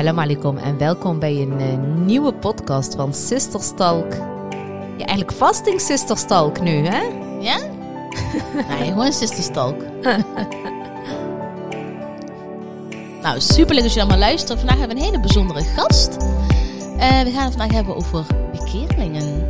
Salam 0.00 0.18
alaikum 0.18 0.58
en 0.58 0.78
welkom 0.78 1.18
bij 1.18 1.36
een 1.42 1.60
eh, 1.60 1.78
nieuwe 2.04 2.34
podcast 2.34 2.94
van 2.94 3.14
Sisterstalk. 3.14 4.12
Ja, 4.96 5.04
eigenlijk 5.06 5.32
fasting 5.32 5.80
Sisterstalk 5.80 6.60
nu, 6.60 6.70
hè? 6.70 7.00
Ja? 7.40 7.58
nee, 8.68 8.88
gewoon 8.88 9.12
sisterstalk. 9.12 9.82
nou, 13.22 13.40
super 13.40 13.74
leuk 13.74 13.82
dat 13.82 13.92
je 13.92 14.00
allemaal 14.00 14.18
luistert. 14.18 14.58
Vandaag 14.58 14.78
hebben 14.78 14.96
we 14.96 15.02
een 15.02 15.08
hele 15.08 15.20
bijzondere 15.20 15.64
gast. 15.64 16.16
Eh, 16.16 17.22
we 17.22 17.30
gaan 17.30 17.44
het 17.44 17.56
vandaag 17.56 17.72
hebben 17.72 17.96
over 17.96 18.26
bekeerlingen. 18.52 19.46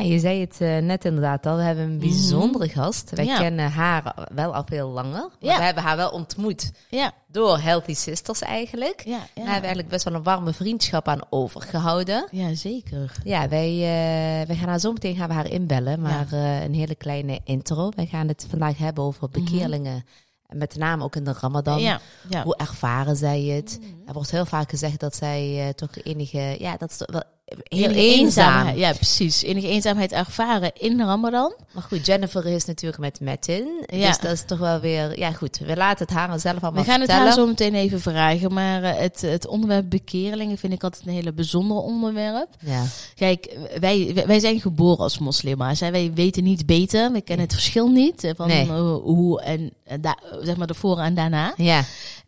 Ja, 0.00 0.06
je 0.06 0.18
zei 0.18 0.40
het 0.40 0.56
eh, 0.60 0.78
net 0.78 1.04
inderdaad 1.04 1.46
al. 1.46 1.56
We 1.56 1.62
hebben 1.62 1.84
een 1.84 1.98
bijzondere 1.98 2.68
gast. 2.68 3.10
Wij 3.10 3.24
Ja. 3.24 3.38
kennen 3.38 3.70
haar 3.70 4.14
wel 4.34 4.54
al 4.54 4.62
veel 4.66 4.88
langer. 4.88 5.12
Maar 5.20 5.50
Ja. 5.50 5.56
we 5.56 5.62
hebben 5.64 5.82
haar 5.82 5.96
wel 5.96 6.10
ontmoet 6.10 6.70
Ja, 6.90 7.12
door 7.26 7.58
Healthy 7.58 7.94
Sisters 7.94 8.40
eigenlijk. 8.40 9.02
ja, 9.04 9.10
Daar 9.10 9.20
hebben 9.26 9.44
we 9.44 9.50
eigenlijk 9.50 9.88
best 9.88 10.04
wel 10.04 10.14
een 10.14 10.22
warme 10.22 10.52
vriendschap 10.52 11.08
aan 11.08 11.20
overgehouden. 11.30 12.28
Ja, 12.30 12.54
zeker. 12.54 13.12
Ja, 13.24 13.48
wij, 13.48 13.68
eh, 13.70 14.46
wij 14.46 14.56
gaan 14.56 14.68
haar 14.68 14.80
zo 14.80 14.92
meteen 14.92 15.16
gaan 15.16 15.28
we 15.28 15.34
haar 15.34 15.50
inbellen. 15.50 16.00
Maar 16.00 16.26
eh, 16.32 16.62
een 16.62 16.74
hele 16.74 16.94
kleine 16.94 17.40
intro. 17.44 17.90
Wij 17.96 18.06
gaan 18.06 18.28
het 18.28 18.46
vandaag 18.48 18.78
hebben 18.78 19.04
over 19.04 19.28
bekeerlingen. 19.30 20.04
En 20.46 20.58
Met 20.58 20.76
name 20.76 21.04
ook 21.04 21.16
in 21.16 21.24
de 21.24 21.34
Ramadan. 21.40 21.80
Ja, 21.80 22.00
ja. 22.28 22.42
Hoe 22.42 22.56
ervaren 22.56 23.16
zij 23.16 23.40
het? 23.42 23.78
Er 24.06 24.12
wordt 24.12 24.30
heel 24.30 24.46
vaak 24.46 24.70
gezegd 24.70 25.00
dat 25.00 25.16
zij 25.16 25.72
toch 25.76 25.90
enige... 26.02 26.56
Ja, 26.58 26.76
dat 26.76 26.90
is 26.90 27.02
wel 27.06 27.22
heel 27.58 27.90
eenzaam. 27.90 27.96
eenzaamheid. 27.96 28.76
Ja, 28.78 28.92
precies. 28.92 29.42
Enige 29.42 29.68
eenzaamheid 29.68 30.12
ervaren 30.12 30.70
in 30.74 31.00
Ramadan. 31.00 31.54
Maar 31.72 31.82
goed, 31.82 32.06
Jennifer 32.06 32.46
is 32.46 32.64
natuurlijk 32.64 33.00
met 33.02 33.20
Metin. 33.20 33.84
Ja. 33.86 34.06
Dus 34.08 34.18
dat 34.18 34.32
is 34.32 34.42
toch 34.46 34.58
wel 34.58 34.80
weer... 34.80 35.18
Ja 35.18 35.32
goed, 35.32 35.58
we 35.58 35.76
laten 35.76 36.06
het 36.06 36.14
haar 36.16 36.40
zelf 36.40 36.62
allemaal 36.62 36.82
We 36.84 36.90
gaan 36.90 37.00
het 37.00 37.10
haar 37.10 37.32
zo 37.32 37.46
meteen 37.46 37.74
even 37.74 38.00
vragen. 38.00 38.52
Maar 38.52 38.82
eh, 38.82 38.98
het, 39.00 39.20
het 39.20 39.46
onderwerp 39.46 39.90
bekeerlingen 39.90 40.58
vind 40.58 40.72
ik 40.72 40.82
altijd 40.82 41.06
een 41.06 41.12
hele 41.12 41.32
bijzondere 41.32 41.80
onderwerp. 41.80 42.48
Ja. 42.64 42.84
Kijk, 43.14 43.56
wij, 43.80 44.22
wij- 44.26 44.40
zijn 44.40 44.60
geboren 44.60 44.98
als 44.98 45.18
moslima's. 45.18 45.80
Hè. 45.80 45.90
Wij 45.90 46.10
weten 46.14 46.44
niet 46.44 46.66
beter. 46.66 47.12
We 47.12 47.20
kennen 47.20 47.44
het 47.46 47.54
verschil 47.54 47.88
niet 47.88 48.32
van 48.36 48.48
Nee. 48.48 48.66
eh, 48.68 48.94
hoe 49.02 49.40
en 49.42 49.72
eh, 49.84 49.96
da, 50.00 50.18
zeg 50.40 50.56
maar 50.56 50.66
de 50.66 50.74
voor 50.74 50.98
en 50.98 51.14
daarna. 51.14 51.54
ja, 51.56 51.84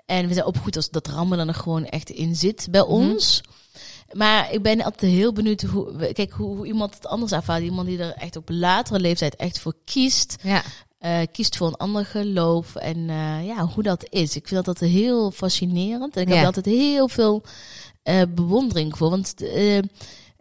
En 0.07 0.27
we 0.29 0.35
zijn 0.35 0.47
opgevoed 0.47 0.77
als 0.77 0.91
dat 0.91 1.07
Ramadan 1.07 1.49
er 1.49 1.55
gewoon 1.55 1.85
echt 1.87 2.11
in 2.11 2.35
zit 2.37 2.67
bij 2.71 2.81
Mhm. 2.81 2.91
ons. 2.91 3.41
Maar 4.13 4.53
ik 4.53 4.63
ben 4.63 4.83
altijd 4.83 5.13
heel 5.13 5.33
benieuwd 5.33 5.63
hoe, 5.63 6.13
kijk, 6.13 6.33
hoe, 6.33 6.57
hoe 6.57 6.67
iemand 6.67 6.95
het 6.95 7.07
anders 7.07 7.33
ervaart. 7.33 7.63
Iemand 7.63 7.89
die 7.89 7.99
er 7.99 8.13
echt 8.15 8.37
op 8.37 8.49
latere 8.53 9.01
leeftijd 9.01 9.37
echt 9.37 9.59
voor 9.61 9.75
kiest. 9.85 10.37
ja. 10.43 10.63
eh, 10.99 11.19
kiest 11.33 11.57
voor 11.57 11.67
een 11.67 11.77
ander 11.77 12.05
geloof. 12.07 12.75
En 12.77 13.11
eh, 13.11 13.47
ja, 13.47 13.67
hoe 13.67 13.83
dat 13.83 14.07
is. 14.11 14.37
Ik 14.37 14.49
vind 14.49 14.65
dat 14.65 14.69
altijd 14.69 14.91
heel 14.91 15.31
fascinerend. 15.31 16.17
En 16.17 16.23
ik 16.23 16.29
heb 16.29 16.37
Ja. 16.39 16.45
altijd 16.45 16.65
heel 16.67 17.09
veel 17.09 17.43
eh, 18.03 18.23
bewondering 18.35 18.97
voor. 18.99 19.11
Want 19.11 19.33
we 19.37 19.83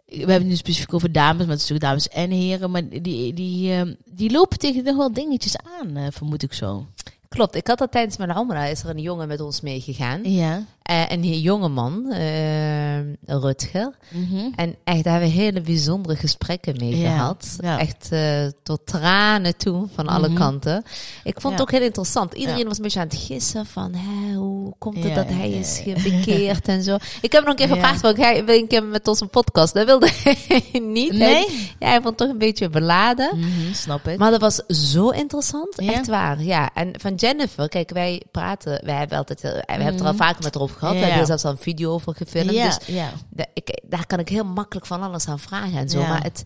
hebben 0.06 0.36
het 0.36 0.46
nu 0.46 0.56
specifiek 0.56 0.94
over 0.94 1.12
dames, 1.12 1.46
maar 1.46 1.54
het 1.56 1.62
is 1.62 1.68
natuurlijk 1.68 1.84
dames 1.86 2.08
en 2.08 2.30
heren. 2.30 2.70
Maar 2.70 2.88
die, 2.88 3.32
die, 3.34 3.96
die 4.04 4.30
lopen 4.30 4.58
tegen 4.58 4.84
nog 4.84 4.96
wel 4.96 5.12
dingetjes 5.12 5.56
aan, 5.56 6.12
vermoed 6.12 6.42
ik 6.42 6.52
zo. 6.52 6.86
Klopt, 7.28 7.54
ik 7.54 7.66
had 7.66 7.78
dat 7.78 7.92
tijdens 7.92 8.16
mijn 8.16 8.30
Ramadan. 8.32 8.62
Is 8.64 8.82
er 8.82 8.90
een 8.90 8.98
jongen 9.02 9.28
met 9.28 9.40
ons 9.40 9.60
meegegaan. 9.60 10.20
Ja. 10.30 10.64
Eh, 10.82 11.02
een 11.08 11.40
jonge 11.40 11.68
man, 11.68 12.12
eh, 12.12 12.98
Rutger. 13.26 13.90
Mhm. 14.08 14.36
En 14.56 14.74
echt, 14.84 15.04
daar 15.04 15.12
hebben 15.12 15.30
we 15.30 15.36
hele 15.42 15.60
bijzondere 15.60 16.16
gesprekken 16.16 16.74
mee 16.78 16.98
Ja, 16.98 17.10
gehad. 17.16 17.56
ja. 17.60 17.78
Echt 17.78 18.08
eh, 18.10 18.46
tot 18.62 18.80
tranen 18.86 19.56
toe, 19.56 19.88
van 19.94 20.06
alle 20.08 20.28
Mhm. 20.28 20.36
kanten. 20.38 20.84
Ik 21.24 21.40
vond 21.40 21.52
het 21.54 21.62
ook 21.62 21.70
heel 21.70 21.82
interessant. 21.82 22.34
Iedereen 22.34 22.66
was 22.68 22.76
een 22.76 22.82
beetje 22.82 23.00
aan 23.00 23.06
het 23.06 23.16
gissen 23.16 23.66
van... 23.66 23.94
Hè, 23.94 24.34
hoe 24.34 24.74
komt 24.78 25.04
het 25.04 25.14
dat 25.14 25.28
hij 25.28 25.50
is 25.50 25.82
bekeerd 26.02 26.68
en 26.68 26.82
zo. 26.82 26.94
Ik 27.20 27.32
heb 27.32 27.32
hem 27.32 27.42
nog 27.44 27.50
een 27.50 27.56
keer 27.66 27.68
gevraagd, 27.76 28.00
van, 28.00 28.14
hij 28.16 28.44
wil 28.44 28.58
een 28.58 28.66
keer 28.68 28.84
met 28.84 29.08
ons 29.08 29.20
een 29.20 29.30
podcast? 29.30 29.74
Dat 29.74 29.86
wilde 29.86 30.08
hij 30.24 30.80
niet. 30.80 31.12
Nee? 31.12 31.34
Hij, 31.34 31.48
ja, 31.78 31.86
hij 31.88 31.94
vond 31.94 32.04
het 32.08 32.16
toch 32.16 32.28
een 32.28 32.38
beetje 32.38 32.68
beladen. 32.68 33.38
Mhm, 33.38 33.72
snap 33.74 34.08
ik. 34.08 34.18
Maar 34.18 34.30
dat 34.30 34.40
was 34.40 34.56
zo 34.90 35.08
interessant, 35.08 35.78
echt 35.78 36.06
waar. 36.06 36.42
Ja, 36.42 36.70
en 36.74 36.92
van 37.00 37.14
Jennifer, 37.14 37.68
kijk, 37.68 37.90
wij 37.90 38.22
praten, 38.30 38.80
wij 38.84 38.94
hebben 38.96 39.18
altijd, 39.18 39.42
heel- 39.42 39.52
we 39.52 39.62
hebben 39.66 39.86
het 39.86 40.00
er 40.00 40.06
al 40.06 40.14
vaker 40.14 40.42
met 40.42 40.54
haar 40.54 40.62
over 40.72 40.78
gehad. 40.78 40.94
Ja. 40.94 41.00
We 41.00 41.04
hebben 41.06 41.20
er 41.20 41.26
zelfs 41.26 41.44
al 41.44 41.50
een 41.50 41.58
video 41.58 41.92
over 41.92 42.14
gefilmd. 42.14 42.52
ja, 42.86 43.12
Dus 43.30 43.46
ik, 43.54 43.80
daar 43.82 44.06
kan 44.06 44.18
ik 44.18 44.28
heel 44.28 44.44
makkelijk 44.44 44.86
van 44.86 45.02
alles 45.02 45.28
aan 45.28 45.38
vragen 45.38 45.78
en 45.78 45.88
zo. 45.88 46.00
Maar 46.00 46.22
het, 46.22 46.44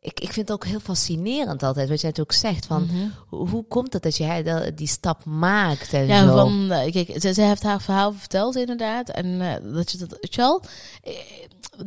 ik, 0.00 0.20
ik 0.20 0.32
vind 0.32 0.48
het 0.48 0.52
ook 0.52 0.64
heel 0.64 0.80
fascinerend 0.80 1.62
altijd, 1.62 1.88
wat 1.88 2.00
jij 2.00 2.10
het 2.10 2.20
ook 2.20 2.32
zegt. 2.32 2.66
Van, 2.66 2.82
Mhm. 2.82 3.08
hoe, 3.28 3.48
hoe 3.48 3.64
komt 3.68 3.92
het 3.92 4.02
dat 4.02 4.16
jij 4.16 4.72
die 4.74 4.86
stap 4.86 5.24
maakt 5.24 5.92
en 5.92 6.06
Ja, 6.06 6.26
zo? 6.26 6.32
van, 6.36 6.70
eh, 6.70 6.92
kijk, 6.92 7.20
ze, 7.20 7.32
ze 7.34 7.42
heeft 7.42 7.62
haar 7.62 7.80
verhaal 7.80 8.12
verteld 8.12 8.56
inderdaad. 8.56 9.08
En 9.08 9.40
eh, 9.40 9.72
dat 9.74 9.90
je 9.90 9.98
dat, 9.98 10.18
wel, 10.34 10.62
eh, 11.02 11.12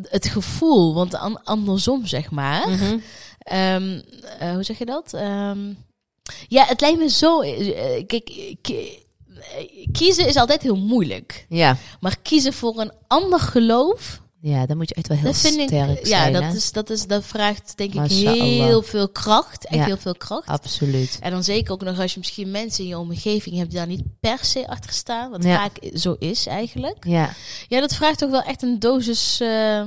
het 0.09 0.27
gevoel, 0.27 0.93
want 0.93 1.13
an- 1.15 1.43
andersom 1.43 2.05
zeg 2.05 2.31
maar. 2.31 2.69
Mhm. 2.69 2.97
Ehm, 3.39 4.01
eh, 4.39 4.53
hoe 4.53 4.63
zeg 4.63 4.77
je 4.77 4.85
dat? 4.85 5.13
Ehm, 5.13 5.73
ja, 6.47 6.65
het 6.65 6.81
lijkt 6.81 6.99
me 6.99 7.09
zo, 7.09 7.41
eh, 7.41 8.05
kijk, 8.07 8.55
ki- 8.61 9.05
kiezen 9.91 10.28
is 10.28 10.35
altijd 10.35 10.62
heel 10.62 10.78
moeilijk. 10.78 11.46
Ja. 11.50 11.78
Maar 12.00 12.18
kiezen 12.22 12.53
voor 12.53 12.79
een 12.79 12.91
ander 13.07 13.40
geloof, 13.40 14.22
ja, 14.41 14.66
dan 14.66 14.78
moet 14.78 14.90
je 14.90 14.96
echt 14.96 15.07
wel 15.07 15.18
heel 15.18 15.34
sterk 15.34 15.56
ik, 15.56 15.69
ja, 15.69 15.96
zijn. 16.22 16.34
dat, 16.34 16.44
hè? 16.44 16.56
is, 16.56 16.72
dat, 16.72 16.90
is, 16.90 17.07
dat 17.07 17.25
vraagt 17.25 17.74
denk 17.78 17.94
ik 17.94 18.12
heel 18.12 18.81
veel 18.81 19.09
kracht. 19.09 19.66
Echt 19.66 19.75
Ja. 19.79 19.85
heel 19.85 19.97
veel 19.97 20.16
kracht. 20.16 20.47
Absoluut. 20.47 21.18
En 21.22 21.31
dan 21.31 21.44
zeker 21.44 21.74
ook 21.74 21.84
nog 21.84 22.00
als 22.00 22.12
je 22.13 22.19
misschien 22.19 22.52
mensen 22.52 22.84
in 22.84 22.90
je 22.90 22.97
omgeving 22.97 23.56
hebt 23.56 23.69
die 23.69 23.78
daar 23.79 23.88
niet 23.88 24.03
per 24.19 24.38
se 24.41 24.68
achter 24.68 24.91
staan. 24.91 25.31
Wat 25.31 25.44
Ja. 25.44 25.56
vaak 25.56 25.78
zo 25.94 26.16
is 26.19 26.46
eigenlijk. 26.46 27.06
Ja. 27.08 27.34
Ja, 27.68 27.79
dat 27.79 27.96
vraagt 27.96 28.18
toch 28.18 28.29
wel 28.31 28.41
echt 28.41 28.62
een 28.62 28.79
dosis 28.79 29.40
eh, 29.41 29.81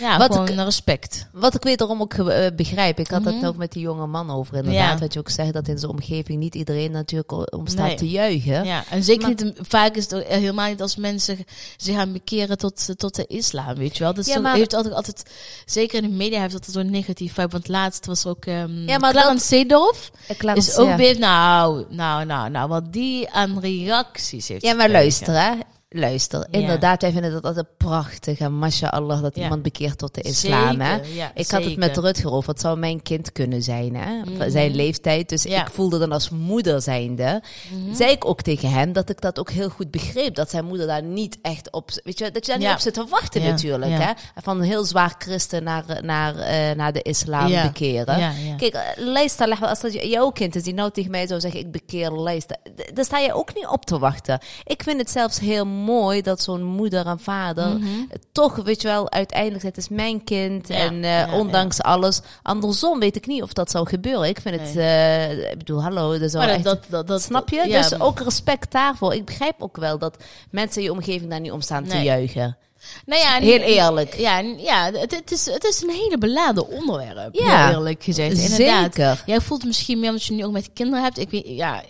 ja, 0.00 0.18
Wat 0.18 0.32
gewoon 0.32 0.48
ik- 0.48 0.54
respect. 0.56 1.26
Wat 1.32 1.54
ik 1.54 1.62
wederom 1.62 2.00
ook 2.00 2.14
eh, 2.14 2.46
begrijp, 2.56 2.98
ik 2.98 3.08
had 3.10 3.22
Mhm. 3.24 3.34
het 3.34 3.46
ook 3.46 3.56
met 3.56 3.72
die 3.72 3.82
jonge 3.82 4.06
man 4.06 4.30
over 4.30 4.56
inderdaad. 4.56 4.92
Ja. 4.92 4.98
Wat 4.98 5.12
je 5.12 5.18
ook 5.18 5.28
zegt, 5.30 5.52
dat 5.52 5.68
in 5.68 5.78
zijn 5.78 5.90
omgeving 5.90 6.38
niet 6.38 6.54
iedereen 6.54 6.90
natuurlijk 6.90 7.52
om 7.54 7.66
staat 7.66 7.86
Nee. 7.86 7.96
te 7.96 8.08
juichen. 8.08 8.64
Ja, 8.64 8.84
en 8.90 9.04
zeker 9.04 9.22
Maar- 9.34 9.44
niet, 9.44 9.58
vaak 9.62 9.94
is 9.96 10.02
het 10.02 10.14
ook 10.14 10.24
helemaal 10.24 10.68
niet 10.68 10.82
als 10.82 10.96
mensen 10.96 11.38
zich 11.76 11.94
gaan 11.94 12.12
bekeren 12.12 12.58
tot, 12.58 12.98
tot 12.98 13.14
de 13.14 13.26
islam, 13.26 13.74
weet 13.74 13.96
je 13.96 14.04
wel. 14.04 14.14
Dat 14.14 14.26
Ja, 14.26 14.38
maar- 14.40 14.54
heeft 14.54 14.74
altijd, 14.74 14.94
altijd, 14.94 15.22
zeker 15.66 16.02
in 16.02 16.08
de 16.10 16.16
media 16.16 16.40
heeft 16.40 16.52
dat 16.52 16.66
zo'n 16.70 16.90
negatief 16.90 17.34
vibe. 17.34 17.48
Want 17.48 17.68
laatst 17.68 18.06
was 18.06 18.24
er 18.24 18.30
ook 18.30 18.46
um, 18.46 18.86
Ja, 18.88 18.98
maar 18.98 19.12
Clarence 19.12 19.46
Seedorf. 19.46 20.10
Is 20.54 20.76
ook 20.76 20.96
weer, 20.96 21.18
nou, 21.18 21.84
nou, 21.90 22.24
nou, 22.24 22.50
nou, 22.50 22.68
wat 22.68 22.92
die 22.92 23.30
aan 23.30 23.58
reacties 23.60 24.48
heeft 24.48 24.62
Ja, 24.62 24.74
maar 24.74 24.88
gekregen. 24.88 25.02
luister 25.26 25.40
hè. 25.42 25.50
Luister, 25.90 26.46
Ja. 26.50 26.58
inderdaad, 26.58 27.02
wij 27.02 27.12
vinden 27.12 27.32
dat 27.32 27.42
altijd 27.44 27.66
prachtig. 27.76 28.38
En 28.38 28.52
mashallah 28.58 29.22
dat 29.22 29.36
Ja. 29.36 29.42
iemand 29.42 29.62
bekeert 29.62 29.98
tot 29.98 30.14
de 30.14 30.20
islam. 30.22 30.80
Hè? 30.80 30.94
Ja, 30.94 31.30
Ik 31.34 31.50
had 31.50 31.64
het 31.64 31.76
met. 31.76 31.96
Rutger 31.96 32.30
over, 32.32 32.50
het 32.50 32.60
zou 32.60 32.78
mijn 32.78 33.02
kind 33.02 33.32
kunnen 33.32 33.62
zijn, 33.62 33.94
hè? 33.96 34.20
Mhm. 34.24 34.50
zijn 34.50 34.74
leeftijd. 34.74 35.28
Dus 35.28 35.46
ik 35.46 35.66
voelde 35.72 35.98
dan 35.98 36.12
als 36.12 36.30
moeder 36.30 36.82
zijnde, 36.82 37.42
Mhm. 37.72 37.94
zei 37.94 38.10
ik 38.10 38.24
ook 38.24 38.42
tegen 38.42 38.70
hem 38.70 38.92
dat 38.92 39.08
ik 39.10 39.20
dat 39.20 39.38
ook 39.38 39.50
heel 39.50 39.68
goed 39.68 39.90
begreep. 39.90 40.34
Dat 40.34 40.50
zijn 40.50 40.64
moeder 40.64 40.86
daar 40.86 41.02
niet 41.02 41.38
echt 41.42 41.72
op, 41.72 41.90
weet 42.04 42.18
je, 42.18 42.30
dat 42.30 42.46
je 42.46 42.52
daar 42.52 42.60
niet 42.60 42.70
op 42.72 42.78
zit 42.78 42.94
te 42.94 43.06
wachten 43.10 43.42
natuurlijk. 43.42 43.92
Hè? 43.92 44.12
Van 44.42 44.56
een 44.58 44.64
heel 44.64 44.84
zwaar 44.84 45.14
christen 45.18 45.62
naar, 45.62 45.84
naar, 46.02 46.36
eh, 46.36 46.76
naar 46.76 46.92
de 46.92 47.02
islam 47.02 47.46
Ja. 47.48 47.62
bekeren. 47.66 48.34
Kijk, 48.56 48.74
eh, 48.74 48.80
luister, 49.04 49.58
als 49.60 49.80
dat 49.80 49.92
jouw 49.92 50.30
kind 50.30 50.54
is 50.56 50.62
die 50.62 50.74
nou 50.74 50.90
tegen 50.90 51.10
mij 51.10 51.26
zou 51.26 51.40
zeggen, 51.40 51.60
ik 51.60 51.70
bekeer 51.72 52.10
luister. 52.10 52.56
Daar 52.94 53.04
sta 53.04 53.18
je 53.18 53.32
ook 53.34 53.54
niet 53.54 53.66
op 53.66 53.84
te 53.84 53.98
wachten. 53.98 54.38
Ik 54.64 54.82
vind 54.82 54.98
het 55.00 55.10
zelfs 55.10 55.38
heel 55.38 55.64
mooi 55.64 55.76
dat 56.22 56.42
zo'n 56.42 56.62
moeder 56.62 57.06
en 57.06 57.18
vader 57.20 57.66
Mhm. 57.68 57.88
toch, 58.32 58.56
weet 58.56 58.82
je 58.82 58.88
wel, 58.88 59.10
uiteindelijk, 59.10 59.62
het 59.64 59.76
is 59.76 59.88
mijn 59.88 60.24
kind. 60.24 60.68
Ja, 60.68 60.74
En 60.74 61.04
eh, 61.04 61.10
ja, 61.10 61.32
ondanks 61.38 61.82
alles. 61.82 62.20
Andersom 62.42 62.98
weet 62.98 63.16
ik 63.16 63.26
niet 63.26 63.42
of 63.42 63.52
dat 63.52 63.70
zou 63.70 63.88
gebeuren. 63.88 64.28
Ik 64.28 64.40
vind 64.40 64.60
het, 64.60 64.76
eh, 64.76 65.50
ik 65.50 65.58
bedoel, 65.58 65.82
hallo, 65.82 66.18
dat 66.18 66.30
zou 66.30 66.44
echt... 66.44 66.64
dat, 66.64 66.84
dat, 66.88 67.06
dat, 67.06 67.22
Snap 67.22 67.48
je? 67.48 67.62
dus 67.68 68.00
ook 68.00 68.20
respect 68.20 68.72
daarvoor. 68.72 69.14
Ik 69.14 69.24
begrijp 69.24 69.54
ook 69.58 69.76
wel 69.76 69.98
dat 69.98 70.16
mensen 70.50 70.80
in 70.80 70.86
je 70.86 70.92
omgeving 70.92 71.30
daar 71.30 71.40
niet 71.40 71.52
om 71.52 71.60
staan 71.60 71.84
te 71.84 71.96
juichen. 71.96 72.56
Nou 73.06 73.20
ja, 73.20 73.38
Heel 73.38 73.60
eerlijk. 73.60 74.14
Ja, 74.14 74.38
ja 74.38 74.84
het, 74.92 75.10
het, 75.10 75.32
is, 75.32 75.46
het 75.46 75.64
is 75.64 75.82
een 75.82 75.90
hele 75.90 76.18
beladen 76.18 76.68
onderwerp. 76.68 77.34
Ja, 77.34 77.66
heel 77.66 77.76
eerlijk 77.76 78.02
gezegd. 78.02 78.38
Inderdaad. 78.38 78.94
Zeker. 78.94 79.22
Jij 79.26 79.40
voelt 79.40 79.64
misschien 79.64 79.98
meer 80.00 80.08
omdat 80.08 80.24
je 80.24 80.34
nu 80.34 80.44
ook 80.44 80.52
met 80.52 80.70
kinderen 80.74 81.02
hebt. 81.02 81.18
Ik 81.18 81.30
weet, 81.30 81.46
ja, 81.46 81.82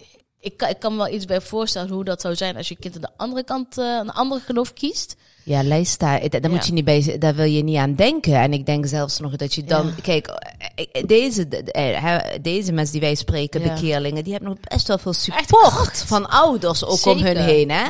ik 0.49 0.57
kan, 0.57 0.69
ik 0.69 0.83
me 0.83 0.97
wel 0.97 1.09
iets 1.09 1.25
bij 1.25 1.41
voorstellen 1.41 1.91
hoe 1.91 2.05
dat 2.05 2.21
zou 2.21 2.35
zijn 2.35 2.57
als 2.57 2.69
je 2.69 2.77
kind 2.77 2.95
aan 2.95 3.01
de 3.01 3.13
andere 3.17 3.45
kant, 3.45 3.79
eh, 3.79 3.85
een 3.85 4.11
andere 4.11 4.41
geloof 4.41 4.73
kiest. 4.73 5.17
Ja, 5.49 5.63
lijst 5.63 5.99
daar, 5.99 6.29
daar 6.41 6.51
moet 6.51 6.67
je 6.67 6.73
niet 6.73 6.85
bij, 6.85 7.17
daar 7.19 7.35
wil 7.35 7.45
je 7.45 7.63
niet 7.63 7.77
aan 7.77 7.95
denken. 7.95 8.35
En 8.35 8.53
ik 8.53 8.67
denk 8.67 8.87
zelfs 8.87 9.19
nog 9.19 9.37
dat 9.37 9.55
je 9.55 9.65
dan, 9.65 9.87
Ja. 9.87 9.93
kijk, 10.03 10.27
eh, 10.75 11.03
deze, 11.07 11.49
eh, 11.49 12.03
hè, 12.03 12.41
deze 12.41 12.73
mensen 12.73 12.93
die 12.93 13.01
wij 13.01 13.15
spreken, 13.15 13.61
Ja. 13.63 13.73
bekeerlingen, 13.75 14.25
die 14.25 14.33
hebben 14.33 14.51
nog 14.51 14.59
best 14.61 14.87
wel 14.89 14.99
veel 14.99 15.13
support 15.13 16.03
van 16.07 16.29
ouders 16.31 16.85
ook 16.85 17.07
om 17.07 17.19
hun 17.19 17.37
heen, 17.37 17.71
hè? 17.71 17.83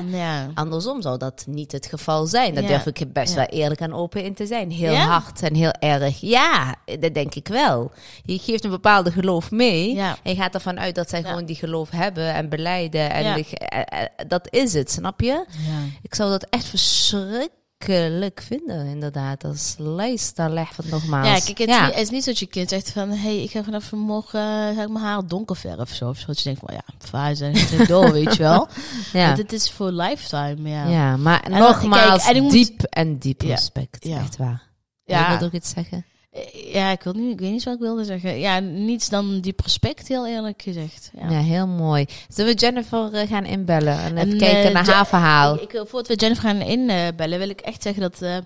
Andersom 0.55 1.03
zou 1.03 1.19
dat 1.19 1.45
niet 1.49 1.73
het 1.73 1.87
geval 1.87 2.27
zijn. 2.27 2.55
Daar 2.55 2.67
durf 2.67 2.87
ik 2.87 3.13
best 3.13 3.35
wel 3.35 3.45
eerlijk 3.45 3.81
en 3.81 3.95
open 3.95 4.25
in 4.25 4.35
te 4.35 4.47
zijn. 4.47 4.71
Heel 4.71 4.95
hard 4.95 5.43
en 5.43 5.55
heel 5.55 5.73
erg. 5.79 6.21
Ja, 6.21 6.75
dat 7.01 7.15
denk 7.15 7.35
ik 7.35 7.49
wel. 7.49 7.91
Je 8.25 8.39
geeft 8.39 8.65
een 8.65 8.71
bepaalde 8.71 9.11
geloof 9.11 9.51
mee. 9.51 9.99
En 10.01 10.17
je 10.23 10.35
gaat 10.35 10.55
ervan 10.55 10.79
uit 10.81 10.95
dat 10.95 11.09
zij 11.11 11.23
gewoon 11.23 11.45
die 11.45 11.57
geloof 11.57 11.91
hebben 11.91 12.35
en 12.35 12.49
beleiden. 12.49 13.11
En 13.11 13.35
de- 13.35 13.57
eh, 13.59 13.81
eh, 14.03 14.09
dat 14.29 14.47
is 14.51 14.73
het, 14.73 14.91
snap 14.91 15.21
je? 15.21 15.45
Ik 16.03 16.15
zou 16.15 16.31
dat 16.31 16.47
echt 16.51 16.65
verschrikkelijk 16.65 17.47
vinden, 18.35 18.87
inderdaad. 18.87 19.45
Als 19.45 19.75
lijst, 19.79 20.37
daar 20.37 20.51
legt 20.51 20.77
het 20.77 20.91
nogmaals. 20.91 21.27
Ja, 21.27 21.45
kijk, 21.45 21.59
het, 21.59 21.69
ja. 21.69 21.81
Is 21.81 21.87
niet, 21.87 21.95
het 21.95 22.05
is 22.05 22.11
niet 22.11 22.23
zo 22.25 22.31
dat 22.31 22.39
je 22.39 22.47
kind 22.47 22.69
zegt 22.69 22.91
van... 22.91 23.11
hey, 23.11 23.43
ik 23.43 23.51
ga 23.51 23.63
vanaf 23.65 23.85
vanmorgen 23.85 24.41
uh, 24.41 24.77
ga 24.77 24.83
ik 24.83 24.89
mijn 24.89 25.05
haar 25.05 25.27
donker 25.27 25.57
verven 25.57 25.81
of 25.81 25.89
zo. 25.91 26.09
Of 26.09 26.19
zo. 26.19 26.27
Dat 26.27 26.39
je 26.39 26.45
denkt 26.45 26.61
van, 26.61 26.75
ja, 26.75 26.83
vaar 26.99 27.37
zijn 27.37 27.57
het 27.57 27.89
door, 27.89 28.13
weet 28.13 28.37
je 28.37 28.43
wel. 28.43 28.69
ja. 29.13 29.27
Want 29.27 29.39
het 29.39 29.53
is 29.53 29.71
voor 29.71 29.91
lifetime, 29.93 30.69
ja. 30.69 30.87
ja, 30.87 31.17
maar 31.17 31.45
nogmaals, 31.51 32.23
kijk, 32.23 32.31
en 32.31 32.37
ik 32.37 32.43
moet- 32.43 32.53
diep 32.53 32.83
en 32.83 33.19
diep 33.19 33.41
respect. 33.41 34.05
Ja. 34.05 34.19
Echt 34.19 34.37
waar. 34.37 34.63
Ja. 35.05 35.23
Je 35.23 35.29
wilt 35.39 35.45
ook 35.45 35.61
iets 35.61 35.71
zeggen? 35.71 36.05
Eh, 36.31 36.73
Ja, 36.73 36.91
ik, 36.91 37.03
wil 37.03 37.13
niet, 37.13 37.33
ik 37.33 37.41
weet 37.41 37.51
niet 37.51 37.65
wat 37.65 37.75
ik 37.75 37.81
wilde 37.81 38.05
zeggen. 38.05 38.39
Ja, 38.39 38.59
niets 38.59 39.09
dan 39.09 39.41
die 39.41 39.53
prospect, 39.53 40.09
heel 40.09 40.27
eerlijk 40.27 40.63
gezegd. 40.63 41.11
Ja. 41.21 41.31
Ja, 41.31 41.41
heel 41.41 41.67
mooi. 41.67 42.07
Zullen 42.29 42.55
we 42.55 42.59
Jennifer 42.61 43.13
eh, 43.15 43.29
gaan 43.29 43.45
inbellen 43.45 43.99
en 43.99 44.17
even 44.17 44.31
En, 44.33 44.39
kijken 44.39 44.65
eh, 44.65 44.73
naar 44.73 44.87
haar 44.91 45.07
verhaal? 45.07 45.55
Ik, 45.55 45.61
ik, 45.63 45.71
voordat 45.71 46.07
we 46.07 46.15
Jennifer 46.15 46.45
gaan 46.45 46.61
inbellen, 46.61 47.39
wil 47.39 47.49
ik 47.49 47.61
echt 47.61 47.83
zeggen 47.83 48.03
dat... 48.03 48.45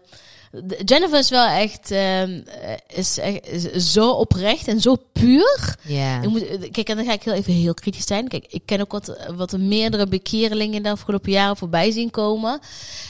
Jennifer 0.85 1.19
is 1.19 1.31
wel 1.31 1.47
echt, 1.47 1.91
ehm, 1.91 2.41
eh, 2.47 2.99
is 2.99 3.19
echt 3.19 3.49
is 3.49 3.93
zo 3.93 4.11
oprecht 4.11 4.69
en 4.69 4.81
zo 4.81 4.97
puur. 5.13 5.77
Ja. 5.83 6.23
Ik 6.23 6.29
moet, 6.29 6.47
kijk, 6.71 6.89
en 6.89 6.97
dan 6.97 7.05
ga 7.05 7.13
ik 7.13 7.23
heel 7.23 7.33
even 7.33 7.53
heel 7.53 7.75
kritisch 7.75 8.07
zijn. 8.07 8.29
Kijk, 8.29 8.47
ik 8.49 8.63
ken 8.65 8.81
ook 8.81 8.93
wat, 8.93 9.17
wat 9.37 9.59
meerdere 9.59 10.07
bekeerlingen 10.07 10.83
de 10.83 10.91
afgelopen 10.91 11.31
jaren 11.31 11.57
voorbij 11.57 11.91
zien 11.91 12.11
komen. 12.11 12.61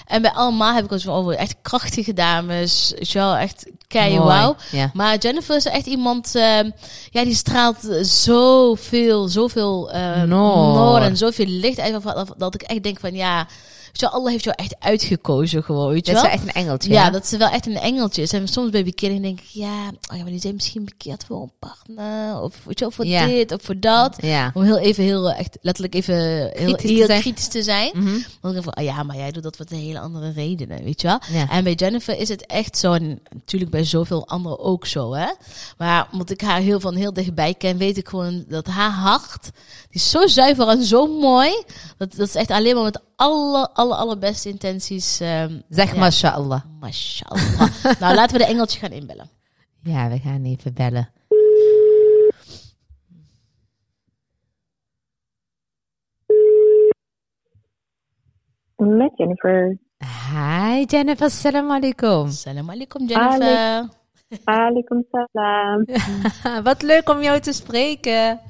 En 0.06 0.22
bij 0.22 0.32
allemaal 0.32 0.74
heb 0.74 0.84
ik 0.84 0.90
het 0.90 1.08
over 1.08 1.34
echt 1.34 1.56
krachtige 1.62 2.12
dames. 2.12 2.92
Je 2.98 3.18
wel, 3.18 3.36
echt 3.36 3.70
kei 3.86 4.18
wauw. 4.18 4.56
Ja. 4.70 4.90
Maar 4.94 5.18
Jennifer 5.18 5.56
is 5.56 5.64
echt 5.64 5.86
iemand, 5.86 6.34
ehm, 6.34 6.70
ja, 7.10 7.24
die 7.24 7.34
straalt 7.34 7.88
zoveel, 8.00 9.28
zoveel 9.28 9.94
uh, 9.94 10.22
Noor. 10.22 10.74
noor 10.74 10.98
en 10.98 11.16
zoveel 11.16 11.46
licht 11.46 11.78
uit. 11.78 12.02
Dat 12.36 12.54
ik 12.54 12.62
echt 12.62 12.82
denk 12.82 13.00
van, 13.00 13.14
ja, 13.14 13.46
wel, 14.00 14.10
Allah 14.10 14.30
heeft 14.30 14.44
jou 14.44 14.56
echt 14.58 14.74
uitgekozen 14.78 15.62
gewoon, 15.64 15.92
weet 15.92 16.06
je 16.06 16.12
Dat 16.12 16.22
is 16.24 16.28
wel. 16.28 16.38
wel 16.38 16.40
echt 16.46 16.56
een 16.56 16.62
engeltje. 16.62 16.90
Ja, 16.90 17.10
dat 17.10 17.26
ze 17.26 17.36
wel 17.36 17.48
echt 17.48 17.66
een 17.66 17.76
engeltje 17.76 18.22
is. 18.22 18.32
En 18.32 18.48
soms 18.48 18.70
bij 18.70 18.84
bekering 18.84 19.22
denk 19.22 19.40
ik, 19.40 19.46
ja, 19.46 19.86
oh 19.88 20.16
ja, 20.16 20.22
maar 20.22 20.30
die 20.30 20.40
zijn 20.40 20.54
misschien 20.54 20.84
bekeerd 20.84 21.24
voor 21.24 21.42
een 21.42 21.52
partner. 21.58 22.40
Of, 22.42 22.54
weet 22.64 22.78
je 22.78 22.84
wel, 22.84 22.90
voor 22.94 23.06
Ja. 23.06 23.26
dit 23.26 23.52
of 23.52 23.62
voor 23.62 23.80
dat. 23.80 24.16
Ja. 24.20 24.50
Om 24.54 24.62
heel 24.62 24.78
even, 24.78 25.04
heel 25.04 25.30
echt 25.32 25.58
letterlijk 25.60 25.94
even 25.94 26.14
heel, 26.16 26.50
Kritisch 26.52 26.80
te 26.82 26.92
heel 26.92 27.06
zijn. 27.06 27.20
kritisch 27.20 27.48
te 27.48 27.62
zijn. 27.62 27.90
Mhm. 27.94 28.04
Want 28.12 28.22
ik 28.24 28.52
denk 28.52 28.62
van, 28.64 28.72
ah 28.74 28.84
ja, 28.84 29.02
maar 29.02 29.16
jij 29.16 29.30
doet 29.32 29.42
dat 29.42 29.56
voor 29.56 29.66
een 29.68 29.76
hele 29.78 29.98
andere 30.00 30.30
redenen, 30.32 30.84
weet 30.84 31.00
je 31.00 31.06
wel. 31.06 31.46
En 31.50 31.64
bij 31.64 31.74
Jennifer 31.74 32.18
is 32.18 32.28
het 32.28 32.46
echt 32.46 32.78
zo, 32.78 32.92
en 32.92 33.20
natuurlijk 33.34 33.70
bij 33.70 33.84
zoveel 33.84 34.26
anderen 34.28 34.58
ook 34.58 34.86
zo, 34.86 35.14
hè. 35.14 35.26
Maar 35.78 36.08
omdat 36.12 36.30
ik 36.30 36.40
haar 36.40 36.60
heel 36.60 36.80
van 36.80 36.94
heel 36.94 37.12
dichtbij 37.12 37.54
ken, 37.54 37.76
weet 37.76 37.96
ik 37.96 38.08
gewoon 38.08 38.44
dat 38.48 38.66
haar 38.66 38.90
hart, 38.90 39.42
die 39.42 39.52
is 40.00 40.10
zo 40.10 40.26
zuiver 40.26 40.68
en 40.68 40.84
zo 40.84 41.06
mooi, 41.06 41.62
dat, 41.96 42.14
dat 42.16 42.28
is 42.28 42.34
echt 42.34 42.50
alleen 42.50 42.74
maar 42.74 42.84
met 42.84 43.00
alle, 43.22 43.68
alle, 43.74 43.94
allerbeste 43.94 44.48
intenties. 44.48 45.20
ehm 45.20 45.60
Zeg 45.68 45.92
ja. 45.92 45.98
mashallah. 45.98 46.62
Mashallah. 46.80 48.00
nou, 48.00 48.14
laten 48.14 48.36
we 48.38 48.44
de 48.44 48.50
engeltje 48.50 48.78
gaan 48.78 48.90
inbellen. 48.92 49.30
Ja, 49.82 50.08
we 50.08 50.18
gaan 50.18 50.44
even 50.44 50.74
bellen. 50.74 51.08
Met 58.76 59.12
Jennifer. 59.16 59.78
Hi 60.32 60.84
Jennifer, 60.84 61.30
salam 61.30 61.70
alaikum. 61.70 62.28
Salam 62.30 62.70
alaikum, 62.70 63.06
Jennifer. 63.06 63.88
Alaikum 64.44 65.04
salam. 65.10 65.84
Wat 66.68 66.82
leuk 66.82 67.08
om 67.08 67.22
jou 67.22 67.40
te 67.40 67.52
spreken. 67.52 68.40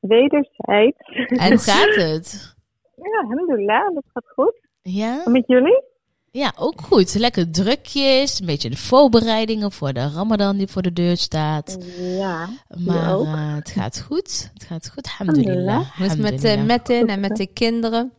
Wederzijds. 0.00 0.98
En 1.28 1.48
Hoe 1.48 1.58
gaat 1.58 1.94
het? 1.94 2.56
Ja, 3.02 3.20
alhamdulillah, 3.22 3.94
dat 3.94 4.04
gaat 4.12 4.24
goed. 4.34 4.54
Ja? 4.82 5.22
En 5.24 5.32
met 5.32 5.44
jullie? 5.46 5.82
Ja, 6.30 6.52
ook 6.58 6.80
goed. 6.80 7.14
Lekker 7.14 7.50
drukjes, 7.50 8.40
een 8.40 8.46
beetje 8.46 8.70
de 8.70 8.76
voorbereidingen 8.76 9.72
voor 9.72 9.92
de 9.92 10.10
Ramadan 10.14 10.56
die 10.56 10.66
voor 10.68 10.82
de 10.82 10.92
deur 10.92 11.16
staat. 11.16 11.78
Ja. 11.98 12.46
Maar 12.86 13.14
ook. 13.16 13.24
eh, 13.24 13.54
het 13.54 13.70
gaat 13.70 14.00
goed. 14.00 14.50
Het 14.54 14.64
gaat 14.64 14.90
goed, 14.94 15.06
alhamdulillah. 15.18 15.96
Hoe 15.96 16.06
is 16.06 16.12
het 16.12 16.20
met, 16.20 16.44
eh. 16.44 16.62
Metin 16.62 17.08
en 17.08 17.20
met 17.20 17.36
de 17.36 17.46
kinderen? 17.46 18.12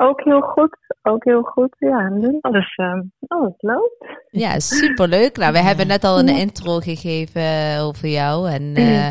Ook 0.00 0.20
heel 0.20 0.40
goed. 0.40 0.76
Ook 1.02 1.24
heel 1.24 1.42
goed. 1.42 1.76
Ja, 1.78 1.88
alhamdulillah. 1.96 2.40
alles, 2.40 2.74
ehm, 2.76 3.00
alles 3.26 3.52
loopt. 3.58 4.04
Ja, 4.30 4.60
superleuk. 4.60 5.36
Nou, 5.36 5.52
we 5.52 5.58
Ja. 5.58 5.64
hebben 5.64 5.86
net 5.86 6.04
al 6.04 6.18
een 6.18 6.28
intro 6.28 6.78
gegeven 6.78 7.78
over 7.80 8.08
jou. 8.08 8.48
En 8.50 8.74
eh, 8.76 9.08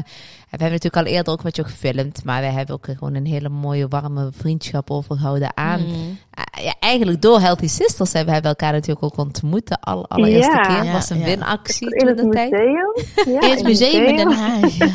hebben 0.62 0.72
natuurlijk 0.72 1.08
al 1.08 1.14
eerder 1.14 1.34
ook 1.34 1.44
met 1.44 1.56
jou 1.56 1.68
gefilmd. 1.68 2.24
Maar 2.24 2.42
we 2.42 2.48
hebben 2.48 2.76
ook 2.76 2.86
gewoon 2.98 3.14
een 3.16 3.26
hele 3.26 3.50
mooie, 3.50 3.88
warme 3.88 4.30
vriendschap 4.32 4.92
overgehouden 4.92 5.58
aan. 5.58 5.82
Mm. 5.86 6.18
Ah, 6.34 6.64
ja, 6.64 6.74
eigenlijk 6.80 7.22
door 7.22 7.40
Healthy 7.40 7.68
Sisters 7.68 8.14
hebben 8.14 8.42
we 8.42 8.48
elkaar 8.48 8.72
natuurlijk 8.72 9.04
ook 9.06 9.18
ontmoet. 9.18 9.68
De 9.68 9.78
al- 9.82 10.10
allereerste 10.10 10.52
Ja. 10.56 10.82
keer 10.82 10.92
was 10.92 11.10
een 11.10 11.20
ja. 11.20 11.26
winactie 11.26 11.96
In 11.96 12.16
toen 12.16 12.30
de 12.30 12.36
tijd. 12.36 12.52
Ja, 13.26 13.42
In 13.42 13.50
het 13.50 13.64
museum 13.64 14.04
in 14.04 14.16
Den 14.16 14.32
Haag. 14.32 14.78
Ja, 14.78 14.88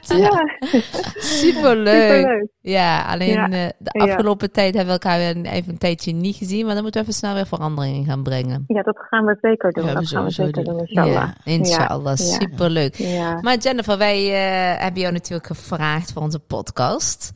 Superleuk. 0.00 1.16
superleuk. 1.20 2.46
Ja, 2.60 3.02
alleen 3.02 3.28
Ja. 3.32 3.44
eh, 3.50 3.68
de 3.78 3.90
Ja. 3.98 4.04
afgelopen 4.04 4.52
tijd 4.52 4.74
hebben 4.74 4.94
we 4.94 5.00
elkaar 5.00 5.18
weer 5.18 5.52
even 5.52 5.72
een 5.72 5.78
tijdje 5.78 6.12
niet 6.12 6.36
gezien. 6.36 6.64
Maar 6.64 6.74
dan 6.74 6.82
moeten 6.82 7.00
we 7.00 7.06
even 7.06 7.18
snel 7.18 7.34
weer 7.34 7.46
verandering 7.46 7.96
in 7.96 8.04
gaan 8.04 8.22
brengen. 8.22 8.64
Ja, 8.66 8.82
dat 8.82 8.96
gaan 9.10 9.24
we 9.24 9.36
zeker 9.40 9.72
doen. 9.72 9.84
Ja, 9.84 9.88
we 9.92 9.98
dat 9.98 10.08
gaan 10.08 10.24
we 10.24 10.30
zeker 10.30 10.64
doen. 10.64 10.78
inshallah. 10.78 11.12
Ja, 11.12 11.34
inshallah. 11.44 12.16
Ja. 12.16 12.24
Superleuk. 12.24 12.94
Ja. 12.94 13.38
Maar 13.40 13.56
Jennifer, 13.56 13.98
wij 13.98 14.18
eh, 14.26 14.82
hebben 14.82 15.00
jou 15.00 15.12
natuurlijk 15.12 15.46
gevraagd 15.46 16.12
voor 16.12 16.22
onze 16.22 16.38
podcast. 16.38 17.32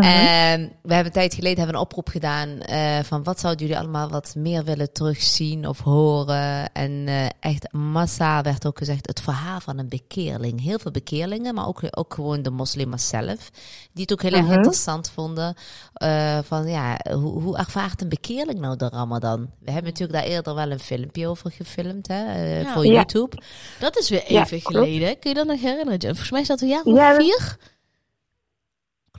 Mhm. 0.00 0.02
En 0.04 0.60
we 0.82 0.94
hebben 0.94 1.06
een 1.06 1.18
tijd 1.20 1.34
geleden 1.34 1.58
hebben 1.58 1.74
een 1.76 1.82
oproep 1.82 2.08
gedaan 2.08 2.60
eh, 2.60 2.98
van 3.02 3.22
wat 3.22 3.40
zouden 3.40 3.66
jullie 3.66 3.80
allemaal 3.82 4.08
wat 4.08 4.34
meer 4.36 4.64
willen 4.64 4.92
terugzien 4.92 5.68
of 5.68 5.78
horen. 5.80 6.72
En 6.72 7.04
eh, 7.06 7.26
echt 7.40 7.72
massa 7.72 8.42
werd 8.42 8.66
ook 8.66 8.78
gezegd 8.78 9.06
het 9.06 9.20
verhaal 9.20 9.60
van 9.60 9.78
een 9.78 9.88
bekeerling. 9.88 10.62
Heel 10.62 10.78
veel 10.78 10.90
bekeerlingen, 10.90 11.54
maar 11.54 11.66
ook, 11.66 11.80
ook 11.90 12.14
gewoon 12.14 12.42
de 12.42 12.50
moslims 12.50 13.08
zelf. 13.08 13.50
Die 13.92 14.02
het 14.02 14.12
ook 14.12 14.22
heel 14.22 14.32
erg 14.32 14.44
Mhm. 14.44 14.52
interessant 14.52 15.10
vonden. 15.10 15.54
eh, 15.92 16.38
van 16.44 16.66
ja, 16.68 16.96
hoe, 17.12 17.42
hoe 17.42 17.56
ervaart 17.56 18.00
een 18.02 18.08
bekeerling 18.08 18.58
nou 18.60 18.76
de 18.76 18.88
ramadan? 18.88 19.40
We 19.60 19.70
hebben 19.70 19.90
natuurlijk 19.92 20.18
daar 20.18 20.28
eerder 20.28 20.54
wel 20.54 20.70
een 20.70 20.80
filmpje 20.80 21.28
over 21.28 21.50
gefilmd 21.50 22.08
hè, 22.08 22.58
Ja. 22.60 22.72
voor 22.72 22.86
Ja. 22.86 22.92
YouTube. 22.92 23.42
Dat 23.78 23.98
is 23.98 24.08
weer 24.08 24.24
Ja, 24.32 24.42
even 24.44 24.62
klopt. 24.62 24.84
geleden. 24.86 25.18
Kun 25.18 25.30
je 25.30 25.36
dat 25.36 25.46
nog 25.46 25.60
herinneren? 25.60 26.00
Volgens 26.00 26.30
mij 26.30 26.40
is 26.40 26.46
dat 26.46 26.60
een 26.60 26.68
jaar 26.68 26.82
of 26.84 26.96
Ja, 26.96 27.12
dat- 27.12 27.22
vier. 27.22 27.56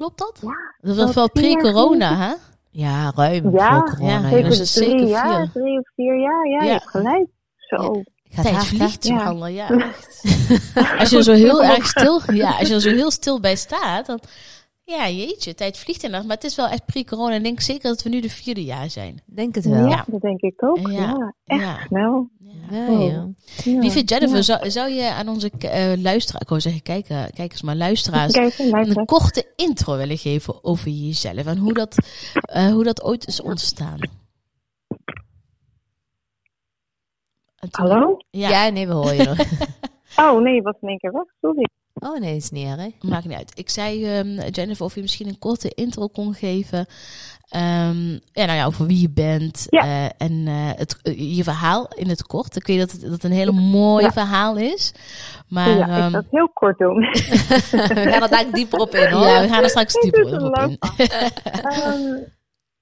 Klopt 0.04 0.20
dat? 0.20 0.40
Ja, 0.42 0.90
Dat 0.90 0.96
was 0.96 1.16
wel 1.16 1.30
pre-corona, 1.32 2.16
hè? 2.18 2.34
Ja, 2.70 3.12
ruim 3.16 3.52
Ja, 3.52 3.80
voor 3.80 3.90
corona. 3.90 4.30
ja, 4.30 4.38
ja, 4.38 4.48
is 4.48 4.74
zeker 4.74 4.92
drie 4.92 5.00
vier. 5.00 5.08
jaar, 5.10 5.50
drie 5.54 5.80
of 5.80 5.90
vier 5.96 6.20
jaar. 6.22 6.48
Ja, 6.50 6.58
Ja. 6.58 6.64
je 6.64 6.72
hebt 6.72 6.90
gelijk. 6.90 7.28
Zo. 7.58 8.02
Gaat 8.30 8.46
Tijd 8.46 8.66
vliegt, 8.66 9.08
Ja. 9.08 9.48
ja. 9.48 9.70
echt. 9.70 10.24
Als 11.00 11.10
je 11.10 11.18
er 11.18 11.24
zo 11.24 11.32
heel 11.34 11.64
erg 11.64 11.88
stil, 11.98 12.22
ja, 12.34 12.58
als 12.58 12.68
je 12.68 12.74
er 12.74 12.82
zo 12.82 12.90
heel 12.90 13.12
stil 13.12 13.40
bij 13.40 13.56
staat, 13.56 14.06
dan, 14.06 14.20
ja, 14.84 15.10
jeetje, 15.10 15.56
tijd 15.56 15.78
vliegt 15.78 16.04
inderdaad. 16.04 16.28
Maar 16.28 16.36
het 16.36 16.46
is 16.46 16.56
wel 16.56 16.68
echt 16.68 16.86
pre-corona. 16.86 17.30
En 17.32 17.38
ik 17.38 17.44
denk 17.44 17.60
zeker 17.62 17.90
dat 17.90 18.04
we 18.04 18.10
nu 18.10 18.20
de 18.22 18.30
vierde 18.30 18.64
jaar 18.64 18.90
zijn. 18.90 19.22
Denk 19.26 19.56
het 19.56 19.64
Ja, 19.64 19.70
wel. 19.70 19.88
Ja. 19.90 20.04
dat 20.08 20.22
denk 20.22 20.42
ik 20.42 20.64
ook. 20.64 20.78
Ja. 20.90 20.92
Ja, 20.92 21.34
echt 21.46 21.62
Ja. 21.62 21.78
snel. 21.88 22.30
Ja, 22.72 22.88
ja. 22.89 23.27
Ja. 23.63 23.79
Lieve 23.79 24.01
Jennifer, 24.03 24.36
Ja. 24.38 24.41
zou, 24.41 24.72
zou 24.72 24.89
je 24.91 25.12
aan 25.12 25.27
onze 25.29 25.50
eh 25.60 25.93
luisteraars, 26.01 26.43
ik 26.43 26.50
wou 26.50 26.62
zeggen 26.62 26.82
kijken, 26.82 27.32
kijkers, 27.34 27.62
maar 27.62 27.75
luisteraars, 27.75 28.34
een 28.36 29.05
korte 29.05 29.46
intro 29.55 29.98
willen 29.98 30.17
geven 30.17 30.63
over 30.63 30.89
jezelf 30.89 31.46
en 31.46 31.58
hoe 31.58 31.74
dat, 31.74 31.96
eh, 32.34 32.67
hoe 32.72 32.84
dat 32.84 33.03
ooit 33.03 33.27
is 33.27 33.41
ontstaan? 33.41 33.98
Hallo? 37.72 38.17
Ja, 38.29 38.50
Ja. 38.50 38.70
nee, 38.70 38.88
we 38.88 38.93
horen 38.93 39.15
je 39.15 39.24
nog. 39.24 39.38
Oh 40.15 40.41
nee, 40.41 40.62
was 40.62 40.75
in 40.82 40.88
één 40.89 40.98
keer 40.98 41.12
weg. 41.12 41.24
Sorry. 41.41 41.67
Oh 41.93 42.20
nee, 42.20 42.36
is 42.36 42.50
niet 42.50 42.67
erg. 42.67 42.93
maakt 43.01 43.25
niet 43.25 43.38
uit. 43.38 43.51
Ik 43.60 43.70
zei 43.70 44.05
ehm, 44.05 44.50
Jennifer 44.50 44.86
of 44.86 44.96
je 44.96 45.01
misschien 45.01 45.27
een 45.27 45.39
korte 45.39 45.70
intro 45.70 46.08
kon 46.08 46.34
geven. 46.34 46.86
Ehm, 47.50 48.12
ja, 48.32 48.46
nou 48.46 48.58
ja, 48.58 48.66
over 48.66 48.86
wie 48.86 49.02
je 49.02 49.10
bent 49.14 49.66
Ja. 49.70 49.82
eh, 49.82 50.06
en 50.06 50.48
eh, 50.48 50.72
het, 50.76 51.00
eh, 51.02 51.36
je 51.38 51.44
verhaal 51.44 51.88
in 51.96 52.10
het 52.10 52.24
kort. 52.24 52.56
Ik 52.56 52.68
weet 52.68 52.80
dat 52.80 52.92
het, 52.92 53.02
dat 53.02 53.12
het 53.12 53.24
een 53.24 53.32
hele 53.32 53.52
mooi 53.52 54.04
Ja. 54.04 54.12
verhaal 54.12 54.58
is. 54.58 54.94
Maar 55.50 55.70
ja, 55.70 55.84
ik 55.86 55.90
ehm, 55.90 56.10
zal 56.12 56.22
het 56.22 56.32
heel 56.32 56.50
kort 56.50 56.78
doen. 56.78 56.96
we 57.00 58.06
gaan 58.12 58.22
er 58.22 58.30
daar 58.30 58.52
dieper 58.52 58.80
op 58.80 58.90
in 58.90 59.12
hoor. 59.12 59.26
ja, 59.26 59.42
we 59.42 59.48
gaan 59.48 59.64
er 59.64 59.70
straks 59.70 59.94
dieper 60.02 60.46
op 60.46 60.56
in. 60.56 60.78
Ehm, 60.80 62.16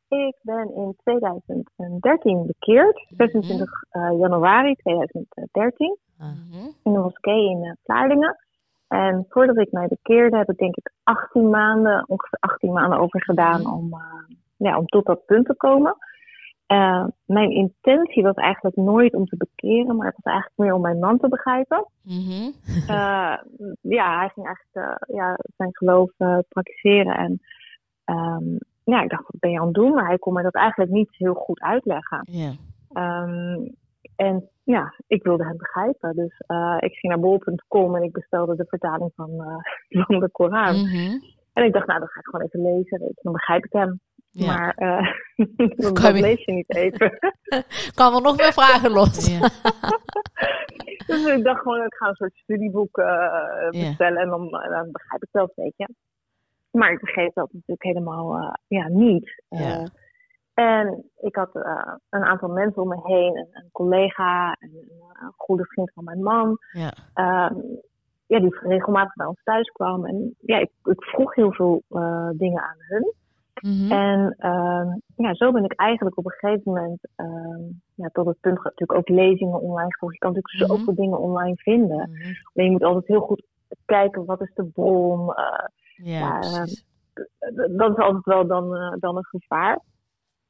ik 0.07 0.35
ben 0.41 0.75
in 0.75 0.95
2013 1.03 2.45
bekeerd. 2.45 3.05
26 3.17 3.69
eh, 3.89 4.09
januari 4.19 4.75
2013 4.75 5.97
Mhm. 6.17 6.65
in 6.83 6.93
de 6.93 6.99
moskee 6.99 7.49
in 7.49 7.77
Vlaardingen. 7.83 8.35
En 8.87 9.25
voordat 9.29 9.57
ik 9.57 9.71
mij 9.71 9.87
bekeerde, 9.87 10.37
heb 10.37 10.49
ik 10.49 10.57
denk 10.57 10.75
ik 10.75 10.91
18 11.03 11.49
maanden, 11.49 12.03
ongeveer 12.07 12.39
18 12.39 12.71
maanden 12.71 12.99
over 12.99 13.23
gedaan 13.23 13.61
Mhm. 13.61 13.73
om, 13.73 13.93
eh, 13.93 13.99
ja, 14.63 14.77
om 14.77 14.85
tot 14.85 15.05
dat 15.05 15.25
punt 15.25 15.45
te 15.45 15.55
komen. 15.55 15.97
Eh, 16.71 17.05
mijn 17.25 17.51
intentie 17.51 18.23
was 18.23 18.35
eigenlijk 18.35 18.75
nooit 18.75 19.13
om 19.13 19.25
te 19.25 19.37
bekeren, 19.37 19.95
maar 19.95 20.05
het 20.05 20.19
was 20.21 20.33
eigenlijk 20.33 20.57
meer 20.57 20.73
om 20.73 20.81
mijn 20.81 20.99
man 20.99 21.17
te 21.17 21.27
begrijpen. 21.27 21.85
Mhm. 22.03 22.51
Eh, 22.87 23.37
ja, 23.81 24.17
hij 24.17 24.29
ging 24.33 24.45
eigenlijk 24.45 24.71
eh, 24.71 25.15
ja, 25.15 25.37
zijn 25.57 25.69
geloof 25.75 26.11
praktiseren. 26.47 27.15
En 27.15 27.39
ehm, 28.03 28.57
ja, 28.83 29.01
ik 29.01 29.09
dacht, 29.09 29.23
wat 29.27 29.39
ben 29.39 29.51
je 29.51 29.59
aan 29.59 29.65
het 29.65 29.73
doen? 29.73 29.93
Maar 29.93 30.07
hij 30.07 30.17
kon 30.17 30.33
me 30.33 30.43
dat 30.43 30.53
eigenlijk 30.53 30.91
niet 30.91 31.09
heel 31.11 31.33
goed 31.33 31.61
uitleggen. 31.61 32.27
Ehm, 32.93 33.67
en 34.15 34.49
ja, 34.63 34.93
ik 35.07 35.23
wilde 35.23 35.45
hem 35.45 35.57
begrijpen. 35.57 36.15
Dus 36.15 36.43
ik 36.79 36.93
ging 36.93 37.13
naar 37.13 37.19
bol.com 37.19 37.95
en 37.95 38.03
ik 38.03 38.11
bestelde 38.11 38.55
de 38.55 38.65
vertaling 38.67 39.11
van, 39.15 39.29
van 40.05 40.19
de 40.19 40.29
Koran. 40.31 40.75
Mhm. 40.75 41.19
En 41.53 41.63
ik 41.63 41.73
dacht, 41.73 41.87
nou, 41.87 41.99
dan 41.99 42.07
ga 42.07 42.19
ik 42.19 42.25
gewoon 42.25 42.45
even 42.45 42.61
lezen. 42.61 43.13
Dan 43.21 43.33
begrijp 43.33 43.65
ik 43.65 43.71
hem. 43.71 43.99
Ja. 44.31 44.45
Maar 44.57 44.73
eh, 44.75 45.07
dat, 45.75 45.93
Kan 45.99 46.13
lees 46.13 46.45
je 46.45 46.51
niet 46.51 46.75
even. 46.75 47.17
Kan 47.95 48.15
er 48.15 48.21
nog 48.21 48.37
meer 48.37 48.53
vragen 48.53 48.91
los? 48.91 49.27
Ja. 49.31 49.39
dus 51.07 51.25
ik 51.25 51.43
dacht 51.43 51.61
gewoon, 51.61 51.85
ik 51.85 51.93
ga 51.95 52.07
een 52.07 52.15
soort 52.15 52.35
studieboek 52.35 52.97
eh, 52.97 53.05
Ja. 53.05 53.69
bestellen 53.87 54.21
en 54.21 54.29
dan, 54.29 54.49
eh, 54.49 54.69
dan 54.69 54.91
begrijp 54.91 55.23
ik 55.23 55.29
dat, 55.31 55.51
weet 55.55 55.73
je. 55.77 55.87
Maar 56.71 56.91
ik 56.91 56.99
begreep 56.99 57.33
dat 57.33 57.53
natuurlijk 57.53 57.83
helemaal 57.83 58.37
eh, 58.37 58.53
ja, 58.67 58.87
niet. 58.87 59.43
Ja. 59.49 59.87
En 60.53 61.09
ik 61.21 61.35
had 61.35 61.55
eh, 61.55 61.93
een 62.09 62.23
aantal 62.23 62.49
mensen 62.49 62.81
om 62.81 62.87
me 62.87 62.99
heen, 63.03 63.37
een, 63.37 63.47
een 63.51 63.69
collega 63.71 64.55
en 64.59 64.69
een, 64.69 64.91
een 65.21 65.33
goede 65.37 65.65
vriend 65.65 65.91
van 65.93 66.03
mijn 66.03 66.23
man. 66.23 66.57
Ja. 66.71 66.91
ehm, 67.13 67.55
ja, 68.25 68.39
die 68.39 68.57
regelmatig 68.59 69.13
bij 69.13 69.25
ons 69.25 69.43
thuis 69.43 69.69
kwam. 69.69 70.05
En 70.05 70.35
ja, 70.39 70.57
ik, 70.57 70.69
ik 70.83 71.03
vroeg 71.03 71.35
heel 71.35 71.51
veel 71.53 71.83
eh, 71.89 72.29
dingen 72.33 72.61
aan 72.61 72.77
hun. 72.79 73.13
Mhm. 73.61 73.91
En 73.91 74.35
ehm, 74.37 74.87
ja, 75.15 75.33
zo 75.33 75.51
ben 75.51 75.63
ik 75.63 75.73
eigenlijk 75.73 76.17
op 76.17 76.25
een 76.25 76.31
gegeven 76.31 76.71
moment 76.73 76.99
ehm, 77.15 77.61
ja, 77.95 78.09
tot 78.11 78.25
het 78.25 78.39
punt 78.39 78.63
natuurlijk 78.63 78.99
ook 78.99 79.09
lezingen 79.09 79.61
online 79.61 79.91
gevolgd. 79.93 80.13
Je 80.13 80.19
kan 80.19 80.33
natuurlijk 80.33 80.69
Mhm. 80.71 80.79
zoveel 80.79 80.95
dingen 81.03 81.19
online 81.19 81.55
vinden. 81.55 82.09
Mhm. 82.11 82.31
Maar 82.53 82.65
je 82.65 82.71
moet 82.71 82.83
altijd 82.83 83.07
heel 83.07 83.19
goed 83.21 83.45
kijken, 83.85 84.25
wat 84.25 84.41
is 84.41 84.51
de 84.53 84.63
bron? 84.65 85.33
eh, 85.33 85.65
Ja, 85.95 86.39
ja, 86.41 86.65
dat 87.77 87.91
is 87.91 87.97
altijd 87.97 88.25
wel 88.25 88.47
dan, 88.47 88.75
eh, 88.75 88.93
dan 88.99 89.17
een 89.17 89.25
gevaar. 89.25 89.79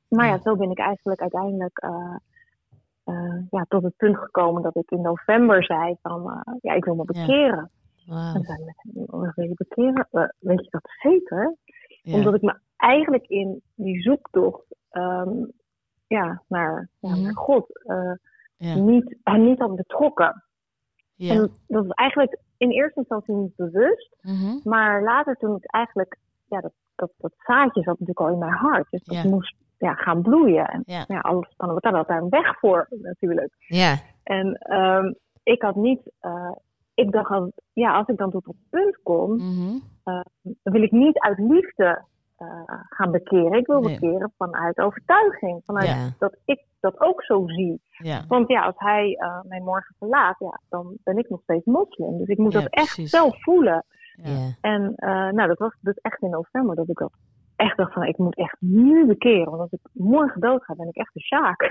Maar 0.08 0.26
ja, 0.26 0.32
Ja. 0.34 0.40
zo 0.44 0.56
ben 0.56 0.72
ik 0.72 0.80
eigenlijk 0.80 1.22
uiteindelijk 1.22 1.78
eh, 1.80 2.16
eh, 3.04 3.40
ja, 3.50 3.66
tot 3.68 3.84
het 3.84 3.96
punt 3.98 4.18
gekomen 4.18 4.62
dat 4.62 4.76
ik 4.76 4.92
in 4.92 5.02
november 5.02 5.64
zei 5.64 5.96
van, 6.02 6.32
eh, 6.32 6.54
ja, 6.62 6.74
ik 6.74 6.86
wil 6.86 6.96
me 6.96 7.04
bekeren. 7.06 7.72
Wauw. 8.06 8.34
En 8.34 8.44
zei 8.44 8.58
mensen, 8.64 9.14
"Oh, 9.14 9.34
wil 9.36 9.46
je 9.48 9.54
bekeren? 9.56 10.08
Eh, 10.12 10.24
weet 10.40 10.64
je 10.64 10.70
dat 10.70 10.90
zeker? 11.02 11.56
Ja. 12.02 12.16
Omdat 12.16 12.36
ik 12.36 12.42
me 12.42 12.60
eigenlijk 12.78 13.28
in 13.28 13.62
die 13.76 14.02
zoektocht 14.02 14.64
ehm, 14.90 15.30
ja, 16.08 16.42
naar, 16.48 16.90
ja, 17.00 17.10
Mhm. 17.10 17.22
naar 17.22 17.36
God 17.36 17.84
eh, 17.86 18.12
Ja. 18.58 18.76
niet, 18.76 19.16
uh, 19.24 19.36
niet 19.36 19.60
had 19.60 19.76
betrokken. 19.76 20.44
Ja. 21.16 21.34
En 21.34 21.40
dat 21.68 21.86
was 21.86 21.96
eigenlijk 21.96 22.38
in 22.58 22.70
eerste 22.70 23.00
instantie 23.00 23.34
niet 23.36 23.56
bewust. 23.56 24.16
Mhm. 24.22 24.58
Maar 24.64 25.04
later 25.04 25.36
toen 25.38 25.56
ik 25.56 25.66
eigenlijk, 25.66 26.18
ja, 26.46 26.60
dat, 26.62 26.72
dat, 26.96 27.12
dat 27.18 27.34
zaadje 27.38 27.82
zat 27.82 28.00
natuurlijk 28.00 28.20
al 28.20 28.30
in 28.30 28.38
mijn 28.38 28.52
hart. 28.52 28.88
Dus 28.90 29.04
dat 29.04 29.24
moest 29.24 29.56
ja, 29.78 29.94
gaan 29.94 30.22
bloeien. 30.22 30.66
En 30.68 30.84
Ja. 30.86 31.04
ja, 31.08 31.20
alles 31.20 31.50
spannend, 31.50 31.82
wat 31.82 31.92
daar 31.92 32.02
had 32.02 32.08
daar 32.08 32.22
een 32.22 32.30
weg 32.30 32.60
voor 32.60 32.88
natuurlijk. 32.90 33.54
Ja. 33.60 33.96
En 34.24 34.54
ehm, 34.56 35.14
ik 35.44 35.62
had 35.62 35.76
niet, 35.76 36.12
eh, 36.20 36.52
ik 37.02 37.12
dacht 37.12 37.32
al, 37.32 37.52
ja, 37.74 37.94
als 37.98 38.08
ik 38.08 38.18
dan 38.18 38.32
tot 38.32 38.46
dat 38.46 38.56
punt 38.70 38.98
kom, 39.04 39.38
dan 40.44 40.74
wil 40.74 40.82
ik 40.84 40.92
niet 40.92 41.20
uit 41.20 41.38
liefde 41.38 42.02
eh, 42.38 42.48
gaan 42.90 43.12
bekeren. 43.12 43.54
Ik 43.58 43.66
wil 43.68 43.82
Nee. 43.82 43.94
bekeren 44.00 44.32
vanuit 44.38 44.78
overtuiging. 44.80 45.62
Vanuit 45.66 45.88
Ja. 45.88 46.10
dat 46.20 46.36
ik 46.46 46.64
dat 46.80 47.00
ook 47.00 47.24
zo 47.24 47.44
zie. 47.48 47.82
Ja. 47.92 48.22
Want 48.28 48.48
ja, 48.48 48.62
als 48.66 48.76
hij 48.78 49.16
eh, 49.20 49.40
mij 49.44 49.60
morgen 49.60 49.96
verlaat, 50.00 50.36
ja, 50.40 50.60
dan 50.70 50.98
ben 51.04 51.18
ik 51.18 51.30
nog 51.30 51.42
steeds 51.42 51.66
moslim. 51.66 52.18
Dus 52.18 52.28
ik 52.28 52.38
moet 52.38 52.52
Ja, 52.54 52.60
dat 52.62 52.70
echt 52.72 53.00
zelf 53.04 53.44
voelen. 53.44 53.86
En 54.62 54.94
nou, 55.36 55.48
dat 55.48 55.58
was 55.58 55.74
dus 55.82 55.96
echt 56.02 56.22
in 56.22 56.30
november 56.30 56.76
dat 56.76 56.90
ik 56.90 56.98
dat 56.98 57.12
echt 57.62 57.78
dacht 57.78 57.94
van, 57.94 58.04
ik 58.04 58.18
moet 58.18 58.38
echt 58.38 58.56
nu 58.60 59.06
bekeren. 59.06 59.50
Want 59.50 59.60
als 59.62 59.72
ik 59.72 59.80
morgen 59.94 60.42
dood 60.42 60.64
ga, 60.66 60.76
ben 60.76 60.88
ik 60.88 60.96
echt 60.96 61.16
een 61.16 61.22
sjaak. 61.22 61.60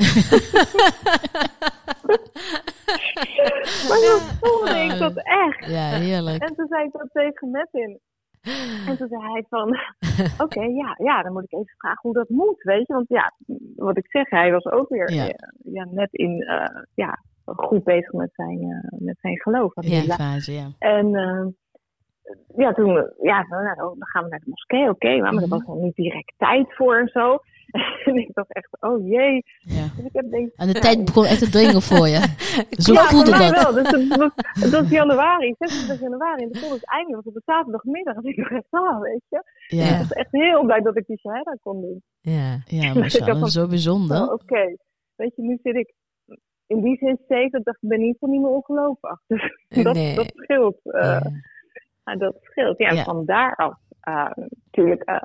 maar 3.89 3.99
toen 4.07 4.21
voelde 4.41 4.79
ik 4.79 4.99
dat 4.99 5.17
echt. 5.17 5.67
Ja, 5.67 5.89
heerlijk. 5.89 6.43
En 6.43 6.55
toen 6.55 6.67
zei 6.69 6.85
ik 6.85 6.93
dat 6.93 7.09
tegen 7.13 7.51
Metin. 7.51 8.01
En 8.87 8.97
toen 8.97 9.09
zei 9.09 9.23
hij 9.23 9.45
van, 9.49 9.79
oké, 10.45 10.63
ja, 10.63 10.95
ja, 10.99 11.23
dan 11.23 11.33
moet 11.33 11.43
ik 11.45 11.53
even 11.53 11.75
vragen 11.79 11.99
hoe 12.03 12.13
dat 12.13 12.29
moet, 12.29 12.63
weet 12.63 12.87
je. 12.87 12.93
Want 12.93 13.09
ja, 13.09 13.33
wat 13.77 13.97
ik 13.97 14.07
zeg, 14.11 14.31
hij 14.31 14.53
was 14.53 14.65
ook 14.65 14.89
weer 14.89 15.13
Ja. 15.13 15.29
eh, 15.29 15.49
ja, 15.75 15.87
net 15.91 16.13
in, 16.13 16.41
eh, 16.43 16.83
ja, 16.95 17.19
goed 17.45 17.85
bezig 17.85 18.13
met 18.13 18.31
zijn, 18.35 18.61
eh, 18.61 18.99
met 18.99 19.19
zijn 19.21 19.41
geloof. 19.41 19.75
Alhamdulillah. 19.75 20.19
fase, 20.19 20.53
ja. 20.53 20.69
En 20.79 21.15
ja, 22.57 22.73
toen, 22.73 22.95
ja, 23.21 23.47
nou, 23.49 23.75
dan 23.77 23.97
gaan 24.09 24.23
we 24.25 24.29
naar 24.31 24.39
de 24.39 24.49
moskee, 24.51 24.89
oké, 24.89 25.17
maar 25.21 25.33
Mhm. 25.33 25.43
er 25.43 25.49
was 25.49 25.63
nog 25.67 25.77
niet 25.77 25.95
direct 25.97 26.33
tijd 26.37 26.75
voor 26.77 26.97
en 26.99 27.09
zo. 27.09 27.39
en 28.05 28.15
ik 28.15 28.31
dacht 28.35 28.53
echt, 28.55 28.77
oh 28.81 29.09
jee. 29.09 29.45
ja. 29.61 29.87
Dus 29.97 30.05
ik 30.05 30.13
heb 30.13 30.31
denk, 30.31 30.51
En 30.57 30.67
de 30.67 30.73
tijd 30.81 31.05
begon 31.05 31.25
echt 31.25 31.39
te 31.39 31.51
dringen 31.51 31.83
voor 31.83 32.09
je. 32.09 32.21
Zo 32.87 32.93
ja, 32.93 33.05
voelde 33.05 33.31
dat. 33.31 33.51
wel. 33.63 33.73
Dus 33.73 33.91
het 33.91 34.17
was, 34.17 34.31
het 34.37 34.71
was 34.71 34.89
januari, 34.91 35.55
26 35.59 36.01
januari. 36.01 36.43
En 36.43 36.49
de 36.53 36.59
volgende 36.59 36.87
einde 36.87 37.15
was 37.15 37.25
op 37.25 37.35
de 37.35 37.43
zaterdagmiddag. 37.45 38.15
En 38.17 38.25
ik 38.25 38.37
dacht 38.37 38.51
echt, 38.51 38.67
ah, 38.71 39.01
weet 39.01 39.23
je. 39.29 39.43
Ja, 39.77 39.85
Ik 39.93 39.99
was 39.99 40.13
echt 40.13 40.29
heel 40.31 40.65
blij 40.65 40.81
dat 40.81 40.97
ik 40.97 41.07
die 41.07 41.19
shahada 41.19 41.57
kon 41.63 41.81
doen. 41.81 42.03
Ja. 42.21 42.63
ja 42.67 42.93
van- 43.39 43.49
zo 43.49 43.63
Oh, 43.63 43.69
bijzonder. 43.69 44.33
Oké, 44.33 44.77
weet 45.17 45.37
je, 45.37 45.43
nu 45.43 45.59
zit 45.63 45.75
ik 45.77 45.95
in 46.67 46.83
die 46.83 46.97
zin 46.97 47.19
safe. 47.29 47.49
dat 47.51 47.61
Ik 47.61 47.65
dacht, 47.67 47.83
ik 47.83 47.89
ben 47.89 48.01
niet 48.01 48.17
van 48.19 48.31
niet 48.31 48.41
meer 48.41 48.51
ongelovig. 48.51 49.21
Dus 49.27 49.85
dat, 49.85 49.95
Nee. 49.95 50.15
dat 50.15 50.33
scheelt. 50.35 50.79
eh, 50.83 51.01
Ja. 51.03 51.23
Ja, 52.11 52.17
dat 52.17 52.35
scheelt. 52.41 52.79
Ja, 52.79 52.89
en 52.89 52.97
Ja. 52.97 53.05
van 53.05 53.25
daaraf 53.25 53.75
uh, 54.09 54.31
natuurlijk 54.65 55.03
eh, 55.03 55.17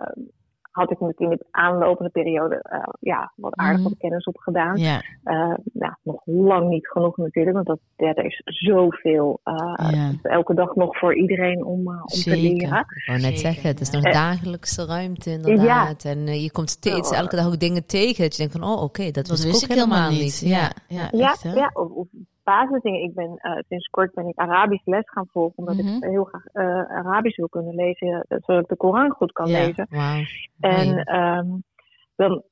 had 0.71 0.91
ik 0.91 0.99
natuurlijk 0.99 1.41
in 1.41 1.47
de 1.49 1.57
aanlopende 1.59 2.09
periode 2.11 2.59
eh, 2.61 2.79
ja, 2.99 3.31
wat 3.35 3.55
aardig 3.55 3.79
Mhm. 3.79 3.89
wat 3.89 3.97
kennis 3.97 4.25
opgedaan. 4.25 4.77
Ja, 4.77 5.01
Eh, 5.23 5.53
nou, 5.73 5.93
nog 6.03 6.21
lang 6.25 6.69
niet 6.69 6.87
genoeg 6.87 7.17
natuurlijk, 7.17 7.55
want 7.55 7.67
dat, 7.67 7.79
ja, 7.95 8.13
er 8.13 8.25
is 8.25 8.41
zoveel. 8.45 9.39
eh, 9.43 9.89
ja, 9.91 10.11
elke 10.21 10.53
dag 10.53 10.75
nog 10.75 10.97
voor 10.97 11.15
iedereen 11.15 11.65
om, 11.65 11.79
eh, 11.91 11.99
om 12.01 12.05
te 12.07 12.29
leren. 12.37 12.79
Ik 12.79 13.03
wou 13.05 13.19
net 13.19 13.39
zeggen, 13.39 13.67
het 13.69 13.81
is 13.81 13.89
nog 13.89 14.03
Eh, 14.03 14.13
dagelijkse 14.13 14.85
ruimte 14.85 15.29
inderdaad. 15.31 16.05
En 16.05 16.27
eh, 16.27 16.43
je 16.43 16.51
komt 16.51 16.69
steeds 16.69 17.11
Oh. 17.11 17.17
elke 17.17 17.35
dag 17.35 17.45
ook 17.47 17.59
dingen 17.59 17.85
tegen. 17.85 18.23
Dat 18.23 18.35
je 18.35 18.47
denkt 18.47 18.57
van, 18.59 18.69
oh 18.73 18.81
oké, 18.83 19.11
dat, 19.11 19.27
wist 19.27 19.43
ik 19.45 19.49
ik 19.49 19.55
ook 19.63 19.77
helemaal 19.77 20.09
niet. 20.11 20.39
Ja, 20.39 20.71
ja, 20.87 21.09
Ja, 21.11 21.29
echt, 21.31 21.43
hè? 21.43 21.53
ja 21.53 21.71
of, 21.73 21.89
of 21.89 22.07
basisdingen. 22.45 23.01
Ik 23.01 23.13
ben 23.13 23.35
eh, 23.37 23.57
sinds 23.67 23.87
kort 23.87 24.13
ben 24.13 24.27
ik 24.27 24.37
Arabisch 24.37 24.85
les 24.85 25.09
gaan 25.09 25.27
volgen, 25.31 25.57
omdat 25.57 25.75
Mhm. 25.77 25.87
ik 25.95 26.03
heel 26.03 26.23
graag 26.23 26.45
eh, 26.45 26.97
Arabisch 26.97 27.37
wil 27.37 27.49
kunnen 27.49 27.75
lezen, 27.75 28.25
zodat 28.27 28.61
ik 28.63 28.67
de 28.69 28.75
Koran 28.75 29.09
goed 29.09 29.31
kan 29.31 29.47
Ja. 29.47 29.57
lezen. 29.65 29.87
Wauw. 29.89 30.23
En 30.59 31.03
ehm, 31.03 31.47
dan, 32.15 32.43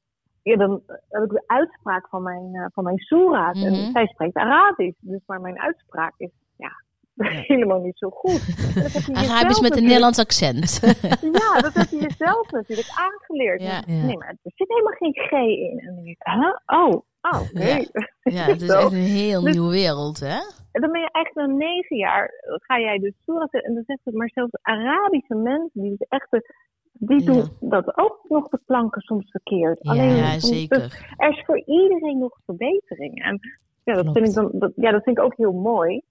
ja, 0.41 0.55
dan 0.57 0.81
heb 1.09 1.23
ik 1.23 1.29
de 1.29 1.43
uitspraak 1.45 2.07
van 2.09 2.23
mijn, 2.23 2.50
eh, 2.55 2.65
van 2.73 2.83
mijn 2.83 2.97
soera's. 2.97 3.57
Mhm. 3.59 3.65
En 3.73 3.91
zij 3.91 4.05
spreekt 4.07 4.35
Arabisch, 4.35 4.97
dus 5.01 5.21
maar 5.25 5.41
mijn 5.41 5.59
uitspraak 5.59 6.13
is 6.17 6.31
ja, 6.57 6.71
helemaal 7.47 7.79
niet 7.81 7.97
zo 7.97 8.09
goed. 8.09 8.41
Arabisch 9.29 9.62
met 9.62 9.77
een 9.77 9.83
Nederlands 9.83 10.19
accent. 10.19 10.79
Ja, 11.43 11.59
dat 11.62 11.73
heb 11.73 11.88
je 11.89 11.97
jezelf 12.09 12.51
natuurlijk 12.51 12.89
aangeleerd. 12.95 13.62
Ja. 13.62 13.83
Ja. 13.85 14.05
Nee, 14.05 14.17
maar 14.17 14.27
er 14.27 14.51
zit 14.55 14.67
helemaal 14.69 14.93
geen 14.93 15.13
G 15.13 15.31
in. 15.31 15.79
En 15.79 15.85
dan 15.85 15.95
denk 16.03 16.07
ik, 16.07 16.21
huh? 16.23 16.79
Oh, 16.79 17.01
oh, 17.32 17.42
nee. 17.53 17.88
ja, 18.24 18.44
het 18.53 18.62
is 18.62 18.70
echt 18.70 18.92
een 18.92 18.98
heel 18.98 19.42
Dus- 19.42 19.53
nieuwe 19.53 19.72
wereld, 19.72 20.20
hè? 20.20 20.38
Dan 20.72 20.92
ben 20.92 21.01
je 21.01 21.10
echt 21.12 21.36
na 21.36 21.46
negen 21.46 21.98
jaar, 21.98 22.32
ga 22.62 22.80
jij 22.80 23.00
dus 23.00 23.13
Soerah 23.25 23.48
zeggen. 23.50 23.70
En 23.70 23.74
dan 23.75 23.84
zegt 23.88 24.00
het, 24.03 24.13
maar 24.15 24.30
zelfs 24.34 24.51
Arabische 24.62 25.36
mensen, 25.36 25.82
die, 25.82 25.92
is 25.92 26.06
echt, 26.10 26.27
de- 26.32 26.53
die 26.94 27.20
Ja. 27.20 27.25
doen 27.25 27.44
dat 27.60 27.98
ook 27.98 28.20
nog 28.27 28.48
de 28.50 28.60
planken 28.65 29.01
soms 29.01 29.32
verkeerd. 29.32 29.77
Ja, 29.82 29.92
Alleen, 29.92 30.15
Ja, 30.15 30.34
dus 30.34 30.48
zeker. 30.48 31.06
er 31.18 31.30
is 31.30 31.44
voor 31.46 31.63
iedereen 31.65 32.18
nog 32.18 32.38
verbetering. 32.46 33.24
En 33.24 33.39
ja, 33.84 33.94
dat, 33.94 34.03
Klopt. 34.03 34.18
vind 34.18 34.30
ik, 34.30 34.36
dan, 34.36 34.50
dat, 34.53 34.72
ja, 34.75 34.92
dat 34.92 35.03
vind 35.03 35.18
ik 35.18 35.24
ook 35.24 35.38
heel 35.38 35.51
mooi. 35.53 36.01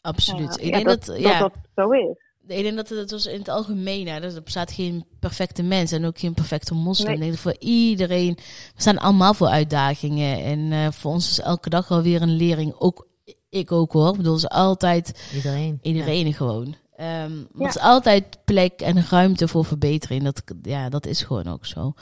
Absoluut. 0.00 0.56
Ik 0.60 0.64
ja, 0.64 0.70
denk 0.70 0.86
dat, 0.86 1.04
dat, 1.04 1.18
ja, 1.20 1.38
dat 1.38 1.52
dat 1.54 1.84
zo 1.84 1.90
is. 1.90 2.24
Ik 2.46 2.62
denk 2.62 2.76
dat 2.76 2.88
het 2.88 3.10
was 3.10 3.26
in 3.26 3.38
het 3.38 3.48
algemeen, 3.48 4.08
hè, 4.08 4.20
dus 4.20 4.34
er 4.34 4.42
bestaat 4.42 4.72
geen 4.72 5.04
perfecte 5.20 5.62
mens 5.62 5.92
en 5.92 6.04
ook 6.04 6.18
geen 6.18 6.34
perfecte 6.34 6.74
moslim. 6.74 7.06
Nee. 7.06 7.14
Ik 7.16 7.20
denk 7.20 7.32
dat 7.32 7.40
voor 7.40 7.56
iedereen, 7.68 8.34
we 8.74 8.80
staan 8.80 8.98
allemaal 8.98 9.34
voor 9.34 9.48
uitdagingen. 9.48 10.44
En 10.44 10.72
eh, 10.72 10.92
voor 10.92 11.12
ons 11.12 11.30
is 11.30 11.40
elke 11.40 11.68
dag 11.68 11.88
wel 11.88 12.02
weer 12.02 12.22
een 12.22 12.36
lering. 12.36 12.74
Ook 12.78 13.06
ik 13.48 13.72
ook 13.72 13.92
hoor. 13.92 14.10
Ik 14.10 14.16
bedoel, 14.16 14.38
ze 14.38 14.48
altijd 14.48 15.20
Iedereen. 15.34 15.78
iedereen 15.82 16.34
gewoon. 16.34 16.74
Ehm, 16.96 17.36
Ja. 17.38 17.46
er 17.58 17.66
is 17.68 17.78
altijd 17.78 18.38
plek 18.44 18.80
en 18.80 19.04
ruimte 19.10 19.48
voor 19.48 19.64
verbetering. 19.64 20.22
Dat, 20.24 20.42
ja, 20.62 20.88
dat 20.88 21.06
is 21.06 21.22
gewoon 21.22 21.46
ook 21.48 21.66
zo. 21.66 21.92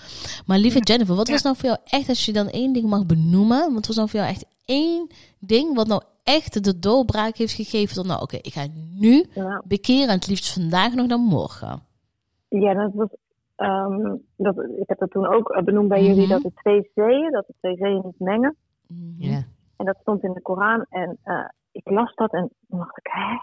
Maar 0.47 0.59
lieve 0.59 0.81
Jennifer, 0.81 1.15
wat 1.15 1.29
was 1.29 1.43
nou 1.43 1.57
voor 1.57 1.69
jou 1.69 1.79
echt, 1.85 2.09
als 2.09 2.25
je 2.25 2.33
dan 2.33 2.49
één 2.51 2.73
ding 2.73 2.87
mag 2.87 3.07
benoemen, 3.07 3.75
wat 3.75 3.87
was 3.87 3.97
nou 3.97 4.09
voor 4.09 4.21
jou 4.21 4.33
echt 4.33 4.45
één 4.65 5.11
ding 5.39 5.75
wat 5.75 5.87
nou 5.87 6.03
echt 6.25 6.65
de 6.65 6.79
doorbraak 6.79 7.37
heeft 7.37 7.53
gegeven 7.53 7.95
tot 7.95 8.07
nou, 8.07 8.21
oké, 8.23 8.37
ik 8.37 8.53
ga 8.53 8.67
nu 8.99 9.25
Nou, 9.35 9.63
bekeren 9.67 10.09
en 10.09 10.15
het 10.15 10.29
liefst 10.29 10.53
vandaag 10.53 10.95
nog 10.95 11.07
dan 11.07 11.21
morgen. 11.21 11.83
ja, 12.49 12.75
dat 12.75 12.91
was. 12.95 13.09
ehm, 13.57 14.15
dat, 14.37 14.57
ik 14.59 14.89
heb 14.89 14.99
dat 14.99 15.11
toen 15.11 15.27
ook 15.27 15.51
eh, 15.51 15.63
benoemd 15.65 15.89
bij 15.89 16.05
jullie, 16.05 16.21
Mhm. 16.27 16.29
dat 16.31 16.43
de 16.43 16.53
twee 16.55 16.91
zeeën, 16.95 17.31
dat 17.31 17.47
de 17.47 17.55
twee 17.61 17.77
zeeën 17.77 18.01
niet 18.05 18.19
mengen. 18.19 18.57
Ja. 19.19 19.43
En 19.77 19.85
dat 19.87 19.97
stond 20.01 20.23
in 20.23 20.33
de 20.33 20.41
Koran. 20.41 20.87
En 20.89 21.19
eh, 21.23 21.49
ik 21.73 21.91
las 21.91 22.15
dat 22.15 22.33
en 22.33 22.51
toen 22.69 22.79
dacht 22.79 22.99
ik, 22.99 23.07
hè? 23.13 23.37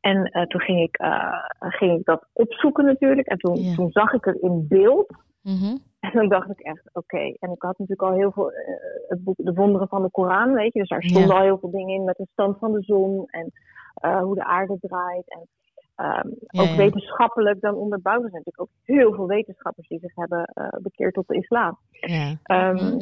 En 0.00 0.24
eh, 0.24 0.42
toen 0.46 0.60
ging 0.60 0.80
ik, 0.80 0.96
eh, 0.96 1.44
ging 1.58 1.98
ik 1.98 2.04
dat 2.04 2.26
opzoeken 2.32 2.84
natuurlijk. 2.84 3.26
En 3.26 3.38
toen, 3.38 3.60
Ja. 3.62 3.74
toen 3.74 3.90
zag 3.92 4.12
ik 4.12 4.24
het 4.24 4.36
in 4.40 4.66
beeld. 4.68 5.10
Mhm. 5.42 5.76
En 6.00 6.10
dan 6.12 6.28
dacht 6.28 6.50
ik 6.50 6.60
echt, 6.60 6.90
oké. 6.92 7.18
En 7.38 7.50
ik 7.50 7.62
had 7.62 7.78
natuurlijk 7.78 8.10
al 8.10 8.16
heel 8.16 8.32
veel, 8.32 8.52
eh, 8.52 8.74
het 9.08 9.24
boek 9.24 9.36
De 9.38 9.52
Wonderen 9.52 9.88
van 9.88 10.02
de 10.02 10.10
Koran, 10.10 10.52
weet 10.52 10.72
je. 10.72 10.78
Dus 10.78 10.88
daar 10.88 11.02
stonden 11.02 11.28
Ja. 11.28 11.34
al 11.38 11.42
heel 11.44 11.58
veel 11.58 11.70
dingen 11.70 11.94
in 11.94 12.04
met 12.04 12.16
de 12.16 12.26
stand 12.32 12.58
van 12.58 12.72
de 12.72 12.82
zon 12.82 13.26
en 13.26 13.52
eh, 13.94 14.20
hoe 14.20 14.34
de 14.34 14.44
aarde 14.44 14.76
draait. 14.80 15.28
En 15.30 15.48
ehm, 15.94 16.28
Ja, 16.48 16.62
ook 16.62 16.68
ja. 16.68 16.76
wetenschappelijk 16.76 17.60
dan 17.60 17.74
onderbouwd. 17.74 18.22
Er 18.24 18.30
zijn 18.30 18.42
natuurlijk 18.44 18.60
ook 18.60 18.96
heel 18.96 19.14
veel 19.14 19.26
wetenschappers 19.26 19.88
die 19.88 19.98
zich 19.98 20.14
hebben 20.14 20.44
eh, 20.44 20.68
bekeerd 20.82 21.14
tot 21.14 21.28
de 21.28 21.36
islam. 21.36 21.78
Ja. 21.90 22.34
Ehm, 22.42 22.98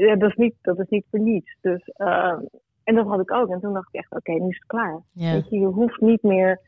ja, 0.00 0.16
dat, 0.16 0.30
is 0.30 0.36
niet, 0.36 0.54
dat 0.62 0.78
is 0.78 0.88
niet 0.88 1.06
voor 1.10 1.20
niets. 1.20 1.56
Dus, 1.60 1.84
ehm, 1.84 2.40
en 2.84 2.94
dat 2.94 3.06
had 3.06 3.20
ik 3.20 3.32
ook. 3.32 3.48
En 3.48 3.60
toen 3.60 3.72
dacht 3.72 3.88
ik 3.92 4.00
echt, 4.00 4.12
oké, 4.12 4.32
nu 4.32 4.48
is 4.48 4.56
het 4.58 4.66
klaar. 4.66 5.00
Weet 5.14 5.48
je, 5.48 5.58
je 5.58 5.66
hoeft 5.66 6.00
niet 6.00 6.22
meer, 6.22 6.60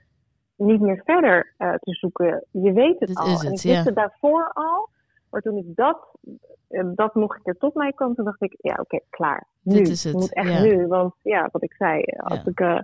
niet 0.57 0.81
meer 0.81 1.03
verder 1.05 1.55
te 1.59 1.95
zoeken. 1.95 2.45
Je 2.51 2.73
weet 2.73 2.99
het 2.99 3.09
Dit 3.09 3.19
al. 3.19 3.27
is 3.27 3.45
en 3.45 3.51
het, 3.51 3.65
ik 3.65 3.71
wist 3.71 3.85
het 3.85 3.95
daarvoor 3.95 4.51
al. 4.53 4.89
Maar 5.31 5.41
toen 5.41 5.57
ik 5.57 5.65
dat, 5.77 6.09
eh, 6.69 6.85
dat 6.95 7.15
nog 7.15 7.35
een 7.35 7.43
keer 7.43 7.57
tot 7.59 7.75
mij 7.75 7.93
kwam, 7.93 8.15
toen 8.15 8.25
dacht 8.25 8.43
ik, 8.43 8.55
ja, 8.59 8.77
oké, 8.81 8.99
klaar. 9.11 9.47
Nu. 9.63 9.75
Dit 9.77 9.89
is 9.89 10.05
het, 10.05 10.13
moet 10.13 10.35
echt 10.35 10.53
ja. 10.53 10.63
nu. 10.63 10.87
Want 10.87 11.15
ja, 11.23 11.49
wat 11.53 11.63
ik 11.63 11.73
zei, 11.73 12.03
als, 12.17 12.39
Ja. 12.45 12.51
ik, 12.51 12.61
eh, 12.61 12.79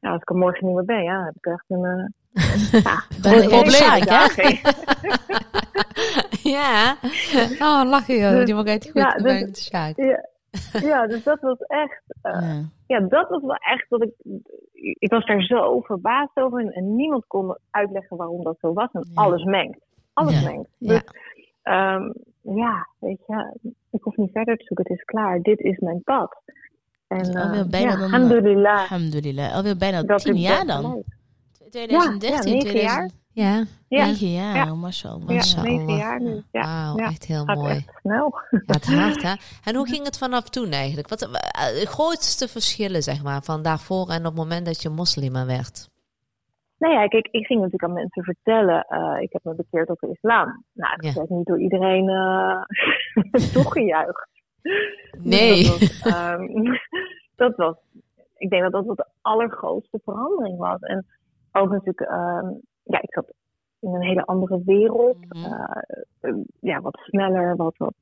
ja, 0.00 0.10
als 0.10 0.20
ik 0.22 0.30
er 0.30 0.36
morgen 0.36 0.66
niet 0.66 0.74
meer 0.74 0.84
ben, 0.84 1.02
ja, 1.02 1.24
heb 1.24 1.34
ik 1.36 1.46
echt 1.46 1.64
een... 1.68 1.84
eh 1.84 2.04
ja, 2.82 3.02
Dan 3.22 3.32
een 3.32 3.48
probleem, 3.48 3.90
hè? 3.90 4.58
ja. 6.50 6.96
Oh, 7.58 7.82
lachen 7.90 8.18
joh. 8.18 8.30
Dus- 8.30 8.44
Die 8.44 8.54
mag 8.54 8.64
echt 8.64 8.84
goed 8.90 9.00
ja, 9.00 9.14
dus- 9.14 9.68
ja, 9.68 9.92
ja, 10.80 11.06
dus 11.06 11.22
dat 11.22 11.40
was 11.40 11.58
echt... 11.58 12.02
eh, 12.22 12.58
Ja. 12.86 13.00
dat 13.00 13.28
was 13.28 13.42
wel 13.42 13.54
echt 13.56 13.86
dat 13.88 14.02
ik. 14.02 14.10
Ik 14.98 15.10
was 15.10 15.26
daar 15.26 15.42
zo 15.42 15.80
verbaasd 15.80 16.30
over 16.36 16.60
en, 16.60 16.72
en 16.72 16.96
niemand 16.96 17.26
kon 17.26 17.56
uitleggen 17.70 18.16
waarom 18.16 18.42
dat 18.44 18.56
zo 18.60 18.72
was. 18.72 18.88
En 18.92 19.06
Ja. 19.14 19.22
alles 19.22 19.44
mengt. 19.44 19.78
Alles 20.12 20.40
Ja. 20.42 20.48
mengt. 20.48 20.68
Ja. 20.78 21.02
Dus 21.70 21.76
ehm, 22.46 22.56
ja, 22.58 22.88
weet 22.98 23.20
je, 23.26 23.56
ik 23.90 24.02
hoef 24.02 24.16
niet 24.16 24.30
verder 24.32 24.56
te 24.56 24.64
zoeken. 24.64 24.84
Het 24.88 24.98
is 24.98 25.04
klaar. 25.04 25.40
Dit 25.42 25.60
is 25.60 25.78
mijn 25.78 26.02
pad. 26.02 26.36
En 27.08 27.34
eh, 27.34 27.42
alweer 27.44 27.66
bijna 27.68 27.90
ja, 27.90 27.96
dan, 27.96 28.02
alhamdulillah. 28.12 28.78
Alhamdulillah. 28.80 29.54
Alweer 29.54 29.76
bijna 29.76 30.02
dat 30.02 30.20
tien 30.22 30.36
jaar 30.36 30.66
dan. 30.66 30.82
geleid. 30.84 31.04
2013, 31.70 32.28
Ja, 32.30 32.36
ja, 32.36 32.42
negen 32.42 32.70
2000 32.70 33.12
Ja. 33.32 33.64
Ja, 33.88 34.06
Negen 34.06 34.30
jaar, 34.32 34.54
Ja. 34.56 34.74
mashallah. 34.74 35.28
ja, 35.28 35.34
Mashallah. 35.34 35.70
negen 35.70 35.96
jaar 35.96 36.20
nu. 36.20 36.42
Ja, 36.52 36.60
Wauw, 36.62 36.96
ja. 36.98 37.06
echt 37.06 37.24
heel 37.24 37.44
gaat 37.44 37.56
mooi. 37.56 37.70
echt 37.74 37.90
snel. 38.00 38.34
Ja, 38.50 38.58
het 38.66 38.86
hard, 38.86 39.22
hè? 39.22 39.32
En 39.70 39.74
hoe 39.76 39.88
ging 39.88 40.04
het 40.04 40.18
vanaf 40.18 40.48
toen 40.48 40.70
eigenlijk? 40.70 41.08
Wat 41.08 41.22
eh, 41.22 41.30
de 41.80 41.86
grootste 41.86 42.48
verschillen, 42.48 43.02
zeg 43.02 43.22
maar, 43.22 43.42
van 43.42 43.62
daarvoor 43.62 44.08
en 44.08 44.18
op 44.18 44.24
het 44.24 44.34
moment 44.34 44.66
dat 44.66 44.82
je 44.82 44.88
moslima 44.88 45.46
werd? 45.46 45.88
Nou 46.80 46.94
ja, 46.94 47.06
kijk, 47.06 47.28
ik 47.30 47.46
ging 47.46 47.60
natuurlijk 47.60 47.84
aan 47.84 47.92
mensen 48.02 48.24
vertellen, 48.24 48.84
eh, 48.88 49.16
ik 49.20 49.32
heb 49.32 49.44
me 49.44 49.54
bekeerd 49.54 49.86
tot 49.86 50.00
de 50.00 50.10
islam. 50.10 50.64
Nou, 50.72 50.96
dat 50.96 51.04
Ja. 51.12 51.18
werd 51.18 51.30
niet 51.30 51.46
door 51.46 51.60
iedereen 51.60 52.08
eh 52.08 52.62
toegejuicht. 53.54 54.28
Nee. 55.18 55.48
Dus 55.54 55.68
dat, 55.68 55.78
was, 55.78 56.12
ehm, 56.14 56.46
dat 57.42 57.56
was, 57.56 57.76
ik 58.36 58.50
denk 58.50 58.62
dat 58.62 58.72
dat 58.72 58.86
wat 58.86 58.96
de 58.96 59.06
allergrootste 59.20 60.00
verandering 60.04 60.58
was. 60.58 60.80
En 60.80 61.06
ook 61.52 61.70
natuurlijk, 61.70 62.00
ehm, 62.00 62.46
ja, 62.82 63.02
ik 63.02 63.12
zat 63.12 63.32
in 63.80 63.94
een 63.94 64.02
hele 64.02 64.24
andere 64.24 64.62
wereld. 64.64 65.16
Mhm. 65.28 65.44
Eh, 66.20 66.32
ja, 66.60 66.80
wat 66.80 66.98
sneller, 67.02 67.56
wat, 67.56 67.76
wat, 67.76 67.94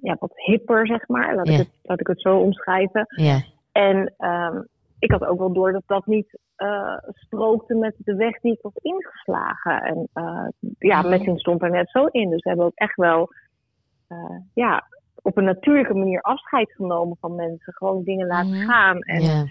ja, 0.00 0.16
wat 0.18 0.32
hipper, 0.34 0.86
zeg 0.86 1.08
maar. 1.08 1.34
Laat, 1.34 1.48
ik 1.48 1.56
het, 1.56 1.70
laat 1.82 2.00
ik 2.00 2.06
het 2.06 2.20
zo 2.20 2.38
omschrijven. 2.38 3.04
Ja. 3.08 3.40
En 3.72 4.14
ehm, 4.16 4.62
ik 4.98 5.10
had 5.10 5.24
ook 5.24 5.38
wel 5.38 5.52
door 5.52 5.72
dat 5.72 5.82
dat 5.86 6.06
niet 6.06 6.38
eh, 6.60 6.96
strookte 7.14 7.74
met 7.74 7.94
de 7.98 8.14
weg 8.14 8.40
die 8.40 8.52
ik 8.52 8.58
was 8.62 8.72
ingeslagen. 8.74 9.82
En 9.82 10.08
eh, 10.12 10.46
ja. 10.78 11.02
Messing 11.02 11.40
stond 11.40 11.62
er 11.62 11.70
net 11.70 11.90
zo 11.90 12.04
in. 12.06 12.30
Dus 12.30 12.42
we 12.42 12.48
hebben 12.48 12.66
ook 12.66 12.74
echt 12.74 12.96
wel 12.96 13.28
eh, 14.08 14.36
ja, 14.54 14.86
op 15.22 15.36
een 15.36 15.44
natuurlijke 15.44 15.94
manier 15.94 16.20
afscheid 16.20 16.72
genomen 16.72 17.16
van 17.20 17.34
mensen. 17.34 17.72
Gewoon 17.72 18.02
dingen 18.04 18.26
laten 18.26 18.50
Mhm. 18.50 18.68
gaan. 18.68 18.98
En 19.00 19.22
ja. 19.22 19.46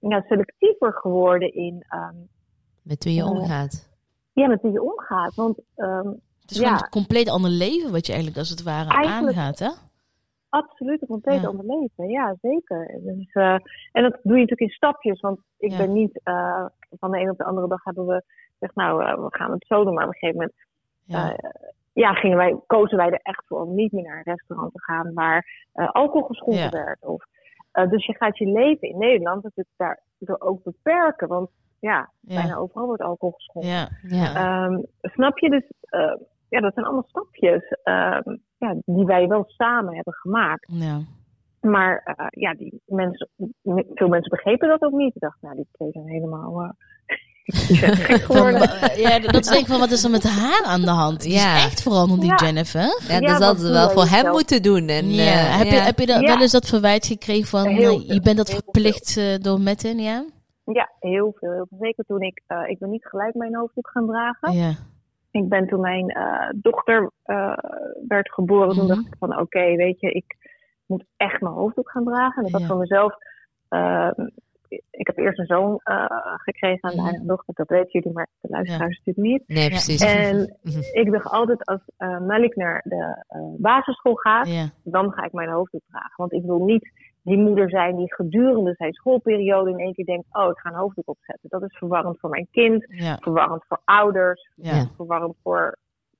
ja, 0.00 0.24
selectiever 0.28 0.92
geworden 0.92 1.54
in 1.54 1.84
ehm, 1.88 2.14
Met 2.82 3.04
wie 3.04 3.14
je 3.14 3.24
omgaat. 3.24 3.88
ja, 4.32 4.46
met 4.48 4.62
wie 4.62 4.72
je 4.72 4.82
omgaat. 4.82 5.34
Want 5.34 5.58
ehm, 5.76 6.08
Het 6.40 6.50
is 6.56 6.58
Ja. 6.62 6.72
een 6.72 6.88
compleet 6.88 7.28
ander 7.30 7.50
leven 7.50 7.92
wat 7.92 8.06
je 8.06 8.12
eigenlijk 8.12 8.40
als 8.40 8.50
het 8.50 8.62
ware 8.62 8.90
aangaat, 8.90 9.58
hè? 9.58 9.70
Absoluut 10.48 11.02
een 11.02 11.08
compleet 11.08 11.40
Ja. 11.40 11.48
ander 11.48 11.64
leven. 11.78 12.08
Ja, 12.08 12.36
zeker. 12.40 13.00
Dus, 13.02 13.32
eh, 13.32 13.56
en 13.92 14.02
dat 14.02 14.12
doe 14.22 14.34
je 14.34 14.40
natuurlijk 14.40 14.60
in 14.60 14.68
stapjes. 14.68 15.20
Want 15.20 15.40
ik 15.58 15.70
Ja. 15.70 15.76
ben 15.76 15.92
niet 15.92 16.20
eh, 16.22 16.66
van 16.98 17.10
de 17.10 17.18
een 17.18 17.30
op 17.30 17.38
de 17.38 17.44
andere 17.44 17.68
dag 17.68 17.84
hebben 17.84 18.06
we 18.06 18.22
gezegd, 18.52 18.74
nou, 18.74 19.04
eh, 19.04 19.14
we 19.14 19.26
gaan 19.36 19.50
het 19.50 19.66
zo 19.66 19.84
doen. 19.84 19.94
Maar 19.94 20.06
op 20.06 20.12
een 20.12 20.18
gegeven 20.18 20.40
moment 20.40 20.56
Ja. 21.04 21.36
ja, 21.92 22.12
gingen 22.12 22.36
wij, 22.36 22.56
kozen 22.66 22.96
wij 22.96 23.10
er 23.10 23.20
echt 23.22 23.42
voor 23.46 23.60
om 23.62 23.74
niet 23.74 23.92
meer 23.92 24.02
naar 24.02 24.16
een 24.16 24.22
restaurant 24.34 24.72
te 24.72 24.82
gaan 24.82 25.14
waar 25.14 25.66
alcohol 25.74 26.26
geschonken 26.26 26.70
werd. 26.70 27.04
Of, 27.04 27.24
dus 27.90 28.06
je 28.06 28.14
gaat 28.16 28.38
je 28.38 28.46
leven 28.46 28.88
in 28.88 28.98
Nederland 28.98 29.42
natuurlijk 29.42 29.76
daardoor 30.18 30.48
ook 30.48 30.62
beperken. 30.62 31.28
Want 31.28 31.50
ja, 31.78 32.10
bijna 32.20 32.56
overal 32.56 32.86
wordt 32.86 33.02
alcohol 33.02 33.34
geschonken. 33.34 33.70
Ja. 33.70 33.88
Ja. 34.02 34.34
Ehm, 34.34 34.82
snap 35.02 35.38
je? 35.38 35.50
Dus 35.50 35.64
ja, 36.48 36.60
dat 36.60 36.74
zijn 36.74 36.86
allemaal 36.86 37.06
stapjes 37.08 37.68
ehm, 37.82 38.36
ja, 38.58 38.74
die 38.84 39.04
wij 39.04 39.26
wel 39.28 39.44
samen 39.46 39.94
hebben 39.94 40.14
gemaakt. 40.14 40.66
Ja. 40.72 40.98
Maar 41.60 42.02
eh, 42.16 42.26
ja, 42.30 42.54
die 42.54 42.82
mensen, 42.86 43.28
veel 43.94 44.08
mensen 44.08 44.30
begrepen 44.30 44.68
dat 44.68 44.82
ook 44.82 44.92
niet. 44.92 45.14
Ik 45.14 45.20
dacht, 45.20 45.36
nou, 45.40 45.54
die 45.56 45.66
twee 45.72 45.90
zijn 45.92 46.08
helemaal 46.08 46.62
eh, 46.62 46.70
die 47.68 48.18
Van, 48.36 48.54
eh, 48.54 48.96
ja, 48.96 49.18
dat 49.18 49.34
is 49.34 49.48
denk 49.48 49.60
ik 49.60 49.66
van, 49.66 49.78
wat 49.78 49.90
is 49.90 50.04
er 50.04 50.10
met 50.10 50.22
haar 50.22 50.64
aan 50.64 50.80
de 50.80 50.90
hand? 50.90 51.20
Die 51.22 51.32
Ja. 51.32 51.56
is 51.56 51.64
echt 51.64 51.82
veranderd, 51.82 52.20
die 52.20 52.30
Ja. 52.30 52.36
Jennifer. 52.36 53.00
ja, 53.08 53.20
dat 53.20 53.42
hadden 53.42 53.66
ze 53.66 53.72
wel 53.72 53.90
voor 53.90 54.04
hem 54.06 54.30
moeten 54.30 54.62
doen. 54.62 54.88
En, 54.88 55.10
ja. 55.10 55.22
eh, 55.22 55.58
heb, 55.58 55.66
Je, 55.66 55.74
heb 55.80 55.98
je 55.98 56.06
dat, 56.06 56.20
Ja. 56.20 56.26
wel 56.26 56.40
eens 56.40 56.52
dat 56.52 56.68
verwijt 56.68 57.06
gekregen 57.06 57.46
van, 57.48 57.66
Heel 57.66 58.00
je 58.00 58.20
bent 58.20 58.36
dat 58.36 58.50
verplicht 58.50 59.16
eh, 59.16 59.24
door 59.40 59.60
Metten, 59.60 59.98
ja? 59.98 60.24
Ja, 60.72 60.90
heel 61.00 61.34
veel. 61.38 61.66
Zeker 61.80 62.04
toen 62.04 62.20
ik, 62.22 62.42
eh, 62.46 62.62
ik 62.68 62.78
ben 62.78 62.90
niet 62.90 63.06
gelijk 63.06 63.34
mijn 63.34 63.56
hoofddoek 63.56 63.90
gaan 63.92 64.06
dragen. 64.06 64.52
Ja. 64.52 64.72
Ik 65.30 65.48
ben 65.48 65.66
toen 65.66 65.80
mijn 65.80 66.08
eh, 66.08 66.48
dochter 66.54 67.10
eh, 67.22 67.58
werd 68.08 68.32
geboren, 68.32 68.68
toen 68.74 68.84
Mhm. 68.86 68.94
dacht 68.94 69.06
ik 69.06 69.14
van 69.18 69.38
oké, 69.40 69.74
weet 69.76 70.00
je, 70.00 70.10
ik 70.10 70.36
moet 70.86 71.04
echt 71.16 71.40
mijn 71.40 71.54
hoofddoek 71.54 71.90
gaan 71.90 72.04
dragen. 72.04 72.42
En 72.42 72.46
ik 72.48 72.52
had 72.52 72.60
Ja. 72.60 72.66
voor 72.66 72.78
mezelf, 72.78 73.14
eh, 73.68 74.10
ik 74.90 75.06
heb 75.06 75.16
eerst 75.16 75.38
een 75.38 75.46
zoon 75.46 75.80
gekregen 76.36 76.90
en 76.90 76.94
Mhm. 76.96 77.04
daarna 77.04 77.18
een 77.20 77.26
dochter. 77.26 77.54
Dat 77.54 77.68
weten 77.68 77.90
jullie, 77.90 78.12
maar 78.12 78.28
de 78.40 78.48
luisteraars 78.48 78.96
natuurlijk 79.04 79.26
niet. 79.26 79.48
Nee, 79.58 79.68
precies. 79.68 80.00
En 80.02 80.58
ik 80.92 81.10
dacht 81.12 81.26
altijd 81.30 81.64
als 81.66 81.80
Malik 82.26 82.56
naar 82.56 82.80
de 82.84 83.24
basisschool 83.58 84.14
gaat, 84.14 84.48
Ja. 84.48 84.68
dan 84.84 85.12
ga 85.12 85.24
ik 85.24 85.32
mijn 85.32 85.48
hoofddoek 85.48 85.82
dragen. 85.88 86.14
Want 86.16 86.32
ik 86.32 86.42
wil 86.44 86.64
niet 86.64 86.90
die 87.22 87.36
moeder 87.38 87.70
zijn 87.70 87.96
die 87.96 88.14
gedurende 88.14 88.74
zijn 88.76 88.92
schoolperiode 88.92 89.70
in 89.70 89.78
één 89.78 89.92
keer 89.94 90.04
denkt, 90.04 90.26
oh, 90.32 90.48
ik 90.50 90.58
ga 90.58 90.68
een 90.70 90.76
hoofddoek 90.76 91.08
opzetten. 91.08 91.48
Dat 91.48 91.62
is 91.62 91.76
verwarrend 91.78 92.18
voor 92.20 92.30
mijn 92.30 92.48
kind, 92.50 92.84
Ja. 92.88 93.16
verwarrend 93.20 93.64
voor 93.68 93.80
ouders, 93.84 94.50
Ja. 94.54 94.86
Verwarrend 94.96 95.36
voor 95.42 95.76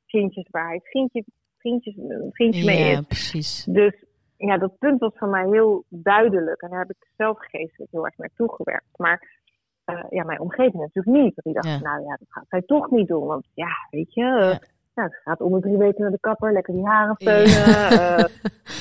vriendjes 0.07 0.49
waar 0.51 0.69
hij 0.69 0.81
vriendje, 0.83 1.25
vriendjes, 1.59 1.95
vriendje 2.33 2.65
mee 2.65 2.79
Ja, 2.91 2.99
is. 2.99 3.07
precies. 3.07 3.65
Dus 3.65 4.05
ja, 4.37 4.59
dat 4.59 4.79
punt 4.79 5.01
was 5.01 5.13
voor 5.17 5.29
mij 5.29 5.49
heel 5.49 5.85
duidelijk. 5.89 6.63
En 6.63 6.71
daar 6.71 6.79
heb 6.79 6.91
ik 6.91 7.09
zelf 7.17 7.39
geestelijk 7.39 7.91
heel 7.93 8.05
erg 8.05 8.17
naartoe 8.17 8.55
gewerkt. 8.55 8.99
Maar 8.99 9.37
eh, 9.85 10.05
ja, 10.11 10.25
mijn 10.25 10.41
omgeving 10.41 10.75
natuurlijk 10.83 11.17
niet. 11.17 11.35
Want 11.35 11.43
die 11.43 11.53
dacht, 11.53 11.69
Ja. 11.69 11.79
nou 11.91 12.03
ja, 12.03 12.17
dat 12.17 12.29
gaat 12.29 12.47
zij 12.49 12.63
toch 12.63 12.91
niet 12.91 13.09
doen. 13.09 13.27
Want 13.27 13.47
ja, 13.55 13.69
weet 13.91 14.15
je, 14.15 14.23
eh, 14.25 14.69
Ja. 14.99 15.05
ja, 15.05 15.09
ze 15.09 15.21
gaat 15.25 15.41
om 15.41 15.53
de 15.53 15.61
drie 15.61 15.77
weken 15.77 16.03
naar 16.03 16.11
de 16.11 16.19
kapper, 16.21 16.53
lekker 16.53 16.75
die 16.75 16.87
haren 16.87 17.17
feunen. 17.19 17.67
eh, 17.91 18.25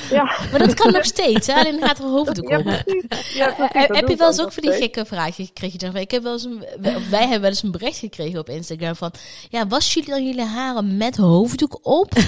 ja. 0.10 0.24
Maar 0.52 0.60
dat 0.60 0.74
kan 0.74 0.92
nog 0.92 1.06
steeds, 1.06 1.48
hè? 1.48 1.54
Alleen 1.54 1.82
gaat 1.82 2.00
er 2.00 2.06
hoofddoek 2.06 2.50
Ja, 2.50 2.62
precies. 2.62 3.34
Ja, 3.34 3.48
Eh, 3.48 3.56
precies, 3.56 3.88
eh, 3.88 3.96
heb 3.96 4.08
je 4.08 4.16
wel 4.16 4.28
eens 4.28 4.42
ook 4.42 4.52
van 4.52 4.64
die 4.64 4.72
gekke 4.72 5.06
vragen 5.06 5.46
gekregen? 5.46 5.96
Ik 5.96 6.12
heb 6.12 6.24
wel 6.24 6.32
eens 6.32 6.44
een, 6.44 6.66
wij 7.10 7.22
hebben 7.22 7.42
wel 7.42 7.50
eens 7.50 7.64
een 7.64 7.72
bericht 7.72 7.98
gekregen 7.98 8.40
op 8.40 8.50
Instagram 8.50 8.96
van... 8.96 9.12
Ja, 9.50 9.68
was 9.68 9.94
jullie 9.94 10.10
dan 10.10 10.26
jullie 10.26 10.46
haren 10.46 10.98
met 10.98 11.18
hoofddoek 11.18 11.80
op? 11.82 12.14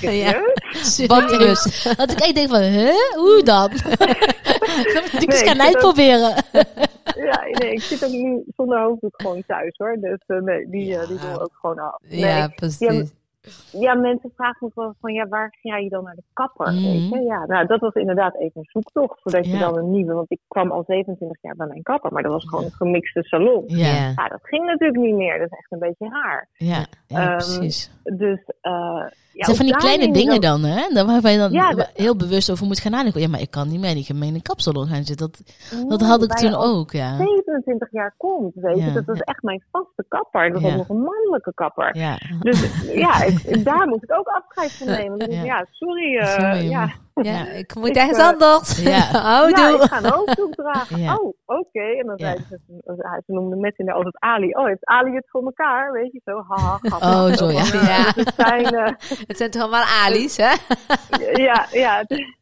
Ja. 0.00 0.40
Serieus? 0.72 1.30
Serieus. 1.30 1.82
Dat 1.96 2.10
ik 2.10 2.18
echt 2.18 2.34
denk 2.34 2.48
van, 2.48 2.60
hè? 2.60 2.92
Hoe 3.14 3.42
dan? 3.44 3.70
dan 4.94 5.02
moet 5.12 5.22
ik 5.22 5.32
eens 5.32 5.42
Nee, 5.42 5.48
gaan 5.48 5.56
ik 5.56 5.60
vind 5.60 5.60
uitproberen. 5.60 6.34
Ja, 7.16 7.42
nee, 7.50 7.72
ik 7.72 7.80
zit 7.80 8.04
ook 8.04 8.10
nu 8.10 8.42
zonder 8.56 8.80
hoofddoek 8.80 9.20
gewoon 9.20 9.42
thuis 9.46 9.74
hoor. 9.76 9.96
Dus 10.00 10.18
eh, 10.26 10.36
nee, 10.36 10.68
die, 10.70 10.96
eh, 10.96 11.08
die 11.08 11.18
doen 11.18 11.32
we 11.32 11.40
ook 11.40 11.56
gewoon 11.60 11.78
af. 11.78 11.96
Nee, 12.08 12.20
Ja, 12.20 12.48
precies. 12.48 13.10
Ja, 13.72 13.94
mensen 13.94 14.30
vragen 14.36 14.56
me 14.66 14.70
wel 14.74 14.94
van, 15.00 15.12
ja, 15.12 15.28
waar 15.28 15.54
ga 15.62 15.76
je 15.76 15.88
dan 15.88 16.04
naar 16.04 16.14
de 16.14 16.22
kapper? 16.32 16.72
Mhm. 16.72 16.82
Weet 16.82 17.08
je? 17.08 17.20
Ja, 17.20 17.46
nou, 17.46 17.66
dat 17.66 17.80
was 17.80 17.94
inderdaad 17.94 18.34
even 18.34 18.60
een 18.60 18.68
zoektocht, 18.70 19.20
zodat 19.22 19.46
je 19.46 19.58
dan 19.58 19.76
een 19.76 19.90
nieuwe, 19.90 20.12
want 20.14 20.30
ik 20.30 20.40
kwam 20.48 20.70
al 20.70 20.84
27 20.86 21.38
jaar 21.42 21.56
bij 21.56 21.66
mijn 21.66 21.82
kapper, 21.82 22.12
maar 22.12 22.22
dat 22.22 22.32
was 22.32 22.48
gewoon 22.48 22.64
een 22.64 22.72
gemixte 22.72 23.22
salon. 23.22 23.64
Ja. 23.66 23.86
Ja, 24.16 24.28
dat 24.28 24.40
ging 24.42 24.64
natuurlijk 24.66 24.98
niet 25.00 25.14
meer, 25.14 25.38
dat 25.38 25.46
is 25.50 25.58
echt 25.58 25.72
een 25.72 25.78
beetje 25.78 26.08
raar. 26.08 26.48
ja, 26.54 26.86
Ehm, 27.08 27.36
precies. 27.36 27.90
Dus, 28.02 28.38
eh 28.60 29.04
ja, 29.32 29.38
Het 29.38 29.44
zijn 29.44 29.56
van 29.56 29.66
die 29.66 29.76
kleine 29.76 30.12
dingen 30.12 30.40
dan- 30.40 30.62
dan, 30.62 30.70
hè? 30.70 30.88
Daar 30.94 31.20
waar 31.20 31.30
je 31.32 31.38
dan 31.38 31.52
Ja, 31.52 31.70
dat- 31.70 31.90
heel 31.94 32.16
bewust 32.16 32.50
over 32.50 32.66
moet 32.66 32.78
gaan 32.80 32.92
nadenken. 32.92 33.20
Ja, 33.20 33.28
maar 33.28 33.40
ik 33.40 33.50
kan 33.50 33.68
niet 33.68 33.80
meer 33.80 33.88
in 33.88 33.94
die 33.94 34.04
gemene 34.04 34.42
kapsalon 34.42 34.86
gaan 34.86 35.04
zitten. 35.04 35.30
Dat, 35.30 35.42
dat 35.88 36.00
had 36.00 36.22
ik 36.22 36.32
toen 36.32 36.54
ook, 36.54 36.90
ja. 36.92 37.16
27 37.16 37.88
jaar 37.92 38.14
komt, 38.16 38.54
weet 38.54 38.76
je. 38.84 38.92
Dat 38.92 39.04
was 39.04 39.16
ja. 39.16 39.22
echt 39.24 39.42
mijn 39.42 39.62
vaste 39.70 40.04
kapper. 40.08 40.52
Dat 40.52 40.62
was 40.62 40.74
nog 40.74 40.88
een 40.88 41.00
mannelijke 41.02 41.52
kapper. 41.54 41.96
Ja, 41.98 42.18
Dus 42.40 42.86
ja, 42.94 43.24
ik, 43.46 43.64
daar 43.70 43.88
moet 43.88 44.02
ik 44.02 44.12
ook 44.18 44.26
afscheid 44.26 44.72
van 44.72 44.86
nemen. 44.86 45.18
Ik, 45.18 45.30
Ja. 45.32 45.42
ja, 45.42 45.66
sorry. 45.70 46.18
eh, 46.18 46.26
Sorry, 46.26 46.68
ja, 46.70 46.92
Ja, 47.14 47.46
ik 47.48 47.74
moet 47.74 47.96
ergens 47.96 48.18
eh, 48.18 48.26
anders. 48.28 48.82
Ja. 48.82 48.98
Houdoe. 49.30 49.58
ja, 49.58 49.68
ik 49.74 49.82
ga 49.82 49.98
een 49.98 50.10
hoofddoek 50.12 50.54
dragen. 50.54 50.98
Ja. 51.00 51.16
Oh, 51.16 51.34
oké. 51.46 51.80
En 51.98 52.06
dan 52.06 52.14
Ja. 52.16 52.26
zei 52.26 52.44
ze, 52.48 52.58
ze, 53.26 53.32
noemde 53.32 53.56
met 53.56 53.78
in 53.78 53.84
de 53.86 53.92
altijd 53.92 54.18
Ali. 54.18 54.54
Oh, 54.54 54.66
heeft 54.66 54.84
Ali 54.86 55.14
het 55.14 55.24
voor 55.30 55.42
elkaar? 55.42 55.92
Weet 55.92 56.12
je, 56.12 56.20
zo. 56.24 56.42
Haha, 56.48 56.78
grappig. 56.82 57.08
Oh, 57.08 57.26
zo, 57.26 57.50
ja. 57.50 57.64
Ja. 57.82 58.12
Het 58.14 58.32
zijn, 58.36 58.64
eh, 58.64 58.92
Het 59.30 59.36
zijn 59.36 59.50
toch 59.50 59.62
allemaal 59.62 59.84
Ali's, 60.04 60.36
hè? 60.36 60.52
ja, 61.42 61.66
ja. 61.70 61.98
Het 61.98 62.10
is, 62.10 62.36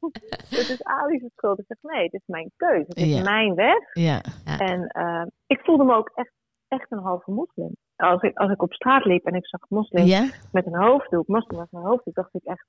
het 0.48 0.68
is 0.68 0.82
Ali's 0.84 1.22
schuld. 1.36 1.58
Ik 1.58 1.64
zeg, 1.68 1.78
nee, 1.92 2.04
het 2.04 2.12
is 2.12 2.22
mijn 2.26 2.50
keuze. 2.56 2.84
Het 2.88 2.96
is 2.96 3.14
Ja. 3.16 3.22
mijn 3.22 3.54
weg. 3.54 3.78
ja, 3.92 4.20
En 4.58 4.86
eh, 4.86 5.22
ik 5.46 5.60
voelde 5.62 5.84
me 5.84 5.94
ook 5.94 6.10
echt, 6.14 6.32
echt 6.68 6.86
een 6.88 6.98
halve 7.02 7.30
moslim. 7.30 7.76
Als 8.00 8.22
ik, 8.22 8.38
als 8.38 8.50
ik 8.50 8.62
op 8.62 8.72
straat 8.72 9.04
liep 9.04 9.24
en 9.24 9.34
ik 9.34 9.46
zag 9.46 9.60
moslims 9.68 10.10
ja, 10.10 10.28
met 10.52 10.66
een 10.66 10.76
hoofddoek, 10.76 11.26
moslim 11.26 11.58
met 11.58 11.68
een 11.70 11.80
hoofddoek, 11.80 12.14
dacht 12.14 12.34
ik 12.34 12.44
echt, 12.44 12.66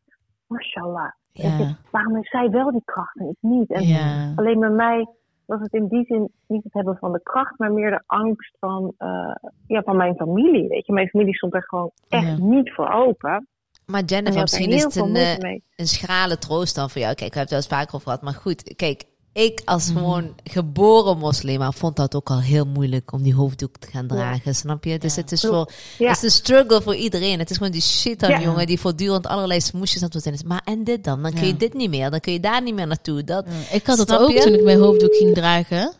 mashallah. 0.48 1.12
Ja, 1.32 1.78
waarom 1.92 2.16
heeft 2.16 2.30
zij 2.30 2.50
wel 2.50 2.72
die 2.72 2.82
kracht 2.86 3.16
en 3.16 3.30
ik 3.30 3.38
niet? 3.40 3.72
En 3.72 3.84
ja. 3.84 4.34
alleen 4.36 4.60
bij 4.60 4.70
mij 4.70 5.08
was 5.46 5.60
het 5.62 5.74
in 5.74 5.88
die 5.88 6.06
zin 6.06 6.32
niet 6.48 6.64
het 6.64 6.74
hebben 6.74 6.98
van 6.98 7.12
de 7.12 7.22
kracht, 7.24 7.58
maar 7.58 7.72
meer 7.72 7.90
de 7.90 8.04
angst 8.06 8.56
van, 8.60 8.94
eh, 8.98 9.36
ja, 9.68 9.82
van 9.82 9.98
mijn 9.98 10.16
familie. 10.16 10.68
Weet 10.68 10.86
je, 10.86 10.94
mijn 10.94 11.08
familie 11.08 11.36
stond 11.36 11.54
er 11.54 11.64
gewoon 11.64 11.92
echt 12.10 12.38
niet 12.38 12.74
voor 12.74 12.92
open. 12.92 13.48
Maar 13.86 14.00
En 14.00 14.06
Jennifer, 14.06 14.36
er 14.36 14.42
misschien 14.42 14.72
is 14.72 14.84
het 14.84 14.96
een 15.76 15.88
schrale 15.88 16.38
troost 16.38 16.76
dan 16.76 16.90
voor 16.90 17.02
jou. 17.02 17.14
Kijk, 17.16 17.34
we 17.34 17.40
hebben 17.40 17.58
het 17.58 17.68
wel 17.68 17.78
eens 17.78 17.82
vaker 17.82 17.96
over 17.96 18.08
gehad. 18.08 18.22
Maar 18.22 18.42
goed, 18.42 18.76
kijk, 18.76 19.04
ik 19.34 19.62
als 19.66 19.88
Mhm. 19.90 19.98
gewoon 19.98 20.34
geboren 20.44 21.18
moslima 21.18 21.72
vond 21.72 21.96
dat 21.96 22.16
ook 22.16 22.30
al 22.30 22.40
heel 22.42 22.66
moeilijk 22.66 23.12
om 23.14 23.22
die 23.22 23.34
hoofddoek 23.36 23.78
te 23.78 23.88
gaan 23.88 24.08
dragen. 24.08 24.56
Snap 24.56 24.84
je? 24.84 25.00
Dus 25.00 25.16
Ja. 25.16 25.22
het 25.22 25.32
is 25.32 25.42
voor, 25.42 25.72
Ja. 25.98 26.08
het 26.08 26.18
is 26.18 26.24
een 26.24 26.32
struggle 26.32 26.82
voor 26.82 26.96
iedereen. 26.96 27.40
Het 27.40 27.50
is 27.50 27.58
gewoon 27.58 27.72
die 27.72 27.82
shit 27.82 28.22
Ja. 28.22 28.42
jongen, 28.42 28.66
die 28.66 28.80
voortdurend 28.80 29.28
allerlei 29.28 29.62
smoesjes 29.62 30.04
aan 30.04 30.10
het 30.14 30.24
doen 30.24 30.34
is. 30.34 30.44
Maar 30.44 30.62
en 30.66 30.84
dit 30.84 31.04
dan? 31.04 31.22
Dan 31.22 31.34
kun 31.34 31.46
je 31.48 31.58
dit 31.58 31.74
niet 31.74 31.90
meer. 31.90 32.10
Dan 32.12 32.20
kun 32.20 32.34
je 32.34 32.40
daar 32.40 32.62
niet 32.62 32.76
meer 32.76 32.88
naartoe. 32.88 33.24
Dat, 33.24 33.46
Ik 33.72 33.86
had 33.86 33.98
het 33.98 34.16
ook 34.18 34.32
je? 34.32 34.40
toen 34.42 34.54
ik 34.54 34.64
mijn 34.64 34.80
hoofddoek 34.80 35.16
ging 35.16 35.34
dragen. 35.34 35.94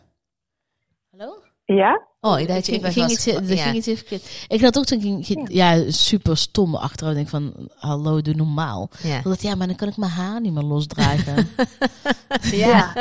Ja? 1.64 2.00
oh, 2.20 2.40
ik 2.40 2.48
dacht 2.48 2.66
je 2.66 2.72
ging, 2.80 3.10
iets, 3.10 3.26
er 3.26 3.54
ja. 3.54 3.62
ging 3.62 3.76
iets 3.76 3.86
even 3.86 4.06
verkeerd. 4.06 4.30
Ik 4.48 4.60
had 4.60 4.78
ook 4.78 4.84
toen 4.84 5.00
ging, 5.00 5.26
ging- 5.26 5.48
ja. 5.52 5.90
super 5.90 6.36
stom 6.36 6.74
achteraf 6.74 7.14
denk 7.14 7.28
van 7.28 7.52
hallo 7.78 8.22
doe 8.22 8.34
normaal. 8.34 8.90
Ja. 9.02 9.16
Ik 9.18 9.24
dacht 9.24 9.42
ja 9.42 9.54
maar 9.54 9.66
dan 9.66 9.76
kan 9.76 9.88
ik 9.88 9.96
mijn 9.96 10.10
haar 10.10 10.40
niet 10.40 10.52
meer 10.52 10.62
losdragen. 10.62 11.48
Ja. 12.52 12.92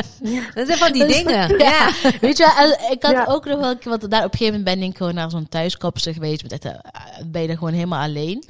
dat 0.54 0.68
zijn 0.68 0.78
van 0.78 0.92
die 0.92 1.06
dingen. 1.06 1.58
Ja. 1.58 1.92
Weet 2.22 2.38
je, 2.38 2.54
wel, 2.58 2.72
en 2.72 2.92
ik 2.92 3.04
had 3.04 3.12
Ja. 3.12 3.26
ook 3.28 3.46
nog 3.46 3.60
wel 3.60 3.70
een 3.70 3.80
keer, 3.80 3.90
want 3.90 4.12
daar 4.12 4.26
op 4.26 4.32
een 4.32 4.38
gegeven 4.38 4.60
moment 4.60 4.80
ben 4.80 4.90
ik 4.90 4.98
gewoon 4.98 5.14
naar 5.14 5.30
zo'n 5.30 5.50
thuiskapster 5.50 6.14
geweest. 6.14 6.42
Met 6.44 6.52
echt, 6.52 6.66
eh, 6.66 6.80
ben 7.26 7.42
je 7.42 7.48
er 7.48 7.58
gewoon 7.58 7.74
helemaal 7.74 8.02
alleen. 8.04 8.44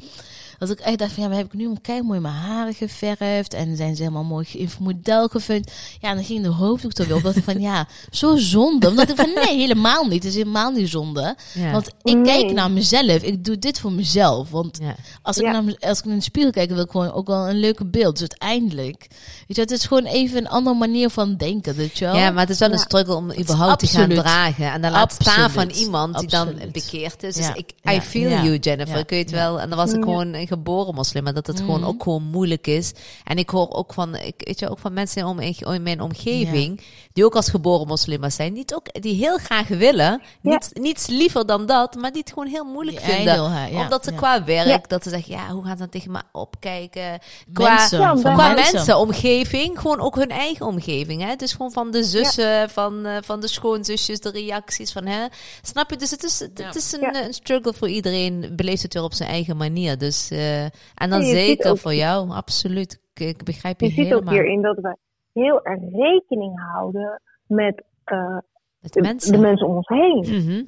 Dat 0.62 0.70
ik 0.70 0.80
echt 0.80 0.98
dacht 0.98 1.12
van, 1.12 1.24
ja, 1.24 1.30
maar 1.30 1.38
heb 1.38 1.46
ik 1.46 1.54
nu 1.54 1.66
een 1.66 1.82
kei 1.82 2.02
mooi 2.02 2.20
mijn 2.20 2.34
haren 2.34 2.74
geverfd. 2.74 3.54
En 3.54 3.76
zijn 3.78 3.96
ze 3.96 4.02
helemaal 4.02 4.24
mooi 4.24 4.46
in 4.54 4.70
model 4.80 5.28
gefund. 5.28 5.72
Ja, 6.00 6.10
en 6.10 6.16
dan 6.16 6.24
ging 6.26 6.42
de 6.44 6.50
hoofddoek 6.50 6.98
er 6.98 7.08
weer 7.08 7.16
op. 7.16 7.24
Dat 7.24 7.36
ik 7.36 7.44
van, 7.44 7.60
ja, 7.62 7.88
zo 8.12 8.38
zonde. 8.38 8.88
Omdat 8.90 9.10
ik 9.10 9.16
van, 9.16 9.32
nee, 9.36 9.58
helemaal 9.58 10.04
niet. 10.04 10.14
Het 10.24 10.32
is 10.32 10.36
helemaal 10.36 10.72
niet 10.72 10.90
zonde. 10.90 11.36
Ja. 11.54 11.72
Want 11.72 11.88
ik 12.04 12.14
Nee. 12.16 12.24
kijk 12.24 12.52
naar 12.52 12.72
mezelf. 12.72 13.22
Ik 13.22 13.46
doe 13.46 13.60
dit 13.60 13.80
voor 13.80 13.92
mezelf. 13.92 14.50
Want 14.50 14.78
Ja. 14.82 14.96
als 15.22 15.38
ik, 15.38 15.46
Ja. 15.46 15.52
naar, 15.62 15.76
als 15.80 16.00
ik 16.00 16.06
in 16.06 16.16
de 16.16 16.22
spiegel 16.24 16.52
kijk, 16.52 16.70
wil 16.70 16.84
ik 16.84 16.92
gewoon 16.92 17.12
ook 17.12 17.28
wel 17.28 17.50
een 17.50 17.60
leuke 17.60 17.86
beeld. 17.86 18.18
Dus 18.20 18.30
uiteindelijk, 18.30 19.08
weet 19.48 19.56
je, 19.56 19.62
het 19.62 19.72
is 19.72 19.86
gewoon 19.86 20.06
even 20.06 20.38
een 20.38 20.50
andere 20.50 20.76
manier 20.76 21.10
van 21.10 21.36
denken, 21.36 21.76
weet 21.76 21.98
je 21.98 22.06
wel? 22.06 22.16
Ja, 22.16 22.32
maar 22.32 22.42
het 22.42 22.50
is 22.50 22.60
wel 22.60 22.72
een 22.72 22.78
struggle 22.80 23.16
om 23.16 23.32
überhaupt 23.40 23.80
te 23.80 23.88
gaan 23.88 24.10
dragen. 24.10 24.72
En 24.72 24.82
dan 24.82 24.92
laat 24.92 25.14
staan 25.14 25.50
van 25.52 25.64
Absoluut. 25.64 25.86
iemand 25.86 26.20
die 26.20 26.28
dan 26.28 26.48
Absoluut. 26.48 26.72
bekeerd 26.72 27.24
is. 27.24 27.36
Dus 27.36 27.46
Ja. 27.48 27.54
ik. 27.56 27.70
I 27.92 28.02
feel 28.02 28.30
Ja. 28.30 28.44
you, 28.44 28.58
Jennifer. 28.58 28.98
Ja. 28.98 29.04
Kun 29.04 29.18
je 29.18 29.24
het 29.24 29.32
Ja. 29.32 29.38
wel? 29.38 29.60
En 29.62 29.70
dan 29.70 29.78
was 29.78 29.90
ik 29.90 29.96
Ja. 29.96 30.02
gewoon 30.04 30.34
een 30.34 30.48
geboren 30.52 30.96
moslim. 30.96 31.28
En 31.28 31.34
dat 31.34 31.48
het 31.48 31.60
gewoon 31.60 31.80
Mhm. 31.80 31.90
ook 31.90 32.04
gewoon 32.04 32.24
moeilijk 32.24 32.68
is. 32.68 32.92
En 33.24 33.38
ik 33.38 33.50
hoor 33.50 33.70
ook 33.70 33.94
van, 33.94 34.16
ik, 34.16 34.34
weet 34.38 34.60
je, 34.60 34.70
ook 34.70 34.80
van 34.80 34.94
mensen 34.94 35.26
om, 35.26 35.40
in 35.40 35.84
mijn 35.84 36.02
omgeving, 36.02 36.82
die 37.14 37.26
ook 37.26 37.36
als 37.36 37.50
geboren 37.50 37.88
moslims 37.88 38.36
zijn, 38.36 38.54
die 38.54 38.62
het 38.62 38.76
ook, 38.76 39.02
die 39.02 39.16
heel 39.16 39.38
graag 39.38 39.68
willen. 39.68 40.22
Ja. 40.42 40.52
Niets, 40.52 40.70
niets 40.74 41.08
liever 41.08 41.46
dan 41.46 41.66
dat, 41.66 41.96
maar 41.96 42.12
die 42.12 42.22
het 42.22 42.30
gewoon 42.34 42.48
heel 42.48 42.64
moeilijk 42.66 42.98
Die 42.98 43.14
vinden. 43.14 43.34
ja. 43.52 43.82
Omdat 43.84 44.04
ze 44.04 44.12
Ja. 44.12 44.18
qua 44.18 44.44
werk, 44.44 44.68
Ja. 44.68 44.82
dat 44.88 45.04
ze 45.04 45.10
zeggen, 45.10 45.34
ja, 45.34 45.48
hoe 45.50 45.64
gaan 45.64 45.72
ze 45.72 45.78
dan 45.78 45.90
tegen 45.90 46.12
me 46.12 46.22
opkijken? 46.32 47.20
Qua, 47.54 47.76
Mensen, 47.76 48.00
Qua 48.22 48.54
mensen. 48.54 48.98
omgeving, 48.98 49.80
gewoon 49.80 50.00
ook 50.00 50.16
hun 50.16 50.30
eigen 50.30 50.66
omgeving. 50.66 51.22
Hè? 51.22 51.36
Dus 51.36 51.52
gewoon 51.52 51.72
van 51.72 51.92
de 51.92 52.04
zussen, 52.04 52.70
van, 52.70 53.06
eh, 53.06 53.18
van 53.24 53.40
de 53.40 53.48
schoonzusjes, 53.48 54.20
de 54.20 54.30
reacties 54.32 54.92
van 54.92 55.06
hè. 55.06 55.26
Snap 55.62 55.90
je? 55.90 55.96
Dus 55.96 56.12
het 56.12 56.24
is, 56.24 56.40
het, 56.40 56.52
Ja. 56.56 56.66
het 56.66 56.76
is 56.76 56.92
een, 56.92 57.00
Ja. 57.02 57.14
eh, 57.14 57.26
een 57.28 57.34
struggle 57.34 57.74
voor 57.74 57.90
iedereen. 57.90 58.54
Beleeft 58.56 58.82
het 58.84 58.94
weer 58.94 59.04
op 59.04 59.14
zijn 59.14 59.30
eigen 59.30 59.58
manier. 59.58 59.98
Dus, 59.98 60.28
eh, 60.42 60.64
en 60.96 61.10
dan 61.10 61.20
je 61.26 61.26
zeker 61.36 61.72
ook- 61.72 61.78
voor 61.78 61.94
jou, 61.94 62.30
absoluut. 62.30 63.02
Ik, 63.14 63.28
ik 63.28 63.44
begrijp 63.44 63.80
je, 63.80 63.86
Je 63.86 63.92
ziet 63.92 64.04
ook 64.06 64.10
helemaal. 64.12 64.34
hierin 64.34 64.62
dat 64.62 64.78
we 64.78 64.98
heel 65.34 65.64
erg 65.66 65.80
rekening 65.92 66.60
houden 66.72 67.22
met 67.48 67.84
eh, 68.04 68.38
Met 68.80 68.94
de, 68.94 69.02
mensen. 69.02 69.32
de 69.32 69.38
mensen 69.38 69.68
om 69.68 69.76
ons 69.76 69.88
heen. 69.88 70.20
Mhm. 70.20 70.64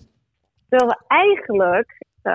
Terwijl 0.70 0.90
we 0.92 1.04
eigenlijk, 1.08 2.06
eh, 2.22 2.34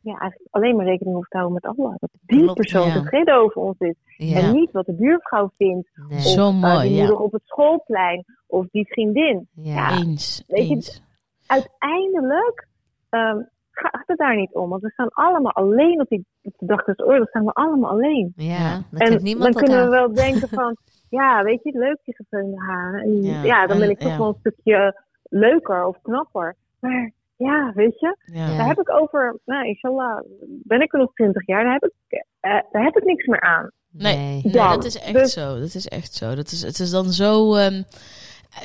ja, 0.00 0.18
eigenlijk 0.18 0.48
alleen 0.50 0.76
maar 0.76 0.84
rekening 0.86 1.14
hoeven 1.14 1.30
te 1.30 1.36
houden 1.38 1.60
met 1.62 1.76
Allah. 1.76 1.94
Dat 1.98 2.10
die 2.26 2.38
Klopt, 2.42 2.54
persoon 2.58 2.86
ja. 2.86 2.92
tevreden 2.92 3.34
over 3.34 3.56
ons 3.62 3.78
is. 3.78 3.94
Ja. 4.16 4.38
En 4.38 4.52
niet 4.52 4.70
wat 4.72 4.86
de 4.86 4.92
buurvrouw 4.94 5.50
vindt. 5.56 5.88
Nee. 6.08 6.18
Of 6.18 6.24
Zo 6.24 6.52
mooi, 6.52 6.80
die 6.88 6.92
ja. 6.92 6.98
moeder 6.98 7.18
op 7.18 7.32
het 7.32 7.42
schoolplein. 7.44 8.24
Of 8.46 8.66
die 8.70 8.86
vriendin. 8.86 9.48
Ja. 9.54 9.74
Ja. 9.74 9.98
Eens, 9.98 10.44
Weet 10.46 10.68
je. 10.84 11.00
Uiteindelijk 11.46 12.68
ehm, 13.08 13.38
gaat 13.72 14.02
het 14.06 14.18
daar 14.18 14.36
niet 14.36 14.52
om. 14.54 14.68
Want 14.70 14.82
we 14.82 14.90
staan 14.90 15.08
allemaal 15.08 15.52
alleen 15.52 16.00
op 16.00 16.08
die 16.08 16.26
op 16.42 16.54
de 16.58 16.66
dag 16.66 16.84
des 16.84 16.98
oorlogs. 17.06 17.28
Staan 17.30 17.44
we 17.44 17.52
allemaal 17.52 17.90
alleen. 17.90 18.32
Ja, 18.36 18.82
dan 18.90 19.00
en 19.08 19.22
niemand 19.22 19.52
dan 19.54 19.62
kunnen 19.62 19.84
we 19.84 19.90
wel 19.90 20.12
denken 20.24 20.48
van... 20.48 20.76
Ja, 21.08 21.42
weet 21.42 21.62
je, 21.62 21.78
leuk 21.78 21.98
die 22.04 22.14
gevulde 22.14 22.60
haren. 22.60 23.02
En 23.02 23.22
Ja, 23.22 23.42
ja, 23.42 23.66
dan 23.66 23.76
ben 23.78 23.86
en- 23.86 23.92
ik 23.92 23.98
toch 23.98 24.10
ja. 24.10 24.18
wel 24.18 24.28
een 24.28 24.36
stukje 24.40 25.02
leuker 25.22 25.84
of 25.86 25.96
knapper. 26.02 26.56
Maar 26.80 27.12
ja, 27.36 27.72
weet 27.74 28.00
je, 28.00 28.16
Ja. 28.24 28.56
Daar 28.56 28.66
heb 28.66 28.80
ik 28.80 28.90
over, 28.90 29.38
nou, 29.44 29.66
inshallah, 29.66 30.20
ben 30.46 30.80
ik 30.80 30.92
er 30.92 30.98
nog 30.98 31.12
twintig 31.14 31.46
jaar, 31.46 31.64
daar 31.64 31.72
heb 31.72 31.84
ik, 31.84 32.24
eh, 32.40 32.58
daar 32.72 32.84
heb 32.84 32.96
ik 32.96 33.04
niks 33.04 33.26
meer 33.26 33.40
aan. 33.40 33.70
Nee. 33.90 34.40
Dat 34.52 34.84
is 34.84 34.98
echt 34.98 35.12
dus- 35.14 35.32
zo. 35.32 35.58
Dat 35.58 35.74
is 35.74 35.88
echt 35.88 36.14
zo. 36.14 36.34
Dat 36.34 36.50
is, 36.50 36.62
het 36.62 36.78
is 36.78 36.90
dan 36.90 37.04
zo. 37.04 37.54
ehm, 37.54 37.82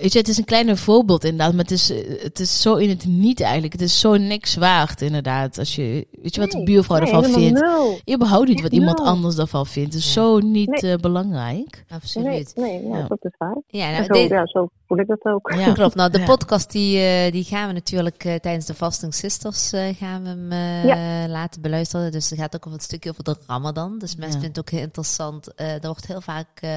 weet 0.02 0.14
je, 0.14 0.20
het 0.20 0.28
is 0.28 0.38
een 0.38 0.44
kleine 0.46 0.76
voorbeeld 0.78 1.24
inderdaad, 1.24 1.52
maar 1.54 1.62
het 1.64 1.72
is, 1.72 1.90
het 2.24 2.40
is 2.40 2.62
zo 2.62 2.76
in 2.76 2.90
het 2.90 3.06
niet 3.06 3.42
eigenlijk. 3.42 3.74
Het 3.74 3.82
is 3.82 4.00
zo 4.00 4.18
niks 4.18 4.56
waard 4.56 5.02
inderdaad. 5.02 5.58
Als 5.60 5.76
je, 5.76 6.08
weet 6.22 6.36
je 6.36 6.42
wat 6.42 6.52
de 6.52 6.58
Nee, 6.58 6.66
buurvrouw 6.66 6.98
nee, 7.00 7.08
ervan 7.08 7.24
helemaal 7.24 7.44
vindt? 7.46 7.60
nul. 8.06 8.16
Überhaupt 8.16 8.48
niet 8.48 8.62
wat 8.62 8.72
iemand 8.72 9.00
anders 9.00 9.36
daarvan 9.36 9.66
vindt. 9.68 9.94
Het 9.94 10.02
is 10.04 10.08
Ja. 10.08 10.22
zo 10.22 10.40
niet 10.40 10.82
Nee. 10.82 10.92
eh, 10.92 10.98
belangrijk. 11.00 11.56
Nee, 11.88 12.00
Absoluut. 12.00 12.52
nee 12.56 12.88
ja, 12.88 12.98
Ja. 12.98 13.08
dat 13.08 13.18
is 13.22 13.32
waar. 13.38 13.58
Ja, 13.68 13.92
nou, 13.92 14.04
zo, 14.04 14.14
deze- 14.14 14.34
ja, 14.34 14.46
zo 14.46 14.70
voel 14.88 14.98
ik 15.00 15.08
dat 15.08 15.26
ook. 15.26 15.54
Ja. 15.58 15.72
Klopt. 15.74 15.96
Nou, 15.96 16.12
de 16.12 16.20
Ja. 16.26 16.26
podcast 16.26 16.72
die, 16.72 17.00
eh, 17.00 17.32
die 17.32 17.44
gaan 17.44 17.68
we 17.68 17.74
natuurlijk 17.74 18.26
eh, 18.26 18.36
tijdens 18.36 18.66
de 18.66 18.74
Fasting 18.74 19.14
Sisters 19.14 19.72
eh, 19.74 19.96
gaan 19.96 20.24
we 20.24 20.30
hem 20.30 20.52
eh, 20.52 21.30
laten 21.30 21.62
beluisteren. 21.62 22.12
Dus 22.12 22.30
het 22.30 22.40
gaat 22.40 22.56
ook 22.56 22.66
over 22.66 22.78
het 22.78 22.88
stukje 22.88 23.10
over 23.10 23.24
de 23.24 23.36
Ramadan. 23.48 23.98
Dus 24.00 24.16
mensen 24.16 24.26
Ja. 24.26 24.32
vinden 24.44 24.50
het 24.50 24.60
ook 24.60 24.70
heel 24.70 24.82
interessant. 24.88 25.54
Eh 25.56 25.66
er 25.74 25.80
wordt 25.88 26.08
heel 26.08 26.22
vaak 26.22 26.48
eh, 26.62 26.70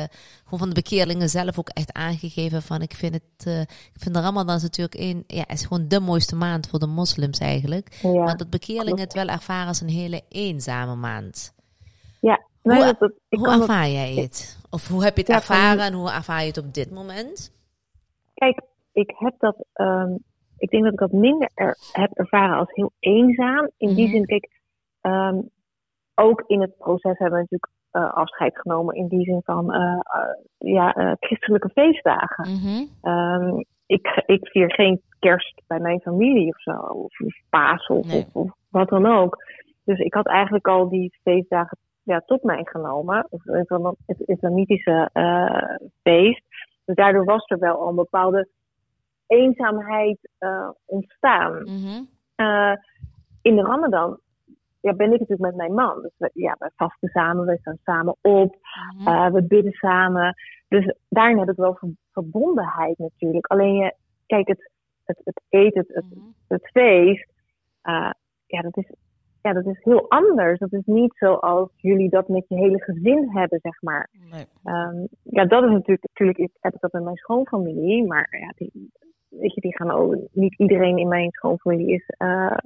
gewoon 0.50 0.58
van 0.58 0.68
de 0.68 0.82
bekeerlingen 0.82 1.28
zelf 1.28 1.58
ook 1.58 1.68
echt 1.68 1.92
aangegeven 1.92 2.62
van 2.62 2.82
ik 2.82 2.92
vind 2.94 3.14
het, 3.14 3.46
eh, 3.46 3.60
ik 3.60 3.96
vind 4.00 4.14
de 4.14 4.20
Ramadan 4.20 4.56
is 4.56 4.62
natuurlijk 4.62 5.00
een, 5.00 5.24
ja, 5.26 5.48
is 5.48 5.64
gewoon 5.66 5.88
de 5.88 6.00
mooiste 6.00 6.36
maand 6.36 6.68
voor 6.68 6.78
de 6.78 6.86
moslims 6.86 7.38
eigenlijk. 7.38 7.98
Ja, 8.02 8.10
Maar 8.24 8.36
dat 8.36 8.50
bekeerlingen 8.50 8.94
klopt. 8.96 9.00
het 9.14 9.24
wel 9.24 9.34
ervaren 9.34 9.66
als 9.68 9.80
een 9.80 9.88
hele 9.88 10.22
eenzame 10.28 10.94
maand. 10.94 11.54
ja. 12.20 12.48
Nee, 12.62 12.76
Hoe- 12.76 12.84
dat, 12.86 12.98
dat, 12.98 13.10
ik 13.28 13.38
hoe 13.38 13.46
kan 13.46 13.58
dat- 13.58 13.68
ervaar 13.68 13.88
jij 13.88 14.14
het? 14.14 14.58
Of 14.70 14.88
hoe 14.88 15.04
heb 15.04 15.14
je 15.16 15.20
het 15.22 15.30
Ja, 15.30 15.36
ervaren 15.36 15.84
en 15.84 15.92
hoe 15.92 16.10
ervaar 16.10 16.40
je 16.40 16.46
het 16.46 16.58
op 16.58 16.74
dit 16.74 16.90
moment? 16.90 17.52
Kijk, 18.34 18.60
ik 18.92 19.12
heb 19.18 19.34
dat, 19.38 19.64
ehm, 19.72 20.12
ik 20.58 20.70
denk 20.70 20.82
dat 20.84 20.92
ik 20.92 20.98
dat 20.98 21.12
minder 21.12 21.50
er, 21.54 21.76
heb 21.92 22.10
ervaren 22.12 22.56
als 22.58 22.68
heel 22.72 22.92
eenzaam. 22.98 23.70
In 23.76 23.94
die 23.94 24.04
Mhm. 24.06 24.14
zin, 24.14 24.26
kijk, 24.26 24.50
ehm, 25.00 25.36
ook 26.14 26.44
in 26.46 26.60
het 26.60 26.76
proces 26.76 27.18
hebben 27.18 27.38
we 27.38 27.46
natuurlijk 27.50 27.72
eh, 27.90 28.12
afscheid 28.12 28.58
genomen 28.58 28.94
in 28.94 29.08
die 29.08 29.24
zin 29.24 29.40
van 29.44 29.72
eh, 29.72 30.00
eh, 30.02 30.72
ja, 30.74 31.16
christelijke 31.20 31.68
feestdagen. 31.68 32.48
Mhm. 32.50 32.84
Ehm, 33.02 33.62
ik, 33.86 34.22
ik 34.26 34.48
vier 34.48 34.72
geen 34.72 35.00
kerst 35.18 35.62
bij 35.66 35.78
mijn 35.78 36.00
familie 36.00 36.48
of 36.48 36.60
zo, 36.62 36.72
of, 36.72 37.20
of 37.20 37.34
paas 37.48 37.86
of, 37.86 38.06
Nee. 38.06 38.20
of, 38.20 38.32
of 38.32 38.50
wat 38.68 38.88
dan 38.88 39.06
ook. 39.06 39.44
Dus 39.84 39.98
ik 39.98 40.14
had 40.14 40.26
eigenlijk 40.26 40.68
al 40.68 40.88
die 40.88 41.18
feestdagen 41.22 41.78
ja, 42.02 42.22
tot 42.26 42.42
mij 42.42 42.64
genomen, 42.64 43.26
of 43.30 43.42
het 44.06 44.20
islamitische 44.20 45.10
feest. 46.02 46.42
Dus 46.84 46.96
daardoor 46.96 47.24
was 47.24 47.44
er 47.46 47.58
wel 47.58 47.80
al 47.80 47.88
een 47.88 47.94
bepaalde 47.94 48.48
eenzaamheid 49.26 50.18
ontstaan. 50.84 51.62
Mhm. 51.62 52.04
In 53.42 53.56
de 53.56 53.62
Ramadan 53.62 54.18
ja, 54.80 54.94
ben 54.94 55.12
ik 55.12 55.18
natuurlijk 55.20 55.40
met 55.50 55.56
mijn 55.56 55.74
man. 55.74 56.02
Dus 56.02 56.12
we, 56.16 56.30
ja, 56.34 56.56
we 56.58 56.70
vasten 56.76 57.08
samen, 57.08 57.46
we 57.46 57.58
staan 57.60 57.78
samen 57.84 58.16
op, 58.20 58.56
Mhm. 58.96 59.08
eh, 59.08 59.30
we 59.30 59.42
bidden 59.42 59.72
samen. 59.72 60.34
Dus 60.68 60.94
daarin 61.08 61.38
heb 61.38 61.50
ik 61.50 61.56
wel 61.56 61.74
ver- 61.74 61.94
verbondenheid 62.12 62.98
natuurlijk. 62.98 63.46
Alleen 63.46 63.74
je, 63.74 63.94
kijk, 64.26 64.48
het, 64.48 64.70
het, 65.04 65.20
het 65.24 65.40
eten, 65.48 65.80
het, 65.86 65.94
het, 65.94 66.04
Mhm. 66.14 66.24
het 66.48 66.68
feest, 66.70 67.32
eh, 67.82 68.10
ja, 68.46 68.60
dat 68.62 68.76
is, 68.76 68.90
ja, 69.42 69.52
dat 69.52 69.66
is 69.66 69.80
heel 69.84 70.10
anders. 70.10 70.58
Dat 70.58 70.72
is 70.72 70.84
niet 70.84 71.12
zoals 71.16 71.68
jullie 71.76 72.08
dat 72.10 72.28
met 72.28 72.44
je 72.48 72.54
hele 72.54 72.82
gezin 72.82 73.28
hebben, 73.30 73.58
zeg 73.62 73.82
maar. 73.82 74.08
Nee. 74.30 74.44
Ehm, 74.64 75.06
ja, 75.22 75.44
dat 75.44 75.62
is 75.64 75.70
natuurlijk, 75.70 76.06
natuurlijk 76.08 76.38
heb 76.60 76.74
ik 76.74 76.80
dat 76.80 76.92
met 76.92 77.02
mijn 77.02 77.16
schoonfamilie, 77.16 78.06
maar 78.06 78.36
ja, 78.40 78.52
die, 78.56 78.90
weet 79.30 79.54
je, 79.54 79.60
die 79.60 79.76
gaan 79.76 79.90
ook, 79.90 80.16
niet 80.32 80.58
iedereen 80.58 80.98
in 80.98 81.08
mijn 81.08 81.30
schoonfamilie 81.30 81.94
is, 81.94 82.04
eh, 82.18 82.56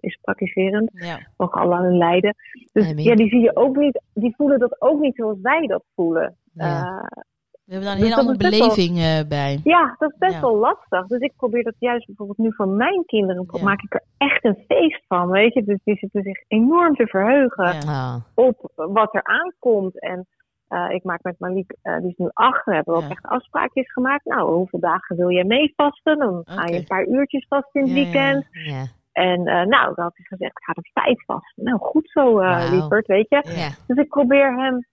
is 0.00 0.18
praktiserend, 0.22 0.90
Ja. 0.94 1.18
mogen 1.36 1.60
allemaal 1.60 1.82
hun 1.82 1.96
lijden. 1.98 2.34
Dus 2.72 2.92
ja, 2.96 3.14
die 3.14 3.28
zie 3.28 3.40
je 3.40 3.56
ook 3.56 3.76
niet, 3.76 4.02
die 4.14 4.34
voelen 4.36 4.58
dat 4.58 4.80
ook 4.80 5.00
niet 5.00 5.14
zoals 5.16 5.38
wij 5.42 5.66
dat 5.66 5.84
voelen. 5.94 6.36
Ja. 6.52 6.64
Eh, 6.64 7.22
We 7.66 7.72
hebben 7.72 7.88
daar 7.88 7.98
een 7.98 8.04
Dus 8.04 8.14
hele 8.16 8.28
andere 8.28 8.50
wel- 8.50 8.58
beleving 8.60 8.98
eh, 8.98 9.28
bij. 9.28 9.60
ja, 9.64 9.94
dat 9.98 10.10
is 10.10 10.18
best 10.18 10.34
Ja. 10.34 10.40
wel 10.40 10.56
lastig. 10.56 11.06
Dus 11.06 11.20
ik 11.20 11.32
probeer 11.36 11.62
dat 11.62 11.74
juist 11.78 12.06
bijvoorbeeld 12.06 12.38
nu 12.38 12.52
voor 12.54 12.68
mijn 12.68 13.04
kinderen, 13.06 13.46
Ja. 13.52 13.62
maak 13.62 13.82
ik 13.82 13.94
er 13.94 14.02
echt 14.16 14.44
een 14.44 14.64
feest 14.68 15.04
van, 15.08 15.30
weet 15.30 15.54
je. 15.54 15.64
Dus 15.64 15.78
die 15.84 15.96
zitten 15.98 16.22
zich 16.22 16.42
enorm 16.48 16.94
te 16.94 17.06
verheugen 17.06 17.74
Ja. 17.86 18.20
Op 18.34 18.70
wat 18.74 19.14
er 19.14 19.24
aankomt. 19.24 20.00
En 20.00 20.26
eh, 20.74 20.90
ik 20.90 21.04
maak 21.04 21.22
met 21.22 21.38
Malik, 21.38 21.76
eh, 21.82 21.98
die 21.98 22.10
is 22.10 22.16
nu 22.16 22.28
acht, 22.32 22.64
we 22.64 22.74
hebben 22.74 22.94
ook 22.94 23.02
Ja. 23.02 23.08
echt 23.08 23.26
afspraakjes 23.26 23.92
gemaakt. 23.92 24.24
Nou, 24.24 24.52
hoeveel 24.54 24.80
dagen 24.80 25.16
wil 25.16 25.30
jij 25.30 25.44
mee 25.44 25.72
vasten? 25.76 26.18
Dan 26.18 26.42
ga 26.44 26.62
Oké. 26.62 26.70
je 26.70 26.76
een 26.76 26.86
paar 26.86 27.06
uurtjes 27.06 27.46
vasten 27.48 27.80
in 27.80 27.86
het 27.88 27.96
Ja, 27.96 28.02
weekend. 28.02 28.46
ja. 28.50 28.86
En 29.12 29.46
eh, 29.46 29.66
nou, 29.66 29.94
dan 29.94 30.04
had 30.04 30.16
hij 30.16 30.24
gezegd, 30.28 30.50
ik 30.58 30.64
ga 30.64 30.72
er 30.72 30.90
vijf 31.04 31.24
vasten. 31.24 31.64
Nou, 31.64 31.78
goed 31.78 32.10
zo, 32.10 32.40
lieverd, 32.70 33.06
weet 33.06 33.28
je. 33.28 33.70
Dus 33.86 33.96
ik 33.96 34.08
probeer 34.08 34.56
hem 34.56 34.86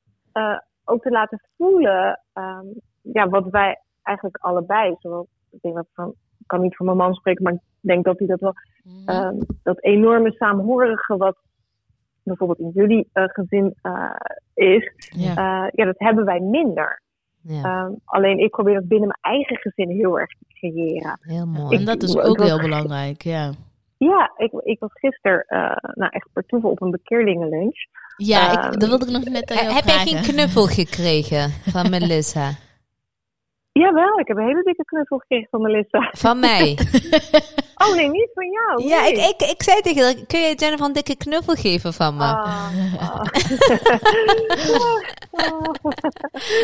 ook 0.86 1.02
te 1.02 1.10
laten 1.10 1.42
voelen 1.58 2.22
ehm, 2.34 2.66
ja, 3.02 3.30
wat 3.30 3.50
wij 3.50 3.80
eigenlijk 4.02 4.38
allebei, 4.38 4.96
zoals 5.00 5.28
ik 5.52 5.62
denk 5.62 5.76
dat 5.76 5.88
van, 5.94 6.10
ik 6.40 6.48
kan 6.48 6.62
niet 6.62 6.76
voor 6.76 6.86
mijn 6.86 6.98
man 6.98 7.14
spreken, 7.14 7.44
maar 7.44 7.54
ik 7.54 7.60
denk 7.82 8.06
dat 8.06 8.18
hij 8.20 8.28
dat 8.28 8.40
wel, 8.40 8.54
Mhm. 8.84 9.10
ehm, 9.10 9.36
dat 9.64 9.82
enorme 9.84 10.32
saamhorige 10.32 11.18
wat 11.18 11.38
bijvoorbeeld 12.24 12.60
in 12.60 12.72
jullie 12.74 13.10
eh, 13.14 13.24
gezin 13.28 13.76
eh, 13.82 14.16
is, 14.54 14.92
ja. 15.16 15.30
eh, 15.30 15.70
ja, 15.72 15.86
dat 15.86 16.00
hebben 16.00 16.26
wij 16.26 16.40
minder. 16.40 17.02
ja, 17.42 17.64
Ehm, 17.64 17.92
alleen 18.06 18.40
ik 18.40 18.52
probeer 18.52 18.74
dat 18.74 18.88
binnen 18.88 19.08
mijn 19.08 19.36
eigen 19.36 19.58
gezin 19.58 19.90
heel 19.90 20.20
erg 20.20 20.30
te 20.30 20.46
creëren. 20.48 21.20
heel 21.22 21.46
mooi. 21.46 21.78
en 21.78 21.86
dat 21.86 22.04
is 22.04 22.18
ook 22.18 22.42
heel 22.42 22.60
belangrijk, 22.62 23.22
ja. 23.22 23.52
Ja, 23.98 24.32
ik, 24.38 24.52
ik 24.64 24.80
was 24.80 24.92
gisteren 24.94 25.46
uh, 25.48 25.76
nou 25.94 26.12
echt 26.12 26.28
per 26.34 26.46
toeval 26.46 26.72
op 26.72 26.82
een 26.82 26.92
bekeerlingenlunch. 26.92 27.86
Ja, 28.18 28.52
Ehm, 28.52 28.74
ik, 28.74 28.80
dat 28.80 28.90
wilde 28.90 29.06
ik 29.06 29.12
nog 29.12 29.24
net 29.24 29.52
aan 29.52 29.64
jou 29.64 29.74
Heb 29.76 29.84
jij 29.84 30.06
geen 30.06 30.22
knuffel 30.22 30.66
gekregen 30.66 31.50
van 31.50 31.90
Melissa? 32.00 32.50
Jawel, 33.72 34.20
ik 34.20 34.28
heb 34.28 34.38
een 34.38 34.46
hele 34.46 34.64
dikke 34.64 34.84
knuffel 34.84 35.18
gekregen 35.18 35.48
van 35.50 35.62
Melissa. 35.62 36.10
Van 36.12 36.40
mij? 36.40 36.78
Oh 37.90 37.96
nee, 37.96 38.10
niet 38.10 38.30
van 38.34 38.50
jou. 38.52 38.84
Ja, 38.88 39.08
ik, 39.08 39.18
ik, 39.18 39.50
ik 39.50 39.64
zei 39.64 39.82
tegen 39.82 40.04
haar, 40.04 40.14
kun 40.28 40.40
je 40.40 40.56
Jennifer 40.56 40.86
een 40.86 40.94
dikke 40.94 41.16
knuffel 41.18 41.54
geven 41.56 41.94
van 41.94 42.16
me? 42.18 42.24
Ah. 42.24 42.70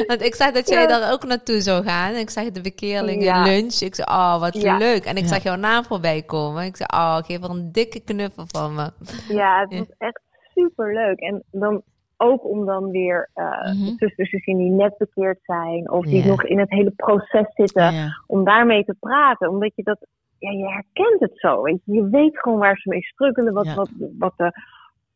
Want 0.08 0.22
ik 0.22 0.36
zag 0.36 0.52
dat 0.52 0.70
jij 0.70 0.82
Ja. 0.82 0.88
daar 0.88 1.12
ook 1.12 1.24
naartoe 1.24 1.62
zou 1.62 1.84
gaan. 1.84 2.16
Ik 2.16 2.30
zag 2.30 2.52
de 2.52 2.62
bekeerling 2.62 3.24
Ja. 3.24 3.44
lunch. 3.44 3.80
Ik 3.82 3.96
zei, 3.96 4.08
oh, 4.12 4.40
wat 4.40 4.62
Ja. 4.62 4.78
leuk. 4.78 5.06
En 5.06 5.16
ik 5.16 5.24
Ja. 5.24 5.28
zag 5.30 5.44
jouw 5.44 5.56
naam 5.56 5.84
voorbij 5.84 6.22
komen. 6.22 6.64
Ik 6.64 6.76
zei, 6.76 6.90
oh, 6.94 7.18
geef 7.18 7.42
haar 7.42 7.50
een 7.50 7.72
dikke 7.72 8.00
knuffel 8.00 8.44
van 8.48 8.76
me. 8.76 8.90
ja, 9.28 9.60
het 9.62 9.72
Ja. 9.72 9.78
was 9.78 9.88
echt 9.98 10.22
super 10.56 10.94
leuk. 10.94 11.20
En 11.20 11.44
dan 11.52 11.82
ook 12.18 12.46
om 12.46 12.66
dan 12.66 12.92
weer 12.92 13.30
uh, 13.36 13.46
Mhm. 13.74 13.94
zusters 13.98 14.30
te 14.30 14.40
zien 14.40 14.58
die 14.58 14.70
net 14.72 14.98
bekeerd 14.98 15.40
zijn. 15.44 15.92
Of 15.92 16.06
die 16.06 16.22
Ja. 16.24 16.28
nog 16.28 16.44
in 16.44 16.60
het 16.60 16.70
hele 16.70 16.92
proces 16.96 17.46
zitten. 17.54 17.94
Ja. 17.94 18.22
Om 18.28 18.44
daarmee 18.44 18.84
te 18.86 18.96
praten. 19.00 19.50
Omdat 19.50 19.72
je 19.76 19.84
dat, 19.84 19.98
ja, 20.40 20.52
je 20.52 20.68
herkent 20.70 21.20
het 21.20 21.40
zo. 21.40 21.62
Weet 21.62 21.80
je. 21.86 21.94
je 21.94 22.10
weet 22.10 22.40
gewoon 22.40 22.60
waar 22.60 22.78
ze 22.78 22.90
mee 22.90 23.04
struggelen. 23.04 23.54
Wat, 23.54 23.66
Ja. 23.66 23.76
wat, 23.76 23.90
wat 24.18 24.34
de 24.38 24.52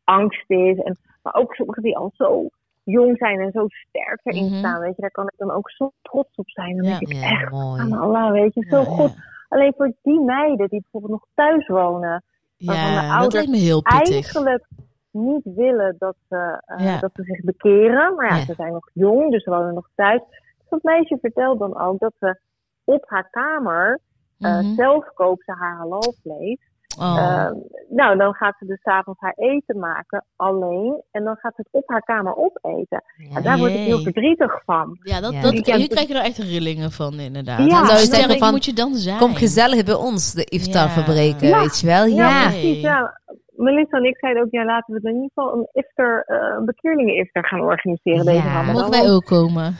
angst 0.04 0.50
is. 0.50 0.78
En, 0.78 0.98
maar 1.22 1.34
ook 1.34 1.54
sommigen 1.54 1.82
die 1.82 1.96
al 1.96 2.10
zo 2.14 2.48
jong 2.84 3.16
zijn 3.18 3.40
en 3.40 3.50
zo 3.52 3.66
sterk 3.68 4.20
erin 4.22 4.44
Mhm. 4.46 4.58
staan. 4.58 4.80
Weet 4.80 4.96
je, 4.96 5.00
daar 5.02 5.10
kan 5.10 5.24
ik 5.26 5.34
dan 5.36 5.50
ook 5.50 5.70
zo 5.70 5.92
trots 6.02 6.34
op 6.34 6.50
zijn. 6.50 6.76
Dan 6.76 6.84
Ja. 6.86 6.98
denk 6.98 7.10
ik 7.12 7.16
Ja, 7.16 7.30
echt, 7.30 7.52
aan 7.52 7.92
Allah, 7.92 8.30
weet 8.32 8.54
je, 8.54 8.64
zo 8.68 8.84
goed. 8.84 9.14
Alleen 9.48 9.72
voor 9.76 9.92
die 10.02 10.20
meiden 10.20 10.68
die 10.68 10.80
bijvoorbeeld 10.80 11.12
nog 11.12 11.26
thuis 11.34 11.66
wonen, 11.66 12.22
Waarvan 12.58 12.94
de 13.06 13.12
ouders 13.12 13.46
me 13.46 13.56
heel 13.56 13.82
pittig. 13.82 14.00
eigenlijk 14.34 14.66
niet 15.10 15.44
willen 15.54 15.94
dat 15.98 16.16
ze, 16.28 16.62
eh, 16.66 17.00
dat 17.00 17.10
ze 17.14 17.22
zich 17.22 17.40
bekeren. 17.40 18.14
Maar 18.14 18.28
ja, 18.30 18.36
Ja. 18.36 18.44
ze 18.44 18.54
zijn 18.54 18.72
nog 18.72 18.90
jong, 18.92 19.30
dus 19.30 19.42
ze 19.42 19.50
wonen 19.50 19.74
nog 19.74 19.88
thuis. 19.94 20.20
Dus 20.58 20.68
dat 20.68 20.82
meisje 20.82 21.18
vertelt 21.20 21.58
dan 21.58 21.78
ook 21.80 21.98
dat 21.98 22.12
ze 22.18 22.40
op 22.84 23.04
haar 23.08 23.30
kamer 23.30 23.98
eh, 24.42 24.58
Mhm. 24.58 24.74
zelf 24.74 25.04
koopt 25.14 25.44
ze 25.44 25.52
haar 25.52 25.76
halalvlees. 25.76 26.58
Oh. 26.98 27.16
Ehm, 27.18 27.54
nou, 27.88 28.16
dan 28.18 28.34
gaat 28.34 28.54
ze 28.58 28.66
dus 28.66 28.80
's 28.80 28.84
avonds 28.86 29.20
haar 29.20 29.34
eten 29.36 29.78
maken, 29.78 30.24
alleen. 30.36 31.02
En 31.10 31.24
dan 31.24 31.36
gaat 31.36 31.54
ze 31.54 31.60
het 31.60 31.68
op 31.82 31.88
haar 31.88 32.02
kamer 32.02 32.36
opeten. 32.36 33.02
Ja. 33.16 33.36
En 33.36 33.42
daar 33.42 33.58
word 33.58 33.70
ik 33.70 33.76
heel 33.78 34.02
verdrietig 34.02 34.62
van. 34.64 34.98
ja, 35.02 35.20
dat, 35.20 35.32
Ja. 35.32 35.40
dat, 35.40 35.52
hier 35.52 35.88
krijg 35.88 36.08
je 36.08 36.14
er 36.14 36.24
echt 36.24 36.38
rillingen 36.38 36.90
van, 36.92 37.18
inderdaad. 37.20 37.58
Ja. 37.58 37.66
Dan 37.78 37.86
Zou 37.86 37.98
je 37.98 38.06
zeggen 38.06 38.38
van, 38.38 38.50
moet 38.50 38.64
je 38.64 38.72
dan 38.72 38.94
zijn? 38.94 39.18
Kom 39.18 39.34
gezellig 39.34 39.84
bij 39.84 39.94
ons, 39.94 40.32
de 40.32 40.44
iftar 40.44 40.82
Ja. 40.82 40.88
verbreken, 40.88 41.48
Ja. 41.48 41.60
weet 41.60 41.80
je 41.80 41.86
wel? 41.86 42.04
Ja, 42.06 42.28
Ja. 42.28 42.48
precies. 42.48 42.80
Ja. 42.80 43.20
Melissa 43.62 43.96
en 43.96 44.04
ik 44.04 44.18
zeiden 44.18 44.42
ook, 44.42 44.50
ja, 44.50 44.64
laten 44.64 44.94
we 44.94 45.08
in 45.08 45.14
ieder 45.14 45.30
geval 45.34 45.52
een 45.52 45.68
iftar, 45.72 46.22
eh, 46.26 46.36
een 46.58 46.64
bekeerlingen-iftar 46.64 47.44
gaan 47.44 47.60
organiseren 47.60 48.24
deze 48.24 48.36
Ja. 48.36 48.52
Ramadan. 48.52 48.74
Mogen 48.74 48.90
wij 48.90 49.10
ook 49.10 49.24
komen? 49.24 49.76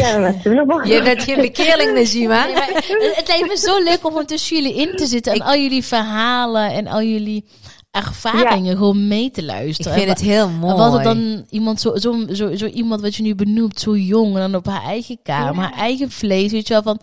Ja, 0.00 0.18
natuurlijk. 0.18 0.66
mag 0.66 0.86
Je 0.86 1.02
bent 1.02 1.22
geen 1.22 1.40
bekeerling, 1.40 1.92
Najima. 1.94 2.44
Nee, 2.44 2.54
het, 2.54 3.12
het 3.16 3.28
lijkt 3.28 3.48
me 3.48 3.56
zo 3.56 3.82
leuk 3.82 3.98
om 4.02 4.10
gewoon 4.10 4.26
tussen 4.26 4.56
jullie 4.56 4.74
in 4.74 4.96
te 4.96 5.06
zitten. 5.06 5.32
En 5.32 5.40
al 5.40 5.56
jullie 5.56 5.84
verhalen 5.84 6.70
en 6.72 6.86
al 6.86 7.02
jullie 7.02 7.44
ervaringen 7.90 8.76
gewoon 8.76 9.08
mee 9.08 9.30
te 9.30 9.40
Ik 9.40 9.46
luisteren. 9.46 9.92
vind 9.92 10.04
En 10.04 10.10
het 10.10 10.20
heel 10.20 10.48
mooi. 10.48 10.74
Wat 10.74 10.94
er 10.96 11.02
dan 11.02 11.44
iemand, 11.48 11.80
zo, 11.80 11.96
zo, 11.96 12.14
zo, 12.32 12.54
zo 12.54 12.66
iemand 12.66 13.00
wat 13.00 13.14
je 13.14 13.22
nu 13.22 13.34
benoemt, 13.34 13.80
zo 13.80 13.96
jong 13.96 14.34
en 14.34 14.40
dan 14.40 14.54
op 14.54 14.66
haar 14.66 14.82
eigen 14.82 15.18
kamer, 15.22 15.64
haar 15.64 15.72
eigen 15.72 16.10
vlees, 16.10 16.52
weet 16.52 16.66
je 16.68 16.72
wel, 16.72 16.82
van... 16.82 17.00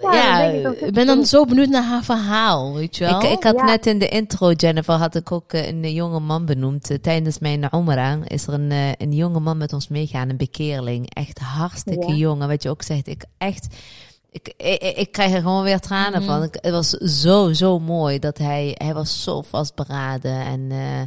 Ja, 0.00 0.12
Ja, 0.12 0.52
dan 0.52 0.62
denk 0.62 0.74
ik, 0.76 0.92
ben 0.94 1.06
dan 1.06 1.26
zo 1.26 1.44
benieuwd 1.44 1.68
naar 1.68 1.82
haar 1.82 2.04
verhaal, 2.04 2.74
weet 2.74 2.96
je 2.96 3.04
wel. 3.04 3.22
Ik, 3.22 3.30
ik 3.30 3.42
had 3.44 3.54
Ja. 3.56 3.64
net 3.64 3.86
in 3.86 3.98
de 3.98 4.08
intro, 4.08 4.52
Jennifer, 4.52 4.94
had 4.94 5.14
ik 5.14 5.32
ook 5.32 5.52
eh, 5.52 5.68
een 5.68 5.92
jonge 5.92 6.20
man 6.20 6.44
benoemd. 6.44 6.90
Eh, 6.90 6.98
Tijdens 6.98 7.38
mijn 7.38 7.68
Umrah 7.74 8.20
is 8.24 8.46
er 8.46 8.52
een, 8.52 8.70
eh, 8.70 8.92
een 8.98 9.12
jonge 9.12 9.40
man 9.40 9.56
met 9.56 9.72
ons 9.72 9.88
meegaan, 9.88 10.28
een 10.28 10.36
bekeerling. 10.36 11.14
Echt 11.14 11.38
hartstikke 11.38 12.06
Ja. 12.08 12.14
jong. 12.14 12.42
En 12.42 12.48
wat 12.48 12.62
je 12.62 12.70
ook 12.70 12.82
zegt, 12.82 13.06
ik 13.06 13.24
echt... 13.38 13.66
Ik, 14.32 14.52
ik, 14.56 14.82
ik 14.96 15.12
krijg 15.12 15.32
er 15.34 15.40
gewoon 15.40 15.62
weer 15.62 15.80
tranen 15.80 16.22
Mhm. 16.22 16.30
van. 16.30 16.42
Ik, 16.42 16.56
het 16.60 16.72
was 16.72 16.90
zo, 16.90 17.52
zo 17.52 17.78
mooi 17.78 18.18
dat 18.18 18.38
hij... 18.38 18.74
Hij 18.74 18.94
was 18.94 19.22
zo 19.22 19.42
vastberaden 19.42 20.40
en... 20.40 20.66
eh, 20.70 21.00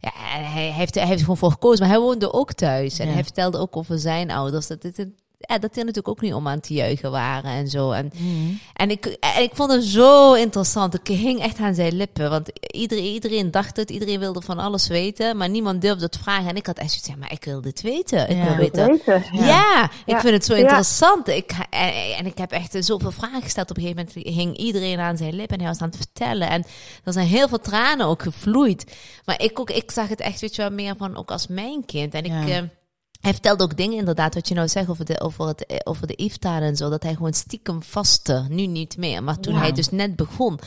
ja, 0.00 0.10
hij 0.14 0.72
heeft, 0.72 0.94
hij 0.94 1.02
heeft 1.04 1.12
er 1.18 1.20
gewoon 1.20 1.36
voor 1.36 1.50
gekozen. 1.50 1.80
Maar 1.80 1.88
hij 1.94 2.04
woonde 2.04 2.32
ook 2.32 2.52
thuis. 2.52 2.98
En 2.98 3.06
Ja. 3.06 3.12
hij 3.12 3.22
vertelde 3.24 3.58
ook 3.58 3.76
over 3.76 3.98
zijn 3.98 4.30
ouders. 4.30 4.66
Dat, 4.66 4.82
dit, 4.82 5.06
ja, 5.48 5.58
dat 5.58 5.70
die 5.70 5.78
er 5.80 5.86
natuurlijk 5.86 6.08
ook 6.08 6.20
niet 6.20 6.34
om 6.34 6.48
aan 6.48 6.60
te 6.60 6.74
juichen 6.74 7.10
waren 7.10 7.50
en 7.50 7.68
zo. 7.68 7.90
En 7.90 8.10
Mhm. 8.14 8.52
en 8.74 8.90
ik, 8.90 9.06
en 9.06 9.42
ik 9.42 9.50
vond 9.54 9.72
het 9.72 9.84
zo 9.84 10.32
interessant. 10.34 10.94
Ik 10.94 11.06
hing 11.06 11.40
echt 11.42 11.58
aan 11.58 11.74
zijn 11.74 11.94
lippen. 11.96 12.30
Want 12.30 12.50
iedereen, 12.72 13.04
iedereen 13.04 13.50
dacht 13.50 13.76
het. 13.76 13.90
Iedereen 13.90 14.18
wilde 14.18 14.40
van 14.40 14.58
alles 14.58 14.86
weten. 14.88 15.36
Maar 15.36 15.48
niemand 15.48 15.80
durfde 15.80 16.04
het 16.04 16.16
vragen. 16.16 16.48
En 16.48 16.56
ik 16.56 16.66
had 16.66 16.78
echt 16.78 16.88
zoiets 16.90 17.08
van, 17.08 17.18
maar 17.18 17.32
ik 17.32 17.44
wil 17.44 17.60
dit 17.60 17.80
weten. 17.80 18.30
Ik 18.30 18.36
Ja. 18.36 18.42
wil 18.56 18.64
Ik 18.66 18.74
weten. 18.74 19.00
Ja, 19.32 19.84
ik 19.84 19.90
Ja. 20.14 20.20
vind 20.20 20.34
het 20.34 20.44
zo 20.44 20.54
Ja. 20.54 20.60
interessant. 20.60 21.28
Ik, 21.28 21.52
en, 21.70 21.92
en 22.18 22.26
ik 22.26 22.38
heb 22.38 22.50
echt 22.52 22.76
zoveel 22.78 23.10
vragen 23.12 23.42
gesteld. 23.42 23.70
Op 23.70 23.76
een 23.76 23.82
gegeven 23.82 24.06
moment 24.14 24.36
hing 24.36 24.56
iedereen 24.56 24.98
aan 25.00 25.16
zijn 25.16 25.34
lippen. 25.34 25.56
En 25.56 25.62
hij 25.64 25.72
was 25.72 25.80
aan 25.82 25.88
het 25.88 25.96
vertellen. 25.96 26.48
En 26.50 26.64
er 27.04 27.12
zijn 27.12 27.26
heel 27.26 27.48
veel 27.48 27.60
tranen 27.60 28.06
ook 28.06 28.22
gevloeid. 28.22 28.96
Maar 29.24 29.42
ik, 29.42 29.60
ook, 29.60 29.70
ik 29.70 29.90
zag 29.90 30.08
het 30.08 30.20
echt, 30.20 30.40
weet 30.40 30.54
je 30.56 30.62
wel, 30.62 30.70
meer 30.70 30.94
van 30.96 31.16
ook 31.16 31.30
als 31.30 31.46
mijn 31.46 31.84
kind. 31.86 32.14
En 32.14 32.24
ik... 32.24 32.68
Hij 33.20 33.32
vertelde 33.32 33.64
ook 33.64 33.76
dingen 33.76 33.98
inderdaad, 33.98 34.34
wat 34.34 34.48
je 34.48 34.54
nou 34.54 34.68
zegt 34.68 34.88
over 34.88 35.04
de, 35.04 35.20
over 35.20 35.46
het, 35.46 35.66
eh, 35.66 35.76
over 35.84 36.06
de 36.06 36.14
iftar 36.14 36.62
en 36.62 36.76
zo. 36.76 36.88
Dat 36.90 37.02
hij 37.02 37.14
gewoon 37.14 37.32
stiekem 37.32 37.82
vastte. 37.82 38.46
Nu 38.48 38.66
niet 38.66 38.96
meer. 38.96 39.22
Maar 39.22 39.40
toen 39.40 39.54
hij 39.54 39.72
dus 39.72 39.90
net 39.90 40.16
begon. 40.16 40.58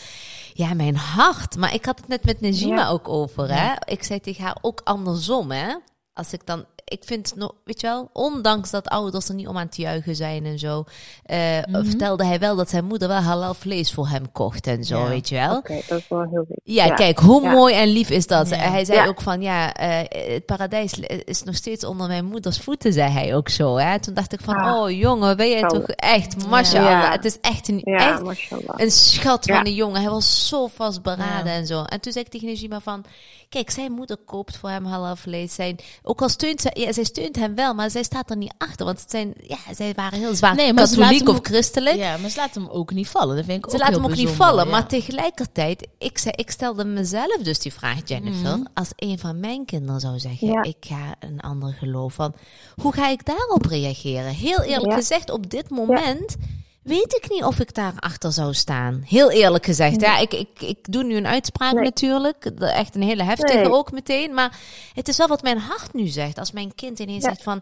Ja, 0.54 0.74
mijn 0.74 0.96
hart. 0.96 1.56
Maar 1.58 1.74
ik 1.74 1.86
had 1.86 2.00
het 2.00 2.08
net 2.08 2.26
met 2.26 2.42
Najima 2.42 2.76
Ja. 2.76 2.88
ook 2.90 3.10
over, 3.10 3.54
hè. 3.54 3.74
Ik 3.86 4.04
zei 4.04 4.20
tegen 4.20 4.44
haar 4.44 4.58
ook 4.62 4.82
andersom, 4.84 5.52
hè. 5.52 5.76
Als 6.14 6.34
ik 6.34 6.46
dan 6.46 6.66
ik 6.86 7.04
vind 7.06 7.34
nog, 7.36 7.52
weet 7.64 7.82
je 7.82 7.88
wel, 7.88 8.10
ondanks 8.14 8.70
dat 8.72 8.88
ouders 8.88 9.30
er 9.30 9.36
niet 9.36 9.48
om 9.48 9.58
aan 9.58 9.66
het 9.66 9.76
juichen 9.76 10.16
zijn 10.16 10.46
en 10.46 10.60
zo, 10.60 10.84
eh, 11.24 11.38
Mhm. 11.68 11.86
vertelde 11.86 12.26
hij 12.26 12.40
wel 12.40 12.56
dat 12.56 12.70
zijn 12.70 12.86
moeder 12.86 13.08
wel 13.08 13.18
halal 13.20 13.54
vlees 13.54 13.94
voor 13.94 14.08
hem 14.08 14.32
kocht 14.32 14.68
en 14.68 14.84
zo, 14.84 14.98
Ja. 15.00 15.08
weet 15.08 15.30
je 15.30 15.36
wel. 15.36 15.56
Oké, 15.58 15.82
dat 15.88 16.00
is 16.00 16.08
wel 16.08 16.22
heel 16.30 16.46
lief. 16.48 16.58
Ja, 16.64 16.94
kijk, 16.94 17.20
hoe 17.20 17.42
ja. 17.44 17.52
mooi 17.52 17.74
en 17.76 17.88
lief 17.88 18.10
is 18.10 18.28
dat. 18.28 18.50
Ja. 18.50 18.56
Hij 18.56 18.86
zei 18.86 18.98
Ja. 19.00 19.06
ook 19.08 19.22
van, 19.22 19.42
ja, 19.42 19.74
eh, 19.74 20.32
het 20.34 20.46
paradijs 20.46 20.94
is 21.26 21.44
nog 21.44 21.56
steeds 21.56 21.84
onder 21.86 22.08
mijn 22.08 22.26
moeders 22.26 22.58
voeten, 22.60 22.94
zei 22.94 23.12
hij 23.12 23.36
ook 23.36 23.50
zo. 23.50 23.76
Hè? 23.78 24.00
Toen 24.00 24.14
dacht 24.14 24.34
ik 24.34 24.40
van, 24.42 24.56
Ah. 24.56 24.76
oh 24.82 24.92
jongen, 24.92 25.38
ben 25.38 25.50
jij 25.50 25.60
Zo. 25.60 25.68
toch 25.68 25.88
echt, 25.88 26.48
mashallah. 26.48 26.90
Ja. 26.90 27.12
Het 27.12 27.26
is 27.26 27.38
echt 27.42 27.68
een, 27.68 27.82
Ja, 27.84 28.12
echt 28.12 28.52
een 28.78 28.92
schat 28.92 29.46
van 29.46 29.56
Ja. 29.56 29.66
een 29.66 29.74
jongen. 29.74 30.02
Hij 30.02 30.10
was 30.10 30.48
zo 30.48 30.68
vastberaden 30.68 31.52
Ja. 31.52 31.58
en 31.58 31.66
zo. 31.68 31.84
En 31.84 32.00
toen 32.02 32.12
zei 32.12 32.26
ik 32.26 32.32
tegen 32.32 32.48
Najima 32.48 32.80
van... 32.80 33.06
Kijk, 33.50 33.70
zijn 33.70 33.92
moeder 33.92 34.18
koopt 34.26 34.58
voor 34.58 34.70
hem 34.70 34.86
halal 34.86 35.16
vlees. 35.16 35.54
Zijn, 35.56 35.80
ook 36.04 36.22
al 36.22 36.30
steunt 36.30 36.62
zij... 36.62 36.72
Ja, 36.74 36.92
zij 36.92 37.04
steunt 37.04 37.36
hem 37.36 37.56
wel, 37.56 37.74
maar 37.74 37.90
zij 37.92 38.04
staat 38.04 38.30
er 38.30 38.38
niet 38.38 38.54
achter. 38.58 38.86
Want 38.86 39.00
het 39.02 39.12
zijn, 39.12 39.34
ja, 39.48 39.58
zij 39.76 39.94
waren 39.96 40.20
heel 40.20 40.36
zwaar 40.36 40.56
Nee, 40.56 40.74
maar 40.74 40.84
katholiek 40.90 41.30
of 41.30 41.40
christelijk. 41.42 41.96
Ja, 41.96 42.18
maar 42.18 42.30
ze 42.30 42.38
laten 42.38 42.62
hem 42.62 42.72
ook 42.72 42.94
niet 42.94 43.08
vallen. 43.08 43.36
Dat 43.36 43.46
vind 43.46 43.58
ik 43.66 43.70
Ze 43.70 43.76
ook 43.76 43.82
laten 43.82 43.94
heel 43.94 44.04
hem 44.04 44.12
ook 44.12 44.18
niet 44.26 44.30
vallen. 44.36 44.66
ja. 44.66 44.72
Maar 44.72 44.88
tegelijkertijd, 44.88 45.88
ik, 45.98 46.18
zei, 46.18 46.34
ik 46.38 46.52
stelde 46.52 46.86
mezelf 46.86 47.38
dus 47.42 47.60
die 47.60 47.74
vraag, 47.74 48.00
Jennifer. 48.06 48.58
Mhm. 48.58 48.66
Als 48.74 48.90
een 48.96 49.20
van 49.20 49.40
mijn 49.40 49.66
kinderen 49.66 50.00
zou 50.00 50.20
zeggen, 50.20 50.48
Ja. 50.48 50.64
ik 50.64 50.78
ga 50.80 51.16
een 51.20 51.40
ander 51.40 51.74
geloof 51.74 52.14
van. 52.14 52.34
Hoe 52.82 52.94
ga 52.94 53.10
ik 53.10 53.26
daarop 53.26 53.66
reageren? 53.66 54.34
Heel 54.34 54.62
eerlijk 54.62 54.92
Ja. 54.92 54.96
gezegd, 54.98 55.30
op 55.32 55.50
dit 55.50 55.70
moment 55.70 56.36
weet 56.84 57.16
ik 57.24 57.30
niet 57.30 57.44
of 57.44 57.60
ik 57.60 57.74
daarachter 57.74 58.32
zou 58.32 58.54
staan. 58.54 59.04
Heel 59.06 59.32
eerlijk 59.32 59.66
gezegd. 59.66 60.02
Ja, 60.02 60.18
ik, 60.18 60.34
ik, 60.34 60.62
ik 60.62 60.78
doe 60.82 61.04
nu 61.04 61.16
een 61.16 61.28
uitspraak 61.28 61.74
Nee. 61.74 61.84
natuurlijk. 61.84 62.46
Echt 62.60 62.96
een 62.96 63.02
hele 63.02 63.24
heftige 63.24 63.58
Nee. 63.58 63.72
ook 63.72 63.92
meteen. 63.92 64.34
Maar 64.34 64.58
het 64.94 65.08
is 65.08 65.18
wel 65.18 65.28
wat 65.28 65.42
mijn 65.42 65.58
hart 65.58 65.94
nu 65.94 66.08
zegt. 66.08 66.40
Als 66.40 66.52
mijn 66.52 66.76
kind 66.76 67.00
ineens 67.00 67.24
Ja. 67.24 67.30
zegt 67.30 67.44
van... 67.44 67.62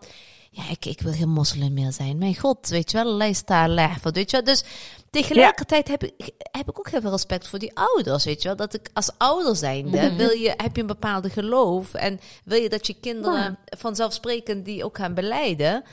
Ja, 0.53 0.63
ik, 0.69 0.85
ik 0.85 1.01
wil 1.01 1.13
geen 1.13 1.29
moslim 1.29 1.73
meer 1.73 1.91
zijn. 1.91 2.17
Mijn 2.17 2.35
god, 2.39 2.67
weet 2.67 2.91
je 2.91 3.03
wel, 3.03 3.13
lijsta 3.13 3.67
lef. 3.67 4.01
Weet 4.03 4.31
je 4.31 4.37
wel? 4.37 4.45
Dus 4.45 4.63
tegelijkertijd 5.09 5.87
heb 5.87 6.03
ik, 6.03 6.29
heb 6.51 6.69
ik 6.69 6.79
ook 6.79 6.89
heel 6.89 7.01
veel 7.01 7.09
respect 7.11 7.47
voor 7.47 7.59
die 7.59 7.71
ouders, 7.73 8.23
weet 8.25 8.41
je 8.41 8.47
wel. 8.47 8.57
Dat 8.57 8.73
ik 8.73 8.89
als 8.93 9.09
ouder 9.17 9.55
zijnde, 9.55 9.97
Mhm. 10.01 10.15
wil 10.15 10.29
je, 10.29 10.53
heb 10.57 10.75
je 10.75 10.81
een 10.81 10.87
bepaalde 10.87 11.29
geloof. 11.29 11.93
En 11.93 12.19
wil 12.43 12.61
je 12.61 12.69
dat 12.69 12.87
je 12.87 12.95
kinderen 13.01 13.39
Ja. 13.65 13.77
vanzelfsprekend 13.77 14.65
die 14.65 14.83
ook 14.83 14.97
gaan 14.97 15.13
beleiden. 15.13 15.83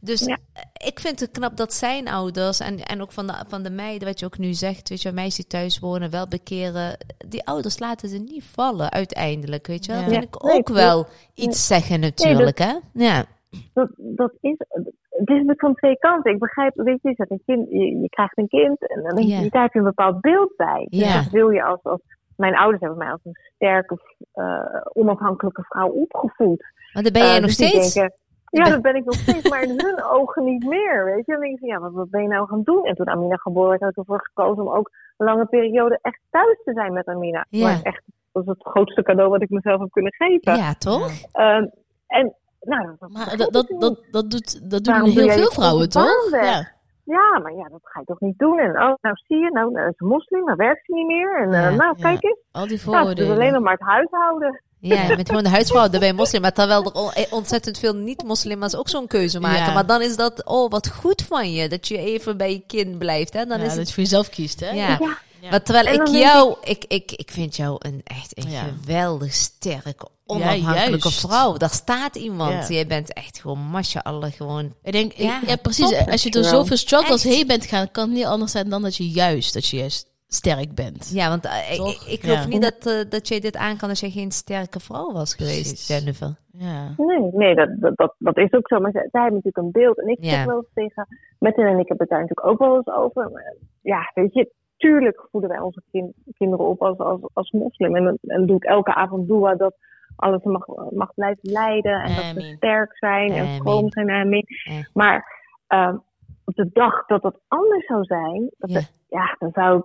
Dus 0.00 0.24
Ja. 0.24 0.38
eh, 0.52 0.62
ik 0.86 1.00
vind 1.00 1.20
het 1.20 1.30
knap 1.30 1.56
dat 1.56 1.72
zijn 1.72 2.08
ouders 2.08 2.60
en, 2.60 2.78
en 2.78 3.00
ook 3.02 3.12
van 3.12 3.26
de, 3.26 3.44
van 3.48 3.62
de 3.62 3.70
meiden, 3.70 4.08
wat 4.08 4.18
je 4.20 4.26
ook 4.26 4.38
nu 4.38 4.52
zegt, 4.52 4.88
weet 4.88 5.02
je, 5.02 5.12
meisjes 5.12 5.34
die 5.36 5.46
thuis 5.46 5.78
wonen, 5.78 6.10
wel 6.10 6.28
bekeren. 6.28 6.96
Die 7.28 7.46
ouders 7.46 7.78
laten 7.78 8.08
ze 8.08 8.18
niet 8.18 8.44
vallen 8.44 8.90
uiteindelijk, 8.90 9.66
weet 9.66 9.84
je 9.84 9.92
wel. 9.92 10.00
Ja. 10.00 10.06
Dat 10.06 10.14
vind 10.18 10.34
ik 10.34 10.42
Nee, 10.42 10.54
ook 10.58 10.68
wel 10.68 11.06
iets 11.34 11.66
zeggen 11.66 12.00
natuurlijk, 12.00 12.58
hè. 12.58 12.74
Ja. 12.92 13.24
dat, 13.72 13.88
dat 13.96 14.32
is, 14.40 14.54
het 14.58 15.28
is 15.28 15.34
natuurlijk 15.36 15.60
van 15.60 15.74
twee 15.74 15.98
kanten. 15.98 16.32
Ik 16.32 16.38
begrijp, 16.38 16.72
weet 16.74 16.98
je, 17.02 17.08
je, 17.16 17.26
een 17.28 17.42
kind, 17.46 17.68
je, 17.70 18.00
je 18.00 18.08
krijgt 18.08 18.38
een 18.38 18.48
kind 18.48 18.88
en 18.90 19.02
dan 19.02 19.14
denk 19.16 19.28
je, 19.28 19.34
Ja. 19.34 19.48
daar 19.48 19.62
heb 19.62 19.72
je 19.72 19.78
een 19.78 19.84
bepaald 19.84 20.20
beeld 20.20 20.56
bij. 20.56 20.86
Dus 20.90 21.00
Ja. 21.00 21.22
dat 21.22 21.30
wil 21.30 21.50
je 21.50 21.64
als, 21.64 21.82
als, 21.82 22.00
mijn 22.36 22.56
ouders 22.56 22.80
hebben 22.80 22.98
mij 22.98 23.10
als 23.10 23.20
een 23.24 23.36
sterke, 23.54 23.98
eh, 24.32 24.80
onafhankelijke 24.92 25.62
vrouw 25.68 25.88
opgevoed. 25.88 26.64
Maar 26.92 27.02
dan 27.02 27.12
ben 27.12 27.22
jij 27.22 27.34
Eh, 27.34 27.40
nog 27.40 27.54
dus 27.54 27.54
steeds. 27.54 27.94
denken, 27.94 28.14
ja, 28.50 28.64
dat 28.64 28.82
ben 28.82 28.94
ik 28.94 29.04
nog 29.04 29.14
steeds, 29.14 29.48
maar 29.50 29.62
in 29.62 29.80
hun 29.84 30.04
ogen 30.04 30.44
niet 30.44 30.64
meer, 30.64 31.04
weet 31.04 31.26
je. 31.26 31.32
Dan 31.32 31.40
denk 31.40 31.60
je 31.60 31.66
ja, 31.66 31.78
wat, 31.78 31.92
wat 31.92 32.10
ben 32.10 32.22
je 32.22 32.28
nou 32.28 32.48
gaan 32.48 32.62
doen? 32.62 32.84
En 32.84 32.94
toen 32.94 33.08
Amina 33.08 33.36
geboren 33.36 33.68
werd, 33.68 33.80
had 33.80 33.90
ik 33.90 33.96
ervoor 33.96 34.20
gekozen 34.20 34.62
om 34.62 34.72
ook 34.72 34.90
een 35.16 35.26
lange 35.26 35.46
periode 35.46 35.98
echt 36.02 36.20
thuis 36.30 36.60
te 36.64 36.72
zijn 36.72 36.92
met 36.92 37.06
Amina. 37.06 37.46
Ja. 37.48 37.66
Maar 37.66 37.82
echt, 37.82 38.02
dat 38.32 38.42
is 38.42 38.48
het 38.48 38.66
grootste 38.66 39.02
cadeau 39.02 39.30
wat 39.30 39.42
ik 39.42 39.50
mezelf 39.50 39.80
heb 39.80 39.90
kunnen 39.90 40.14
geven. 40.14 40.56
Ja, 40.56 40.74
toch? 40.74 41.10
Ehm, 41.32 41.66
en, 42.06 42.34
nou, 42.60 42.96
dat, 42.98 43.10
Maar 43.10 43.36
dat, 43.36 43.52
dat, 43.52 43.74
dat, 43.78 44.06
dat, 44.10 44.30
doet, 44.30 44.70
dat 44.70 44.84
doen 44.84 44.94
Waarom 44.94 45.10
heel 45.10 45.28
veel 45.28 45.50
vrouwen, 45.50 45.88
toch? 45.88 46.30
Ja. 46.30 46.78
Ja, 47.04 47.38
maar 47.42 47.54
ja, 47.54 47.68
dat 47.68 47.80
ga 47.82 48.00
je 48.00 48.06
toch 48.06 48.20
niet 48.20 48.38
doen. 48.38 48.58
En 48.58 48.70
oh, 48.70 48.94
nou 49.00 49.16
zie 49.26 49.38
je, 49.38 49.50
nou, 49.50 49.72
nou 49.72 49.88
is 49.88 49.98
moslim, 49.98 50.44
maar 50.44 50.56
werkt 50.56 50.84
ze 50.84 50.92
niet 50.92 51.06
meer. 51.06 51.36
En 51.36 51.52
eh, 51.52 51.76
nou, 51.76 51.94
ja. 51.96 52.02
kijk 52.02 52.24
eens. 52.24 52.38
Al 52.52 52.66
die 52.66 52.70
doet 52.70 52.80
vooroordelen. 52.80 53.32
alleen 53.32 53.52
nog 53.52 53.62
maar 53.62 53.72
het 53.72 53.88
huishouden. 53.88 54.62
Ja, 54.80 55.02
je 55.02 55.16
bent 55.16 55.28
gewoon 55.28 55.42
de 55.42 55.48
huisvrouw 55.48 55.88
bij 55.88 56.12
moslim. 56.12 56.40
Maar 56.40 56.52
terwijl 56.52 56.84
er 56.84 57.22
eh, 57.22 57.32
ontzettend 57.32 57.78
veel 57.78 57.94
niet-moslims 57.94 58.76
ook 58.76 58.88
zo'n 58.88 59.06
keuze 59.06 59.40
maken. 59.40 59.66
Ja. 59.66 59.72
Maar 59.72 59.86
dan 59.86 60.02
is 60.02 60.16
dat, 60.16 60.44
oh, 60.44 60.70
wat 60.70 60.88
goed 60.88 61.22
van 61.28 61.52
je. 61.52 61.68
Dat 61.68 61.88
je 61.88 61.98
even 61.98 62.36
bij 62.36 62.50
je 62.52 62.62
kind 62.66 62.98
blijft. 62.98 63.32
Hè? 63.32 63.44
Dan 63.46 63.58
Ja, 63.58 63.64
is 63.64 63.68
dat 63.70 63.78
het, 63.78 63.88
je 63.88 63.94
voor 63.94 64.02
jezelf 64.02 64.28
kiest, 64.28 64.60
hè? 64.60 64.70
ja. 64.70 64.88
Ja. 65.00 65.18
Ja. 65.40 65.50
Maar 65.50 65.62
terwijl 65.62 65.86
ik 65.86 65.96
dan 66.06 66.18
jou, 66.18 66.56
ik, 66.62 66.84
ik, 66.88 67.12
ik 67.12 67.30
vind 67.30 67.56
jou 67.56 67.76
een 67.78 68.00
echt 68.04 68.38
een 68.44 68.50
Ja. 68.50 68.62
geweldig 68.62 69.34
sterke, 69.34 70.08
onafhankelijke 70.26 71.10
vrouw. 71.10 71.56
Daar 71.56 71.70
staat 71.70 72.16
iemand. 72.16 72.68
Ja. 72.68 72.74
Jij 72.74 72.86
bent 72.86 73.12
echt 73.12 73.40
gewoon, 73.40 73.58
mashallah, 73.58 74.32
gewoon. 74.32 74.74
Ik 74.82 74.92
denk, 74.92 75.12
Ja, 75.12 75.24
ja, 75.24 75.40
ja 75.46 75.56
precies. 75.56 75.88
top. 75.98 76.10
Als 76.10 76.22
je 76.22 76.30
door 76.30 76.44
zoveel 76.44 76.76
struggles 76.76 77.24
Echt. 77.24 77.34
heen 77.34 77.46
bent 77.46 77.64
gaan, 77.66 77.90
kan 77.90 78.04
het 78.04 78.12
niet 78.16 78.24
anders 78.24 78.52
zijn 78.52 78.68
dan 78.68 78.82
dat 78.82 78.96
je 78.96 79.08
juist, 79.10 79.52
dat 79.54 79.66
je 79.68 79.76
juist 79.76 80.06
sterk 80.34 80.74
bent. 80.74 81.10
Ja, 81.14 81.28
want 81.28 81.44
eh, 81.44 81.72
ik, 82.12 82.20
geloof 82.20 82.42
Ja. 82.42 82.46
niet 82.46 82.62
dat, 82.62 82.86
eh, 82.86 83.10
dat 83.10 83.28
jij 83.28 83.40
dit 83.40 83.56
aan 83.56 83.76
kan 83.76 83.88
als 83.88 84.00
jij 84.00 84.10
geen 84.10 84.30
sterke 84.30 84.80
vrouw 84.80 85.12
was 85.12 85.34
geweest, 85.34 85.68
Precies. 85.68 85.88
Jennifer. 85.88 86.36
Ja. 86.52 86.94
Nee, 86.96 87.30
nee 87.32 87.54
dat, 87.54 87.68
dat, 87.80 87.96
dat, 87.96 88.14
dat 88.18 88.36
is 88.36 88.52
ook 88.52 88.68
zo. 88.68 88.80
Maar 88.80 88.90
zij, 88.92 89.08
zij 89.10 89.20
hebben 89.22 89.40
natuurlijk 89.44 89.64
een 89.76 89.82
beeld. 89.82 89.98
En 90.00 90.08
ik 90.08 90.18
Ja. 90.24 90.30
zeg 90.30 90.44
wel 90.44 90.56
eens 90.56 90.72
tegen 90.74 91.06
Metin 91.38 91.64
en 91.64 91.78
ik 91.78 91.88
hebben 91.88 92.06
het 92.06 92.08
daar 92.08 92.20
natuurlijk 92.20 92.46
ook 92.46 92.58
wel 92.58 92.76
eens 92.76 92.88
over. 92.96 93.30
Maar, 93.30 93.54
ja, 93.82 94.10
weet 94.14 94.34
je, 94.34 94.52
tuurlijk 94.76 95.26
voeden 95.30 95.50
wij 95.50 95.60
onze 95.60 95.82
kin- 95.90 96.14
kinderen 96.38 96.66
op 96.66 96.82
als, 96.82 96.98
als, 96.98 97.20
als 97.32 97.50
moslim. 97.50 97.96
En, 97.96 98.18
en 98.22 98.46
doe 98.46 98.56
ik 98.56 98.64
elke 98.64 98.94
avond 98.94 99.28
dua 99.28 99.54
dat 99.54 99.74
alles 100.16 100.42
mag, 100.42 100.66
mag 100.90 101.14
blijven 101.14 101.50
leiden. 101.50 102.02
En 102.02 102.14
dat 102.14 102.42
ze 102.44 102.52
sterk 102.56 102.96
zijn 102.96 103.30
en 103.32 103.46
vroom 103.56 103.90
zijn. 103.90 104.10
Amin. 104.10 104.44
Ja. 104.46 104.88
Maar 104.92 105.24
ehm, 105.66 105.96
op 106.44 106.54
de 106.54 106.70
dag 106.72 107.06
dat 107.06 107.22
dat 107.22 107.40
anders 107.48 107.86
zou 107.86 108.04
zijn, 108.04 108.50
dat 108.58 108.70
Ja. 108.70 108.78
ja. 108.80 108.86
ja, 109.08 109.36
dan 109.38 109.50
zou 109.52 109.78
ik 109.78 109.84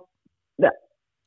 er 0.56 0.80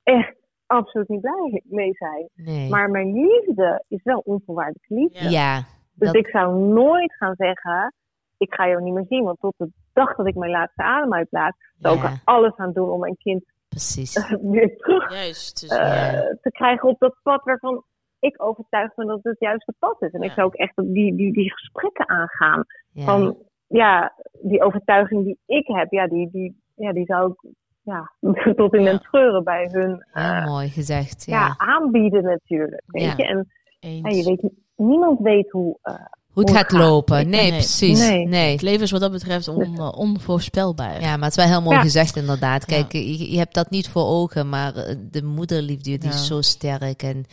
echt 0.04 0.36
absoluut 0.66 1.08
niet 1.10 1.22
blij 1.22 1.62
mee 1.66 1.94
zijn. 1.94 2.30
Nee. 2.36 2.70
Maar 2.70 2.90
mijn 2.92 3.14
liefde 3.14 3.84
is 3.88 4.04
wel 4.04 4.20
onvoorwaardelijke 4.26 4.94
liefde. 4.94 5.30
ja. 5.30 5.58
Dus 5.94 6.08
dat- 6.12 6.16
ik 6.16 6.28
zou 6.28 6.56
nooit 6.60 7.14
gaan 7.16 7.36
zeggen, 7.36 7.94
ik 8.38 8.54
ga 8.54 8.68
jou 8.68 8.82
niet 8.84 8.94
meer 8.94 9.06
zien. 9.08 9.24
Want 9.24 9.40
tot 9.40 9.54
de 9.58 9.70
dag 9.94 10.16
dat 10.16 10.28
ik 10.28 10.36
mijn 10.36 10.52
laatste 10.52 10.84
adem 10.84 11.14
uitlaat, 11.14 11.56
zou 11.78 11.96
ik 11.96 12.02
Ja. 12.02 12.10
er 12.10 12.22
alles 12.24 12.56
aan 12.56 12.74
doen 12.74 12.90
om 12.90 13.00
mijn 13.00 13.18
kind 13.18 13.44
Precies. 13.70 14.36
weer 14.42 14.78
terug 14.78 15.14
Juist. 15.14 15.62
Dus, 15.62 15.78
eh, 15.78 16.12
Ja. 16.14 16.38
te 16.42 16.52
krijgen 16.52 16.90
op 16.90 17.00
dat 17.00 17.16
pad 17.24 17.44
waarvan 17.44 17.84
ik 18.20 18.44
overtuigd 18.44 18.96
ben 18.96 19.08
dat 19.08 19.16
het 19.16 19.24
het 19.26 19.40
juiste 19.40 19.74
pad 19.80 20.02
is. 20.02 20.12
En 20.12 20.22
ik 20.22 20.28
Ja. 20.28 20.34
zou 20.34 20.48
ook 20.48 20.56
echt 20.56 20.74
die, 20.76 21.16
die, 21.16 21.34
die 21.34 21.52
gesprekken 21.52 22.10
aangaan. 22.10 22.64
Ja. 22.92 23.04
Van 23.06 23.38
ja, 23.68 24.14
die 24.42 24.64
overtuiging 24.64 25.24
die 25.24 25.40
ik 25.46 25.68
heb, 25.68 25.92
ja, 25.92 26.08
die, 26.08 26.30
die, 26.32 26.62
ja, 26.76 26.94
die 26.94 27.06
zou 27.06 27.32
ik 27.32 27.52
ja, 27.94 28.12
tot 28.56 28.74
in 28.74 28.82
Ja. 28.82 28.90
den 28.92 29.00
treuren 29.00 29.44
bij 29.44 29.70
hun 29.72 30.06
Heel 30.12 30.24
eh, 30.24 30.46
mooi 30.46 30.70
gezegd. 30.70 31.24
ja. 31.26 31.46
Ja. 31.46 31.54
aanbieden 31.58 32.24
natuurlijk. 32.24 32.84
Weet 32.86 33.04
Ja. 33.04 33.14
je? 33.18 33.24
En 33.28 33.48
eens. 33.80 34.02
ja, 34.02 34.18
je 34.18 34.24
weet, 34.24 34.52
niemand 34.76 35.20
weet 35.20 35.52
hoe. 35.52 35.78
eh, 35.82 35.94
Hoe 36.30 36.44
het 36.44 36.52
gaat 36.58 36.72
het 36.72 36.80
lopen. 36.80 37.30
Nee, 37.30 37.42
nee. 37.42 37.52
precies. 37.52 38.00
Nee. 38.00 38.28
Nee. 38.28 38.52
Het 38.52 38.62
leven 38.62 38.82
is 38.82 38.92
wat 38.92 39.02
dat 39.02 39.12
betreft 39.12 39.48
on, 39.48 39.62
eh, 39.78 39.92
onvoorspelbaar. 39.98 41.02
Ja, 41.02 41.16
maar 41.16 41.30
het 41.30 41.38
is 41.38 41.44
wel 41.44 41.54
heel 41.54 41.62
mooi 41.62 41.76
Ja. 41.76 41.82
gezegd 41.82 42.16
inderdaad. 42.16 42.70
Ja. 42.70 42.76
Kijk, 42.76 42.92
je, 42.92 43.32
je 43.32 43.38
hebt 43.38 43.54
dat 43.54 43.70
niet 43.70 43.90
voor 43.90 44.06
ogen, 44.06 44.50
maar 44.50 44.74
de 45.12 45.24
moederliefde 45.24 45.98
die 45.98 46.10
Ja. 46.10 46.16
is 46.16 46.28
zo 46.28 46.42
sterk. 46.42 47.04
En 47.04 47.26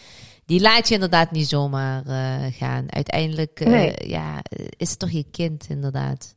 die 0.47 0.61
laat 0.61 0.89
je 0.89 0.95
inderdaad 0.95 1.31
niet 1.31 1.47
zomaar 1.49 2.03
eh, 2.07 2.53
gaan. 2.53 2.85
Uiteindelijk 2.93 3.61
eh, 3.61 3.67
Nee. 3.67 3.95
ja, 4.09 4.39
is 4.77 4.91
het 4.91 4.99
toch 4.99 5.11
je 5.11 5.25
kind 5.31 5.67
inderdaad. 5.69 6.35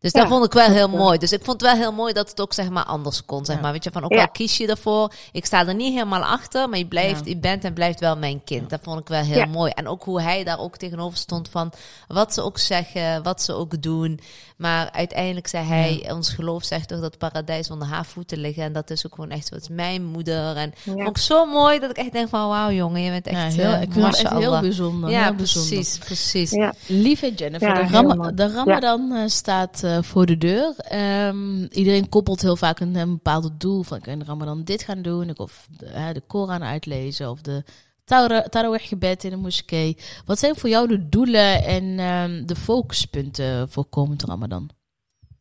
Dus 0.00 0.12
Ja, 0.12 0.20
dat 0.20 0.28
vond 0.28 0.44
ik 0.44 0.52
wel 0.52 0.66
heel 0.70 0.88
mooi. 0.88 1.18
Dus 1.18 1.32
ik 1.32 1.44
vond 1.44 1.60
het 1.60 1.70
wel 1.70 1.80
heel 1.80 1.92
mooi 1.92 2.12
dat 2.12 2.30
het 2.30 2.40
ook 2.40 2.52
zeg 2.52 2.70
maar 2.70 2.84
anders 2.84 3.24
kon. 3.24 3.44
Zeg 3.44 3.56
Ja. 3.56 3.62
maar. 3.62 3.72
Weet 3.72 3.84
je, 3.84 3.90
van 3.92 4.04
ook 4.04 4.12
Ja. 4.12 4.20
al 4.20 4.28
kies 4.28 4.56
je 4.56 4.66
ervoor. 4.66 5.12
Ik 5.32 5.46
sta 5.46 5.66
er 5.66 5.74
niet 5.74 5.92
helemaal 5.92 6.22
achter, 6.24 6.68
maar 6.68 6.78
je, 6.78 6.86
blijft, 6.86 7.24
Ja. 7.24 7.30
je 7.30 7.36
bent 7.36 7.64
en 7.64 7.72
blijft 7.72 8.00
wel 8.00 8.16
mijn 8.16 8.44
kind. 8.44 8.70
Dat 8.70 8.80
vond 8.82 9.00
ik 9.00 9.08
wel 9.08 9.22
heel 9.22 9.36
Ja. 9.38 9.46
mooi. 9.46 9.72
En 9.74 9.88
ook 9.88 10.02
hoe 10.04 10.20
hij 10.22 10.44
daar 10.44 10.58
ook 10.58 10.76
tegenover 10.76 11.18
stond 11.18 11.48
van 11.48 11.72
wat 12.08 12.34
ze 12.34 12.42
ook 12.42 12.58
zeggen, 12.58 13.22
wat 13.22 13.42
ze 13.42 13.52
ook 13.52 13.82
doen. 13.82 14.20
Maar 14.56 14.90
uiteindelijk 14.90 15.46
zei 15.46 15.64
hij, 15.66 16.10
ons 16.12 16.30
geloof 16.30 16.64
zegt 16.64 16.88
toch 16.88 17.00
dat 17.00 17.10
het 17.10 17.18
paradijs 17.18 17.70
onder 17.70 17.88
haar 17.88 18.04
voeten 18.06 18.38
liggen. 18.38 18.62
En 18.62 18.72
dat 18.72 18.90
is 18.90 19.06
ook 19.06 19.14
gewoon 19.14 19.30
echt 19.30 19.46
zo. 19.46 19.54
Het 19.54 19.62
is 19.62 19.68
mijn 19.68 20.04
moeder. 20.04 20.56
En 20.56 20.72
vond 20.76 21.08
ik 21.08 21.18
zo 21.18 21.46
mooi 21.46 21.78
dat 21.78 21.90
ik 21.90 21.96
echt 21.96 22.12
denk 22.12 22.28
van 22.28 22.48
wauw 22.48 22.70
jongen, 22.70 23.00
je 23.02 23.10
bent 23.10 23.30
Ja, 23.30 23.44
echt 23.44 23.56
heel, 23.56 23.72
eh, 23.72 23.82
ik 23.82 23.92
vind 23.92 24.06
het 24.06 24.16
echt 24.22 24.32
heel 24.38 24.60
bijzonder. 24.60 25.10
Ja, 25.10 25.22
heel 25.24 25.34
bijzonder. 25.34 25.74
precies, 25.74 25.98
precies. 25.98 26.50
ja. 26.50 26.72
Lieve 26.86 27.34
Jennifer, 27.34 27.68
Ja, 27.68 27.82
de, 27.82 27.92
Ram- 27.92 28.36
de 28.36 28.52
Ramadan 28.52 29.12
eh, 29.12 29.22
staat 29.26 29.80
eh, 29.96 30.02
voor 30.02 30.26
de 30.26 30.36
deur. 30.38 30.74
Ehm, 30.76 31.62
iedereen 31.62 32.08
koppelt 32.08 32.40
heel 32.42 32.56
vaak 32.56 32.80
een, 32.80 32.94
een 32.96 33.10
bepaald 33.12 33.60
doel 33.60 33.82
van 33.82 33.96
ik 33.98 34.04
wil 34.04 34.12
in 34.12 34.18
de 34.18 34.24
Ramadan 34.24 34.62
dit 34.64 34.82
gaan 34.82 35.02
doen. 35.02 35.38
Of 35.38 35.68
de, 35.78 36.10
de 36.12 36.22
Koran 36.26 36.62
uitlezen 36.62 37.30
of 37.30 37.40
de 37.40 37.62
Tara- 38.04 38.42
Tarawih 38.42 38.88
gebed 38.88 39.24
in 39.24 39.30
de 39.30 39.36
moskee. 39.36 39.96
Wat 40.26 40.38
zijn 40.38 40.54
voor 40.56 40.68
jou 40.68 40.88
de 40.88 41.08
doelen 41.08 41.64
en 41.64 41.98
ehm, 41.98 42.46
de 42.46 42.56
focuspunten 42.56 43.68
voor 43.68 43.84
komend 43.90 44.24
Ramadan? 44.24 44.70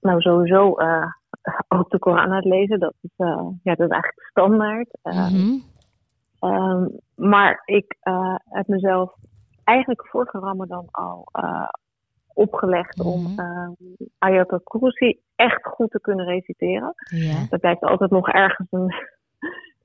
Nou, 0.02 0.22
sowieso 0.22 0.76
eh, 0.76 1.06
ook 1.78 1.89
de 1.89 2.00
Koran 2.00 2.32
uitlezen. 2.32 2.80
Dat 2.80 2.93
is, 3.02 3.10
eh, 3.18 3.48
ja, 3.64 3.76
dat 3.76 3.88
is 3.89 3.93
eigenlijk 3.93 4.28
standaard. 4.30 4.89
Eh, 5.02 5.30
Mhm. 5.32 5.58
ehm, 6.39 6.88
maar 7.16 7.62
ik 7.66 7.98
heb 8.50 8.68
mezelf 8.68 9.14
eigenlijk 9.64 10.08
vorige 10.08 10.39
Ramadan 10.39 10.88
al 10.91 11.28
opgelegd 12.38 13.04
om 13.04 13.22
Mhm. 13.22 13.40
eh 13.40 13.70
Ayatul 14.18 14.62
Kursi 14.64 15.20
echt 15.36 15.66
goed 15.66 15.92
te 15.92 16.02
kunnen 16.02 16.26
reciteren. 16.26 16.94
Ja. 17.12 17.46
Er 17.50 17.60
blijft 17.60 17.82
altijd 17.82 18.12
nog 18.12 18.30
ergens 18.30 18.68
een, 18.72 18.94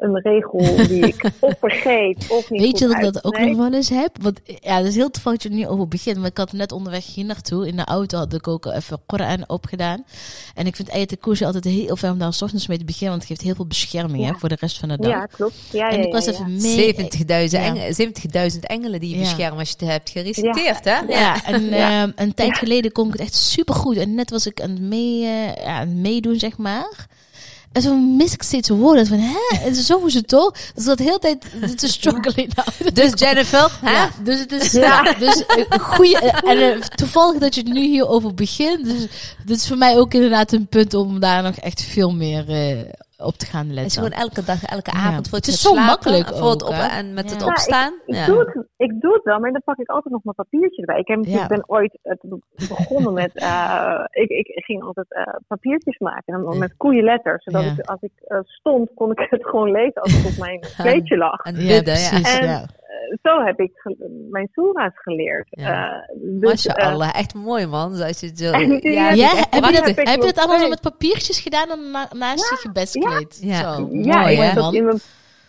een 0.03 0.21
regel 0.21 0.77
die 0.89 1.07
ik 1.07 1.31
of 1.41 1.55
vergeet 1.61 2.27
of 2.29 2.51
niet 2.51 2.61
Weet 2.61 2.79
je 2.79 2.87
dat 2.87 2.97
ik 2.97 3.13
dat 3.13 3.25
ook 3.25 3.39
nog 3.39 3.57
wel 3.57 3.73
eens 3.73 3.89
heb? 3.89 4.17
Want 4.23 4.41
ja, 4.61 4.79
dat 4.79 4.87
is 4.87 4.95
heel 4.95 5.11
toevallig 5.11 5.39
dat 5.43 5.53
je 5.53 5.59
er 5.59 5.65
nu 5.65 5.71
over 5.73 5.89
begint. 5.89 6.17
Maar 6.17 6.27
ik 6.29 6.37
had 6.37 6.53
net 6.53 6.73
onderweg 6.73 7.15
hier 7.15 7.25
naartoe. 7.25 7.67
In 7.69 7.77
de 7.77 7.85
auto 7.85 8.19
had 8.19 8.33
ik 8.35 8.49
ook 8.49 8.67
even 8.67 8.99
Koran 9.07 9.45
opgedaan. 9.47 10.05
En 10.55 10.67
ik 10.67 10.77
vind 10.77 10.91
Ayat 10.91 11.19
Kursi 11.21 11.45
altijd 11.45 11.65
heel 11.65 11.97
fijn 11.97 12.13
om 12.13 12.19
daar 12.19 12.33
's 12.33 12.43
ochtends 12.43 12.67
mee 12.67 12.79
te 12.79 12.85
beginnen. 12.85 13.11
Want 13.11 13.23
het 13.23 13.31
geeft 13.31 13.47
heel 13.47 13.55
veel 13.55 13.67
bescherming 13.67 14.25
hè, 14.25 14.33
voor 14.35 14.49
de 14.49 14.57
rest 14.61 14.79
van 14.79 14.89
de 14.89 14.97
dag. 14.97 15.11
Ja, 15.11 15.27
klopt. 15.27 15.55
Ja, 15.73 15.91
en 15.91 15.99
ja, 15.99 16.05
ik 16.05 16.13
was 16.13 16.25
ja, 16.25 16.33
even 16.33 16.53
ja. 16.57 16.61
mee. 16.63 16.95
70.000 17.49 17.61
Ja. 17.61 17.65
engelen, 17.65 17.95
70.000 18.53 18.61
engelen 18.61 19.01
die 19.01 19.09
je 19.11 19.15
Ja. 19.17 19.21
beschermen 19.23 19.59
als 19.59 19.69
je 19.69 19.75
het 19.79 19.89
hebt 19.89 20.11
gereciteerd, 20.11 20.85
hè? 20.85 20.99
Ja, 21.09 21.45
en 21.45 21.65
Ja. 21.65 22.03
ehm, 22.03 22.11
een 22.17 22.35
tijd 22.35 22.59
geleden 22.59 22.93
kon 22.93 23.07
ik 23.07 23.13
het 23.13 23.21
echt 23.23 23.35
super 23.35 23.75
goed. 23.75 23.97
En 23.97 24.15
net 24.15 24.31
was 24.31 24.47
ik 24.47 24.61
aan 24.61 24.71
het, 24.71 24.81
mee, 24.81 25.25
eh, 25.25 25.55
ja, 25.65 25.79
aan 25.79 25.89
het 25.89 25.97
meedoen, 25.97 26.39
zeg 26.39 26.57
maar. 26.57 27.07
En 27.73 27.83
zo 27.83 27.97
mis 27.97 28.33
ik 28.33 28.43
steeds 28.43 28.69
woorden 28.69 29.07
van, 29.07 29.19
hè? 29.19 29.37
En 29.67 29.75
zo 29.75 30.05
is 30.07 30.15
het 30.15 30.29
toch? 30.29 30.53
Dus 30.75 30.85
dat 30.85 30.99
de 30.99 31.05
hele 31.05 31.19
tijd 31.19 31.45
te 31.79 31.89
struggelen. 31.89 32.49
Nou, 32.55 32.93
Dus 32.93 33.13
Jennifer, 33.15 33.79
hè? 33.85 33.91
Ja, 33.93 34.11
dus 34.23 34.39
het 34.39 34.53
is 34.53 34.73
Ja. 34.73 34.81
ja. 35.05 35.13
dus 35.13 35.43
een 35.69 35.81
goede 35.81 36.19
en 36.19 36.73
eh, 36.73 36.81
toevallig 36.81 37.41
dat 37.41 37.55
je 37.55 37.61
het 37.61 37.73
nu 37.73 37.81
hierover 37.81 38.35
begint. 38.35 38.85
Dus 38.85 39.07
dit 39.45 39.57
is 39.57 39.67
voor 39.67 39.79
mij 39.79 39.99
ook 39.99 40.15
inderdaad 40.15 40.53
een 40.53 40.67
punt 40.67 40.95
om 40.95 41.21
daar 41.21 41.43
nog 41.43 41.57
echt 41.57 41.83
veel 41.83 42.13
meer 42.13 42.49
eh, 42.49 42.79
op 43.25 43.35
te 43.35 43.47
gaan 43.47 43.61
Het 43.69 43.71
is 43.71 43.75
letten. 43.83 44.03
gewoon 44.03 44.19
elke 44.25 44.43
dag, 44.45 44.63
elke 44.65 44.91
Ja. 44.95 44.99
avond 45.09 45.29
voor 45.29 45.39
Het 45.39 45.47
het, 45.47 45.55
is 45.55 45.61
zo 45.61 45.69
slapen, 45.69 45.87
makkelijk 45.87 46.29
voor 46.39 46.51
het 46.51 46.63
op 46.63 46.75
en 46.99 47.15
met 47.15 47.25
Ja. 47.29 47.31
het 47.35 47.41
Ja, 47.41 47.47
opstaan. 47.47 47.93
Ik, 48.07 48.15
Ja. 48.15 48.27
doe 48.27 48.39
het, 48.39 48.67
ik 48.77 49.01
doe 49.01 49.13
het 49.15 49.23
wel, 49.25 49.39
maar 49.41 49.53
dan 49.53 49.63
pak 49.65 49.79
ik 49.79 49.89
altijd 49.89 50.15
nog 50.15 50.25
mijn 50.25 50.37
papiertje 50.37 50.81
erbij. 50.81 50.99
Ik, 50.99 51.09
heb 51.09 51.25
Ja. 51.25 51.47
ben 51.47 51.65
ooit 51.67 51.99
het 52.03 52.21
begonnen 52.69 53.13
met... 53.13 53.35
eh, 53.35 54.01
ik, 54.11 54.29
ik 54.31 54.65
ging 54.65 54.83
altijd 54.83 55.07
eh, 55.15 55.23
papiertjes 55.47 55.99
maken, 55.99 56.43
dan 56.45 56.59
met 56.59 56.77
koeienletters. 56.77 57.45
Zodat 57.45 57.63
Ja. 57.65 57.71
ik, 57.71 57.81
als 57.87 58.01
ik 58.01 58.13
eh, 58.25 58.39
stond, 58.43 58.91
kon 58.95 59.11
ik 59.11 59.27
het 59.31 59.47
gewoon 59.47 59.71
lezen 59.71 60.03
als 60.03 60.13
het 60.13 60.33
op 60.33 60.39
mijn 60.39 60.61
kleedje 60.83 61.17
lag. 61.17 61.41
En 61.43 61.55
ja, 61.61 61.83
precies, 61.83 62.39
En- 62.39 62.47
ja. 62.47 62.67
Eh, 62.93 63.17
zo 63.23 63.45
heb 63.45 63.61
ik 63.61 63.73
mijn 64.31 64.49
soera's 64.53 64.93
geleerd. 64.95 65.47
Ja. 65.51 65.93
Eh, 65.93 66.17
dus, 66.41 66.67
eh, 66.67 67.19
echt 67.19 67.35
mooi 67.35 67.67
man. 67.67 67.95
Zoals 67.95 68.21
je 68.21 68.27
het 68.27 68.39
zo... 68.39 68.45
Ja, 68.53 69.35
heb 69.51 69.65
je, 69.65 69.73
dat, 69.73 69.75
heb 69.75 69.87
ik 69.87 70.09
heb 70.09 70.21
je 70.21 70.27
dat 70.27 70.35
nog 70.35 70.45
allemaal 70.45 70.59
zo 70.59 70.69
met 70.69 70.81
papiertjes 70.81 71.41
gedaan 71.41 71.71
en 71.71 71.91
na, 71.91 72.09
naast 72.13 72.51
je 72.51 72.57
gebedskleed? 72.57 73.39
Ja. 73.41 73.75
Zo, 73.75 73.89
ja, 73.91 74.21
mooi, 74.21 74.33
ik 74.33 74.55
dat 74.55 74.65
man. 74.65 74.75
in 74.75 74.85
mijn 74.85 75.01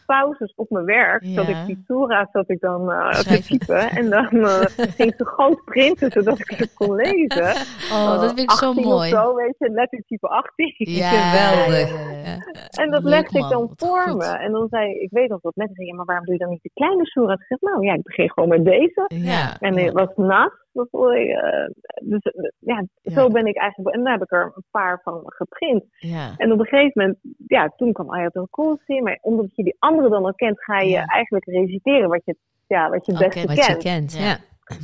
pauzes 0.06 0.54
op 0.56 0.70
mijn 0.70 0.86
werk, 0.86 1.24
Ja. 1.24 1.36
dat 1.36 1.48
ik 1.48 1.66
die 1.66 1.84
soera's 1.88 2.32
dat 2.32 2.50
ik 2.50 2.60
dan 2.60 2.92
eh 2.92 3.10
te 3.10 3.16
Schrijven. 3.18 3.44
typen. 3.60 3.90
En 3.90 4.10
dan 4.10 4.28
eh, 4.32 4.62
ging 5.00 5.14
ze 5.18 5.26
groot 5.26 5.64
printen, 5.66 6.12
zodat 6.12 6.40
ik 6.40 6.52
ze 6.52 6.74
kon 6.74 6.96
lezen. 6.96 7.44
Oh, 7.92 8.20
dat 8.22 8.26
vind 8.26 8.40
ik 8.40 8.52
zo 8.52 8.68
18 8.68 8.84
mooi. 8.84 9.14
Of 9.14 9.20
zo, 9.20 9.36
weet 9.36 9.56
je, 9.58 9.70
lettertype 9.70 10.28
18. 10.28 10.74
Ja, 10.78 11.10
Geweldig. 11.14 11.90
ja. 12.26 12.38
En 12.84 12.92
dat 12.92 13.04
Leuk, 13.04 13.12
legde 13.12 13.40
ik 13.40 13.50
dan 13.50 13.62
Wat 13.68 13.74
voor 13.90 14.02
goed. 14.02 14.18
me. 14.18 14.26
En 14.38 14.52
dan 14.52 14.68
zei 14.70 14.94
ik 15.00 15.10
weet 15.12 15.30
nog 15.30 15.42
dat 15.42 15.56
mensen 15.56 15.76
zeiden, 15.76 15.96
ja, 15.98 16.04
maar 16.04 16.06
waarom 16.06 16.26
doe 16.26 16.34
je 16.34 16.40
dan 16.40 16.50
niet 16.50 16.64
de 16.64 16.72
kleine 16.74 17.06
soera's? 17.06 17.40
Ik 17.40 17.46
zeg, 17.48 17.60
nou 17.62 17.86
ja, 17.86 17.94
ik 17.94 18.04
begin 18.04 18.32
gewoon 18.32 18.50
met 18.50 18.66
deze. 18.66 19.06
Ja, 19.08 19.56
En 19.60 19.78
het 19.78 19.94
was 19.94 20.10
naast. 20.16 20.62
Dat, 20.74 20.88
vond 20.92 21.14
ik, 21.14 21.28
eh, 21.30 21.68
dus 22.02 22.22
eh, 22.22 22.50
ja, 22.60 22.84
Ja. 23.02 23.12
zo 23.14 23.28
ben 23.30 23.46
ik 23.46 23.58
eigenlijk. 23.58 23.96
En 23.96 24.04
daar 24.04 24.14
heb 24.14 24.22
ik 24.24 24.32
er 24.32 24.52
een 24.56 24.64
paar 24.72 25.00
van 25.04 25.22
geprint. 25.26 25.84
ja. 25.98 26.34
En 26.38 26.52
op 26.52 26.60
een 26.60 26.66
gegeven 26.66 26.92
moment, 27.02 27.18
ja, 27.48 27.74
toen 27.78 27.94
kwam 27.94 28.12
Ayatul 28.14 28.48
Kursi. 28.52 29.02
Maar 29.02 29.18
omdat 29.22 29.56
je 29.56 29.64
die 29.64 29.76
andere 29.80 30.10
dan 30.10 30.26
al 30.26 30.34
kent, 30.34 30.64
ga 30.64 30.80
je 30.80 30.90
Ja. 30.90 31.06
eigenlijk 31.06 31.46
reciteren 31.46 32.10
wat 32.10 32.22
je, 32.26 32.36
ja, 32.68 32.90
wat 32.90 33.06
je 33.06 33.12
het 33.12 33.22
Oké, 33.22 33.30
beste 33.34 33.48
Wat 33.48 33.66
je 33.66 33.72
kent. 33.72 33.84
kent, 33.84 34.14
Ja. 34.18 34.38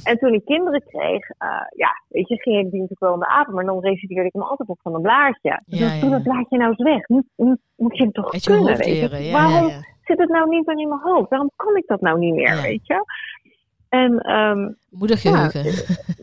En 0.04 0.18
toen 0.18 0.34
ik 0.34 0.46
kinderen 0.46 0.84
kreeg, 0.88 1.30
eh, 1.30 1.48
ja, 1.76 1.90
weet 2.08 2.28
je, 2.28 2.36
ging 2.42 2.56
ik 2.58 2.64
die 2.72 2.82
natuurlijk 2.82 3.00
wel 3.00 3.14
in 3.14 3.20
de 3.20 3.28
avond. 3.28 3.56
Maar 3.56 3.66
dan 3.66 3.80
reciteerde 3.80 4.28
ik 4.28 4.34
hem 4.34 4.42
altijd 4.42 4.70
op 4.70 4.80
van 4.82 4.96
een 4.96 5.02
blaadje. 5.02 5.62
Dus 5.66 5.80
Ja, 5.80 5.86
dan 5.88 5.96
ja, 5.96 6.02
doe 6.02 6.10
ja. 6.10 6.16
dat 6.16 6.24
blaadje 6.24 6.58
nou 6.58 6.70
eens 6.70 6.84
weg. 6.84 7.08
Nu 7.08 7.24
moet 7.76 7.98
je 7.98 8.04
het 8.04 8.14
toch 8.14 8.30
kunnen, 8.44 8.78
weet 8.78 9.12
je. 9.12 9.24
Ja, 9.24 9.32
Waarom 9.32 9.68
ja, 9.68 9.74
ja. 9.76 9.82
zit 10.04 10.18
het 10.20 10.30
nou 10.30 10.50
niet 10.50 10.66
meer 10.66 10.80
in 10.80 10.88
mijn 10.88 11.02
hoofd? 11.02 11.30
Waarom 11.30 11.52
kan 11.56 11.76
ik 11.76 11.88
dat 11.88 12.02
nou 12.02 12.20
niet 12.20 12.34
meer, 12.34 12.56
Ja. 12.56 12.62
weet 12.62 12.88
je? 12.88 13.04
En 13.90 14.20
ehm, 14.20 14.72
Moedergeheugen. 14.90 15.64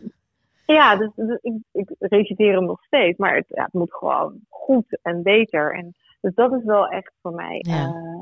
ja, 0.77 0.95
dus, 0.95 1.09
dus 1.15 1.37
ik, 1.41 1.53
ik 1.71 1.89
reciteer 1.99 2.53
hem 2.53 2.65
nog 2.65 2.83
steeds, 2.83 3.17
maar 3.17 3.35
het, 3.35 3.45
ja, 3.47 3.63
het 3.63 3.73
moet 3.73 3.93
gewoon 3.93 4.39
goed 4.49 4.99
en 5.01 5.23
beter. 5.23 5.73
En, 5.75 5.95
dus 6.21 6.35
dat 6.35 6.53
is 6.53 6.63
wel 6.63 6.87
echt 6.87 7.11
voor 7.21 7.33
mij 7.33 7.57
Ja. 7.67 7.85
eh, 7.85 8.19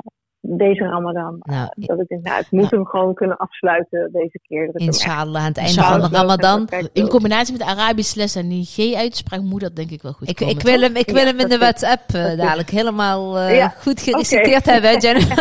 deze 0.48 0.84
Ramadan. 0.84 1.36
Nou, 1.39 1.68
Dat 1.76 2.00
ik 2.00 2.08
denk, 2.08 2.24
nou, 2.24 2.39
ik 2.39 2.48
moet 2.52 2.72
hem 2.72 2.86
gewoon 2.86 3.14
kunnen 3.14 3.38
afsluiten 3.38 4.10
deze 4.12 4.39
keer. 4.48 4.66
Dat 4.72 4.82
inshallah, 4.82 5.41
aan 5.41 5.48
het 5.48 5.58
einde 5.58 5.82
van 5.82 6.00
de 6.02 6.08
Ramadan. 6.12 6.68
In 6.93 7.08
combinatie 7.08 7.58
met 7.58 7.68
de 7.68 7.74
Arabische 7.76 8.18
les 8.20 8.36
en 8.36 8.48
die 8.48 8.66
G-uitspraak 8.66 9.41
moet 9.41 9.62
dat 9.62 9.76
denk 9.76 9.89
ik 9.91 10.02
wel 10.02 10.12
goed 10.12 10.30
Ik, 10.30 10.36
komen. 10.36 10.54
ik 10.56 10.62
wil 10.62 10.82
hem, 10.82 10.96
ik 10.96 11.06
wil 11.06 11.16
Ja, 11.16 11.26
hem 11.26 11.39
in 11.39 11.48
de. 11.50 11.58
WhatsApp 11.58 12.02
eh, 12.14 12.38
dadelijk 12.38 12.70
helemaal 12.70 13.38
eh, 13.38 13.58
Ja, 13.58 13.74
goed 13.82 14.02
gereciteerd 14.02 14.60
oké. 14.62 14.72
hebben, 14.72 15.00
Jennifer. 15.06 15.39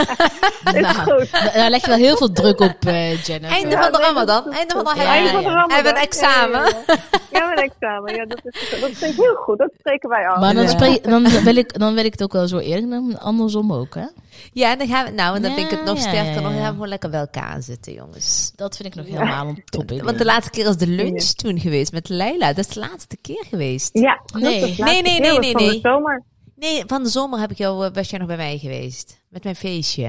Is 0.75 0.81
Nou, 0.81 1.27
daar 1.55 1.71
leg 1.71 1.81
je 1.81 1.87
wel 1.89 1.97
heel 1.97 2.17
veel 2.17 2.33
druk 2.33 2.61
op, 2.61 2.77
eh 2.87 3.23
Jennifer. 3.23 3.57
Einde 3.57 3.71
Ja, 3.71 3.83
van 3.83 3.93
de 3.93 3.99
Ramadan. 3.99 4.53
Einde 4.53 4.75
van 4.75 4.85
de. 4.85 4.91
Ramadan. 5.03 5.71
Hebben 5.71 5.93
we 5.93 5.99
een 5.99 6.05
examen? 6.05 6.61
Ja, 6.61 6.71
ja, 6.87 6.95
ja. 7.31 7.39
Ja, 7.41 7.51
een 7.53 7.63
examen. 7.71 8.15
Ja, 8.15 8.25
dat, 8.27 8.41
is, 8.45 8.71
dat 8.81 8.91
vind 8.91 9.13
ik 9.13 9.17
heel 9.21 9.35
goed. 9.35 9.59
Dat 9.59 9.71
spreken 9.79 10.09
wij 10.09 10.29
af. 10.29 10.41
Maar 10.41 10.55
dan, 10.55 10.63
Ja. 10.63 10.69
spreek, 10.69 11.05
dan, 11.05 11.29
wil 11.45 11.57
ik, 11.57 11.79
dan 11.79 11.95
wil 11.95 12.05
ik 12.05 12.13
het 12.13 12.23
ook 12.23 12.33
wel 12.33 12.49
zo 12.49 12.59
eerlijk, 12.59 12.91
dan 12.91 13.19
andersom 13.21 13.73
ook, 13.73 13.95
hè? 13.95 14.05
Ja, 14.53 14.71
en 14.73 14.79
dan 14.79 14.87
gaan 14.89 15.05
we, 15.05 15.11
nou, 15.11 15.37
en 15.37 15.43
dan 15.43 15.51
Ja, 15.51 15.57
vind 15.57 15.71
ik 15.73 15.77
het 15.79 15.87
nog 15.87 15.97
ja, 15.97 16.03
sterker. 16.09 16.35
nog, 16.35 16.43
dan 16.43 16.53
gaan 16.53 16.63
we 16.67 16.73
gewoon 16.73 16.89
lekker 16.89 17.11
bij 17.11 17.21
elkaar 17.21 17.63
zitten, 17.63 17.93
jongens. 17.93 18.53
Dat 18.57 18.77
vind 18.77 18.89
ik 18.89 18.95
nog 18.95 19.07
helemaal 19.07 19.47
een 19.47 19.63
top 19.65 19.83
idee. 19.83 20.03
Want 20.03 20.19
de 20.19 20.25
laatste 20.25 20.51
keer 20.51 20.67
is 20.69 20.77
de 20.77 20.87
lunch 20.87 21.23
toen 21.25 21.59
geweest 21.61 21.93
met 21.93 22.09
Leila. 22.09 22.47
Dat 22.47 22.59
is 22.59 22.75
de 22.75 22.81
laatste 22.81 23.17
keer 23.17 23.45
geweest. 23.49 23.99
Ja, 23.99 24.15
klopt, 24.15 24.45
Nee. 24.45 24.61
Nee, 24.61 24.61
nee, 24.61 24.79
laatste 24.79 25.03
nee, 25.03 25.21
keer 25.21 25.41
nee, 25.41 25.53
van 25.53 25.63
nee. 25.63 25.71
de 25.73 25.89
zomer. 25.89 26.23
Nee, 26.57 26.83
van 26.87 27.03
de 27.03 27.09
zomer 27.09 27.39
heb 27.41 27.51
ik 27.51 27.57
jou, 27.59 27.85
eh, 27.87 27.93
was 27.93 28.11
jij 28.11 28.19
nog 28.19 28.29
bij 28.29 28.37
mij 28.37 28.59
geweest. 28.59 29.21
Met 29.29 29.45
mijn 29.45 29.57
feestje. 29.57 30.03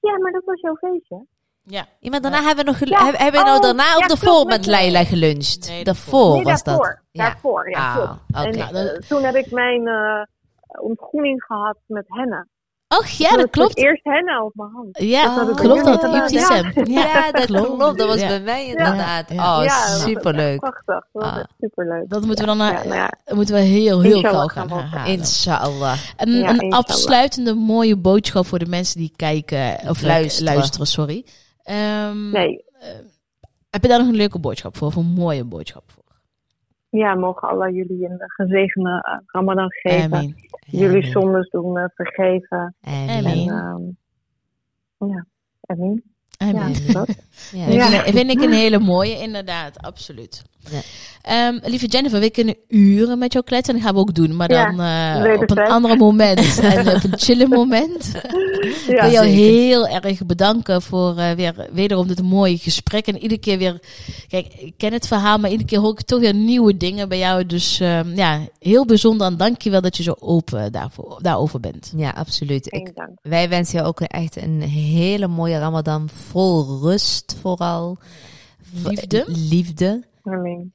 Ja, 0.00 0.18
maar 0.18 0.32
dat 0.32 0.42
was 0.44 0.60
jouw 0.60 0.74
feestje. 0.76 1.26
Ja. 1.62 1.86
Ja, 2.00 2.10
maar 2.10 2.20
daarna 2.20 2.42
hebben 2.42 2.64
we 2.64 2.70
nog 2.70 2.78
gelu- 2.78 2.90
Ja. 2.90 3.04
heb- 3.06 3.16
hebben 3.18 3.40
we 3.40 3.46
nou 3.46 3.56
Oh, 3.56 3.62
daarna 3.62 3.94
of 3.96 4.00
ja, 4.00 4.06
daarvoor 4.06 4.28
klopt, 4.32 4.48
met 4.48 4.66
Leila 4.66 5.04
geluncht? 5.04 5.68
Nee, 5.68 5.84
daarvoor 5.84 6.34
nee, 6.34 6.42
was 6.44 6.62
daarvoor. 6.62 6.86
dat. 6.86 6.98
Ja. 7.10 7.24
Daarvoor, 7.24 7.70
ja, 7.70 8.18
Ah. 8.30 8.44
En 8.46 8.54
eh, 8.54 8.98
toen 9.08 9.22
heb 9.22 9.34
ik 9.34 9.50
mijn 9.50 9.86
eh, 9.86 10.22
ontgroening 10.82 11.42
gehad 11.42 11.76
met 11.86 12.04
henna. 12.08 12.46
Och, 12.98 13.06
ja, 13.06 13.36
dat 13.36 13.50
klopt. 13.50 13.76
Eerst 13.76 14.04
henna 14.04 14.44
op 14.44 14.54
mijn 14.54 14.70
hand. 14.72 14.98
Ja, 14.98 15.24
Oh, 15.48 15.54
klopt 15.54 15.84
dat 15.84 16.00
dat. 16.00 16.30
Ja, 16.30 17.30
dat 17.32 17.44
klopt. 17.46 17.98
Dat 17.98 18.06
was 18.08 18.20
Ja. 18.20 18.26
bij 18.28 18.40
mij 18.40 18.66
inderdaad. 18.66 19.30
Oh, 19.30 19.62
superleuk. 19.86 20.58
Prachtig. 20.60 21.06
Dat 21.12 21.22
Ah. 21.22 21.44
superleuk. 21.60 22.08
Dat 22.08 22.24
moeten 22.24 22.44
we 22.44 22.50
dan 22.50 22.56
naar, 22.56 22.86
nou 22.86 23.10
moeten 23.36 23.54
we 23.54 23.60
heel, 23.60 24.00
heel 24.00 24.20
gauw 24.20 24.46
gaan. 24.46 25.06
Inshallah. 25.06 25.98
Een, 26.16 26.32
Ja, 26.32 26.48
een 26.48 26.54
inshallah. 26.60 26.78
afsluitende 26.78 27.54
mooie 27.54 27.96
boodschap 27.96 28.46
voor 28.46 28.58
de 28.58 28.66
mensen 28.66 28.98
die 29.00 29.12
kijken 29.16 29.78
of 29.88 30.02
Luisteren. 30.02 30.54
luisteren. 30.54 30.86
sorry. 30.86 31.24
Ehm, 31.62 32.30
nee. 32.30 32.64
Heb 33.70 33.82
je 33.82 33.88
daar 33.88 33.98
nog 33.98 34.08
een 34.08 34.14
leuke 34.14 34.38
boodschap 34.38 34.76
voor? 34.76 34.86
Of 34.86 34.96
een 34.96 35.06
mooie 35.14 35.44
boodschap 35.44 35.82
voor? 35.86 35.98
Ja, 37.00 37.14
mogen 37.14 37.48
Allah 37.48 37.74
jullie 37.74 38.04
een 38.08 38.18
gezegende 38.26 38.90
eh, 39.02 39.18
Ramadan 39.26 39.70
geven. 39.72 40.02
Amen. 40.14 40.34
Jullie 40.70 40.96
Amen. 40.96 41.10
zondes 41.10 41.50
doen 41.50 41.78
eh, 41.78 41.84
vergeven. 41.94 42.74
Amen. 42.80 43.08
Amen. 43.08 43.32
En, 43.32 43.96
ehm, 44.98 45.10
ja, 45.10 45.26
Amin. 45.66 46.02
Amen. 46.36 46.72
Ja, 46.72 46.92
dat. 46.92 47.08
Ja. 47.52 47.64
Vind, 47.64 47.74
Ja. 47.74 48.04
ik, 48.04 48.12
vind 48.16 48.30
ik 48.30 48.42
een 48.42 48.52
hele 48.52 48.78
mooie, 48.78 49.18
inderdaad, 49.18 49.78
absoluut. 49.78 50.42
Ja. 50.70 50.80
Ehm, 51.22 51.58
lieve 51.62 51.86
Jennifer, 51.86 52.20
we 52.20 52.30
kunnen 52.30 52.56
uren 52.68 53.18
met 53.18 53.32
jou 53.32 53.44
kletsen. 53.44 53.74
En 53.74 53.80
dat 53.80 53.88
gaan 53.88 53.96
we 53.96 54.00
ook 54.08 54.14
doen, 54.14 54.36
maar 54.36 54.48
dan 54.48 54.80
eh, 54.80 55.40
op 55.40 55.50
een 55.50 55.58
ander 55.58 55.96
moment. 55.96 56.58
en 56.60 56.88
op 56.88 57.04
een 57.04 57.18
chille 57.18 57.48
moment. 57.48 58.10
Ja, 58.12 58.94
ik 58.94 59.00
wil 59.00 59.10
jou 59.10 59.26
zeker. 59.26 59.44
heel 59.44 59.88
erg 59.88 60.26
bedanken 60.26 60.82
voor 60.82 61.16
eh, 61.16 61.30
weer, 61.32 61.68
wederom 61.72 62.06
dit 62.06 62.22
mooie 62.22 62.58
gesprek. 62.58 63.06
En 63.06 63.18
iedere 63.18 63.40
keer 63.40 63.58
weer, 63.58 63.80
kijk, 64.28 64.46
ik 64.54 64.74
ken 64.76 64.92
het 64.92 65.06
verhaal, 65.06 65.38
maar 65.38 65.50
iedere 65.50 65.68
keer 65.68 65.78
hoor 65.78 65.92
ik 65.92 66.02
toch 66.02 66.20
weer 66.20 66.34
nieuwe 66.34 66.76
dingen 66.76 67.08
bij 67.08 67.18
jou. 67.18 67.46
Dus 67.46 67.80
ehm, 67.80 68.14
ja, 68.14 68.40
heel 68.58 68.86
bijzonder 68.86 69.26
en 69.26 69.36
dank 69.36 69.62
je 69.62 69.70
wel 69.70 69.80
dat 69.80 69.96
je 69.96 70.02
zo 70.02 70.14
open 70.18 70.72
daarvoor, 70.72 71.18
daarover 71.22 71.60
bent. 71.60 71.92
Ja, 71.96 72.10
absoluut. 72.10 72.66
Ik, 72.72 72.90
wij 73.22 73.48
wensen 73.48 73.78
je 73.78 73.84
ook 73.84 74.00
echt 74.00 74.36
een 74.36 74.60
hele 74.62 75.28
mooie 75.28 75.58
Ramadan. 75.58 76.08
Vol 76.30 76.78
rust 76.82 77.29
vooral. 77.34 77.98
Liefde. 78.72 79.24
Liefde. 79.28 80.04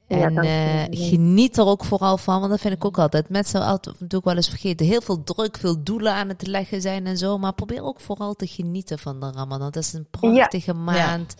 En 0.08 0.36
eh, 0.38 0.84
geniet 1.08 1.58
er 1.58 1.66
ook 1.66 1.84
vooral 1.84 2.16
van, 2.18 2.38
want 2.38 2.50
dat 2.50 2.60
vind 2.60 2.74
ik 2.74 2.84
ook 2.84 2.98
altijd. 2.98 3.28
Mensen 3.28 3.60
altijd 3.60 3.94
natuurlijk 3.94 4.24
wel 4.24 4.36
eens 4.36 4.48
vergeten. 4.48 4.86
Heel 4.86 5.00
veel 5.00 5.22
druk, 5.24 5.56
veel 5.58 5.82
doelen 5.82 6.12
aan 6.12 6.28
het 6.28 6.46
leggen 6.46 6.80
zijn 6.80 7.06
en 7.06 7.16
zo. 7.16 7.38
Maar 7.38 7.52
probeer 7.52 7.82
ook 7.82 8.00
vooral 8.00 8.34
te 8.34 8.46
genieten 8.46 8.98
van 8.98 9.20
de 9.20 9.30
Ramadan. 9.34 9.70
Dat 9.70 9.82
is 9.82 9.92
een 9.92 10.06
prachtige 10.10 10.74
maand. 10.74 11.34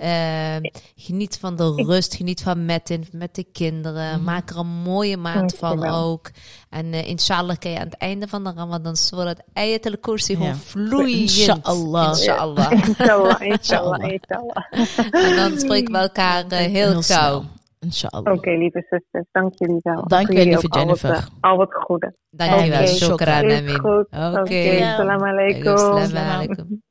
Eh, 0.00 0.56
geniet 0.96 1.38
van 1.40 1.56
de 1.56 1.72
rust, 1.74 2.14
geniet 2.14 2.42
van 2.42 2.64
Metin, 2.64 3.06
met 3.12 3.34
de 3.34 3.44
kinderen. 3.44 4.22
Maak 4.24 4.50
er 4.50 4.56
een 4.58 4.66
mooie 4.66 5.16
maand 5.16 5.54
van 5.54 5.84
ook. 5.86 6.30
En 6.70 6.92
eh 6.92 7.08
inshallah 7.08 7.56
kan 7.58 7.70
je 7.70 7.78
aan 7.78 7.84
het 7.84 7.96
einde 7.96 8.28
van 8.28 8.44
de 8.44 8.52
Ramadan 8.56 8.96
zodat 8.96 9.42
Ayat 9.52 9.86
al-Kursi 9.86 10.32
Ja. 10.32 10.38
gewoon 10.38 10.56
vloeiend. 10.56 11.20
Inshallah. 11.36 12.08
Inshallah. 12.08 12.72
Inshallah, 12.72 13.40
inshallah, 13.40 14.02
inshallah. 14.12 14.64
en 15.30 15.36
dan 15.36 15.58
spreken 15.58 15.92
we 15.92 15.98
elkaar 15.98 16.46
eh, 16.46 16.58
heel, 16.58 17.02
gauw. 17.02 17.44
Inshallah. 17.84 18.32
Oké, 18.34 18.50
lieve 18.50 18.86
zusters, 18.90 19.24
dank 19.32 19.52
jullie 19.58 19.80
wel. 19.82 20.06
Dank 20.08 20.26
Voor 20.26 20.34
jullie 20.34 20.50
lieve 20.50 20.66
ook 20.66 20.72
al 20.76 20.86
wat, 20.86 21.00
Jennifer. 21.00 21.24
eh, 21.40 21.50
Al 21.50 21.56
wat 21.56 21.74
goede. 21.74 22.14
Dankjewel. 22.30 22.80
Oké, 22.80 22.86
Shukran, 22.86 23.44
Is 23.44 23.58
Amin. 23.58 23.78
goed. 23.78 24.06
Oké. 24.40 24.78
Salam 24.96 25.22
alaikum. 25.22 25.72
Assalamu 25.72 26.30
alaikum. 26.30 26.82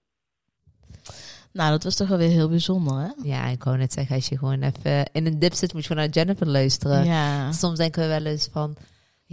Nou, 1.51 1.71
dat 1.71 1.83
was 1.83 1.95
toch 1.95 2.07
wel 2.07 2.17
weer 2.17 2.29
heel 2.29 2.49
bijzonder, 2.49 2.93
hè? 2.97 3.07
Ja, 3.23 3.45
ik 3.45 3.63
wou 3.63 3.77
net 3.77 3.93
zeggen, 3.93 4.15
als 4.15 4.27
je 4.29 4.37
gewoon 4.37 4.61
even 4.61 5.05
in 5.11 5.25
een 5.25 5.39
dip 5.39 5.53
zit, 5.53 5.73
moet 5.73 5.81
je 5.81 5.87
gewoon 5.87 6.03
naar 6.03 6.11
Jennifer 6.13 6.47
luisteren. 6.47 7.03
Ja. 7.05 7.51
Soms 7.51 7.77
denken 7.77 8.01
we 8.01 8.07
wel 8.07 8.25
eens 8.25 8.49
van, 8.51 8.75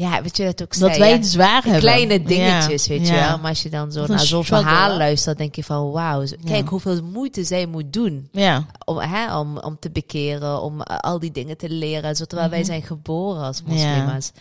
ja, 0.00 0.22
weet 0.22 0.36
je 0.36 0.44
dat 0.44 0.62
ook 0.62 0.78
Dat 0.78 0.88
zei, 0.90 0.98
wij 0.98 1.08
ja, 1.10 1.16
het 1.16 1.26
zwaar 1.26 1.62
hebben. 1.62 1.80
kleine 1.80 2.22
dingetjes, 2.22 2.84
Ja. 2.86 2.92
weet 2.94 3.06
je 3.08 3.14
Ja. 3.14 3.28
wel. 3.28 3.38
Maar 3.38 3.48
als 3.48 3.62
je 3.62 3.68
dan 3.68 3.92
zo 3.92 4.06
naar 4.06 4.18
zo'n 4.20 4.44
verhaal 4.44 4.96
luistert, 4.96 5.38
denk 5.38 5.54
je 5.54 5.64
van, 5.64 5.90
wauw, 5.90 6.18
kijk 6.44 6.64
Ja. 6.64 6.70
hoeveel 6.70 7.02
moeite 7.02 7.44
zij 7.44 7.66
moet 7.66 7.92
doen 7.92 8.28
Ja. 8.32 8.66
om, 8.84 8.98
hè, 8.98 9.38
om, 9.38 9.58
om 9.58 9.76
te 9.80 9.90
bekeren, 9.90 10.62
om 10.62 10.82
eh, 10.82 10.98
al 10.98 11.18
die 11.18 11.30
dingen 11.30 11.56
te 11.56 11.68
leren. 11.70 12.14
Terwijl 12.14 12.48
wij 12.50 12.58
Mhm. 12.58 12.66
zijn 12.68 12.82
geboren 12.82 13.42
als 13.42 13.62
Ja. 13.64 13.72
moslima's. 13.72 14.32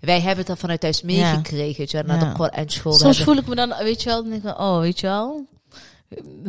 Wij 0.00 0.20
hebben 0.20 0.38
het 0.38 0.48
er 0.48 0.56
vanuit 0.56 0.80
thuis 0.80 1.02
meegekregen, 1.02 1.78
weet 1.78 1.90
je 1.90 1.96
wel, 1.96 2.06
naar 2.16 2.24
Ja. 2.24 2.28
de 2.30 2.36
Koran 2.36 2.68
school. 2.70 2.92
Soms 2.92 3.22
voel 3.22 3.36
ik 3.36 3.46
me 3.46 3.54
dan, 3.54 3.74
weet 3.82 4.02
je 4.02 4.08
wel, 4.08 4.20
dan 4.22 4.30
denk 4.30 4.44
ik, 4.44 4.58
oh, 4.60 4.78
weet 4.78 5.00
je 5.00 5.06
wel. 5.06 5.46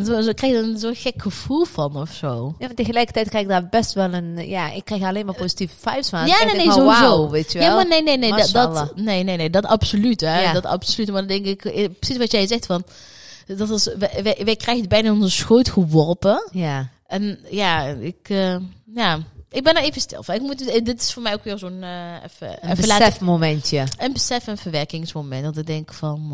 Zo, 0.05 0.21
zo 0.21 0.33
krijg 0.33 0.53
je 0.55 0.61
dan 0.61 0.77
zo'n 0.77 0.95
gek 0.95 1.21
gevoel 1.21 1.65
van 1.65 1.95
of 1.95 2.11
zo. 2.11 2.55
Ja, 2.59 2.65
maar 2.65 2.75
tegelijkertijd 2.75 3.29
krijg 3.29 3.43
ik 3.43 3.49
daar 3.49 3.67
best 3.69 3.93
wel 3.93 4.13
een... 4.13 4.47
Ja, 4.47 4.71
ik 4.71 4.85
krijg 4.85 5.03
alleen 5.03 5.25
maar 5.25 5.35
positieve 5.35 5.75
vibes 5.77 6.09
van. 6.09 6.27
Ja, 6.27 6.39
Ik 6.41 6.45
nee, 6.45 6.55
nee, 6.55 6.71
sowieso. 6.71 6.85
wauw, 7.01 7.29
weet 7.29 7.51
je 7.51 7.59
wel. 7.59 7.67
Ja, 7.67 7.75
maar 7.75 7.87
nee, 7.87 8.03
nee, 8.03 8.17
nee, 8.17 8.31
dat, 8.31 8.49
dat, 8.51 8.95
nee, 8.95 9.23
nee, 9.23 9.37
nee, 9.37 9.49
dat 9.49 9.65
absoluut, 9.65 10.21
hè. 10.21 10.41
Ja. 10.41 10.53
Dat 10.53 10.65
absoluut. 10.65 11.11
Maar 11.11 11.27
dan 11.27 11.27
denk 11.27 11.45
ik, 11.45 11.65
eh, 11.65 11.89
precies 11.99 12.17
wat 12.17 12.31
jij 12.31 12.47
zegt 12.47 12.65
van, 12.65 12.83
dat 13.47 13.69
is, 13.69 13.85
wij, 13.97 14.19
wij, 14.23 14.41
wij 14.45 14.55
krijgen 14.55 14.79
het 14.81 14.89
bijna 14.89 15.11
onze 15.11 15.29
schoot 15.29 15.69
geworpen. 15.69 16.49
Ja, 16.51 16.89
En 17.07 17.39
ja, 17.49 17.85
ik, 17.87 18.29
eh, 18.29 18.55
ja, 18.93 19.19
ik 19.49 19.63
ben 19.63 19.75
er 19.75 19.83
even 19.83 20.01
stil 20.01 20.23
van. 20.23 20.35
Ik 20.35 20.41
moet, 20.41 20.67
eh, 20.67 20.83
dit 20.83 21.01
is 21.01 21.13
voor 21.13 21.21
mij 21.23 21.33
ook 21.33 21.43
weer 21.43 21.57
zo'n, 21.57 21.83
eh 21.83 22.13
even, 22.25 22.57
een 22.61 22.71
even 22.71 22.87
laten, 22.87 23.05
besefmomentje. 23.05 23.83
een 23.97 24.13
besef 24.13 24.47
en 24.47 24.57
verwerkingsmoment. 24.57 25.43
Dat 25.43 25.57
ik 25.57 25.67
denk 25.67 25.93
van, 25.93 26.33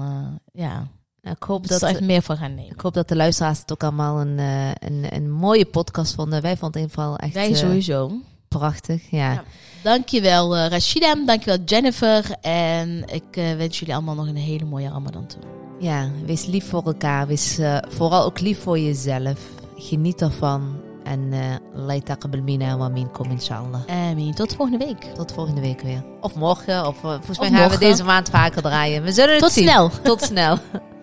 ja, 0.54 0.88
Nou, 1.26 1.38
ik 1.38 1.44
hoop 1.44 1.68
dat 1.68 1.80
dat... 1.80 1.90
er 1.90 1.96
echt 1.96 2.06
meer 2.06 2.22
van 2.22 2.38
gaan 2.38 2.56
nemen. 2.56 2.72
Ik 2.72 2.80
hoop 2.82 2.94
dat 2.94 3.08
de 3.08 3.16
luisteraars 3.16 3.60
het 3.60 3.72
ook 3.72 3.84
allemaal 3.84 4.20
een, 4.22 4.40
eh, 4.40 4.68
een, 4.90 5.06
een 5.10 5.32
mooie 5.32 5.66
podcast 5.66 6.16
vonden. 6.16 6.42
Wij 6.42 6.58
vonden 6.58 6.82
het 6.82 6.92
in 6.92 6.98
ieder 7.04 7.04
geval 7.04 7.18
echt 7.18 7.34
Wij 7.34 7.50
eh, 7.50 7.56
sowieso. 7.56 8.12
prachtig. 8.48 9.10
Ja. 9.12 9.32
Ja. 9.32 9.44
Dankjewel 9.84 10.58
uh, 10.58 10.68
Rashida, 10.68 11.16
dankjewel 11.26 11.58
Jennifer. 11.66 12.32
En 12.42 13.04
ik 13.08 13.24
wens 13.58 13.80
jullie 13.80 13.94
allemaal 13.96 14.16
nog 14.16 14.28
een 14.28 14.36
hele 14.36 14.66
mooie 14.66 14.90
Ramadan 14.90 15.28
toe. 15.28 15.42
ja, 15.80 16.10
wees 16.26 16.46
lief 16.46 16.70
voor 16.70 16.84
elkaar. 16.86 17.28
Wees 17.28 17.60
vooral 17.90 18.24
ook 18.24 18.40
lief 18.40 18.60
voor 18.62 18.80
jezelf. 18.80 19.40
Geniet 19.78 20.22
ervan. 20.22 20.76
En 21.04 21.34
Allah 21.76 22.02
taqabbal 22.02 22.42
mina 22.42 22.78
wa 22.78 22.90
minkum 22.90 23.32
inshallah. 23.32 23.82
Amin. 23.88 24.34
Tot 24.34 24.56
volgende 24.56 24.86
week. 24.86 25.04
Tot 25.16 25.32
volgende 25.32 25.62
week 25.62 25.82
weer. 25.82 26.04
Of 26.22 26.36
morgen. 26.36 26.88
Of 26.88 26.98
volgens 26.98 27.28
mij 27.40 27.48
Of 27.48 27.54
gaan 27.54 27.62
morgen. 27.62 27.80
we 27.80 27.86
deze 27.86 28.04
maand 28.04 28.30
vaker 28.30 28.62
draaien. 28.62 29.04
We 29.04 29.12
zullen 29.12 29.32
het 29.34 29.40
Tot 29.44 29.52
zien. 29.52 29.64
snel. 29.68 29.90
Tot 30.04 30.22
snel. 30.22 30.58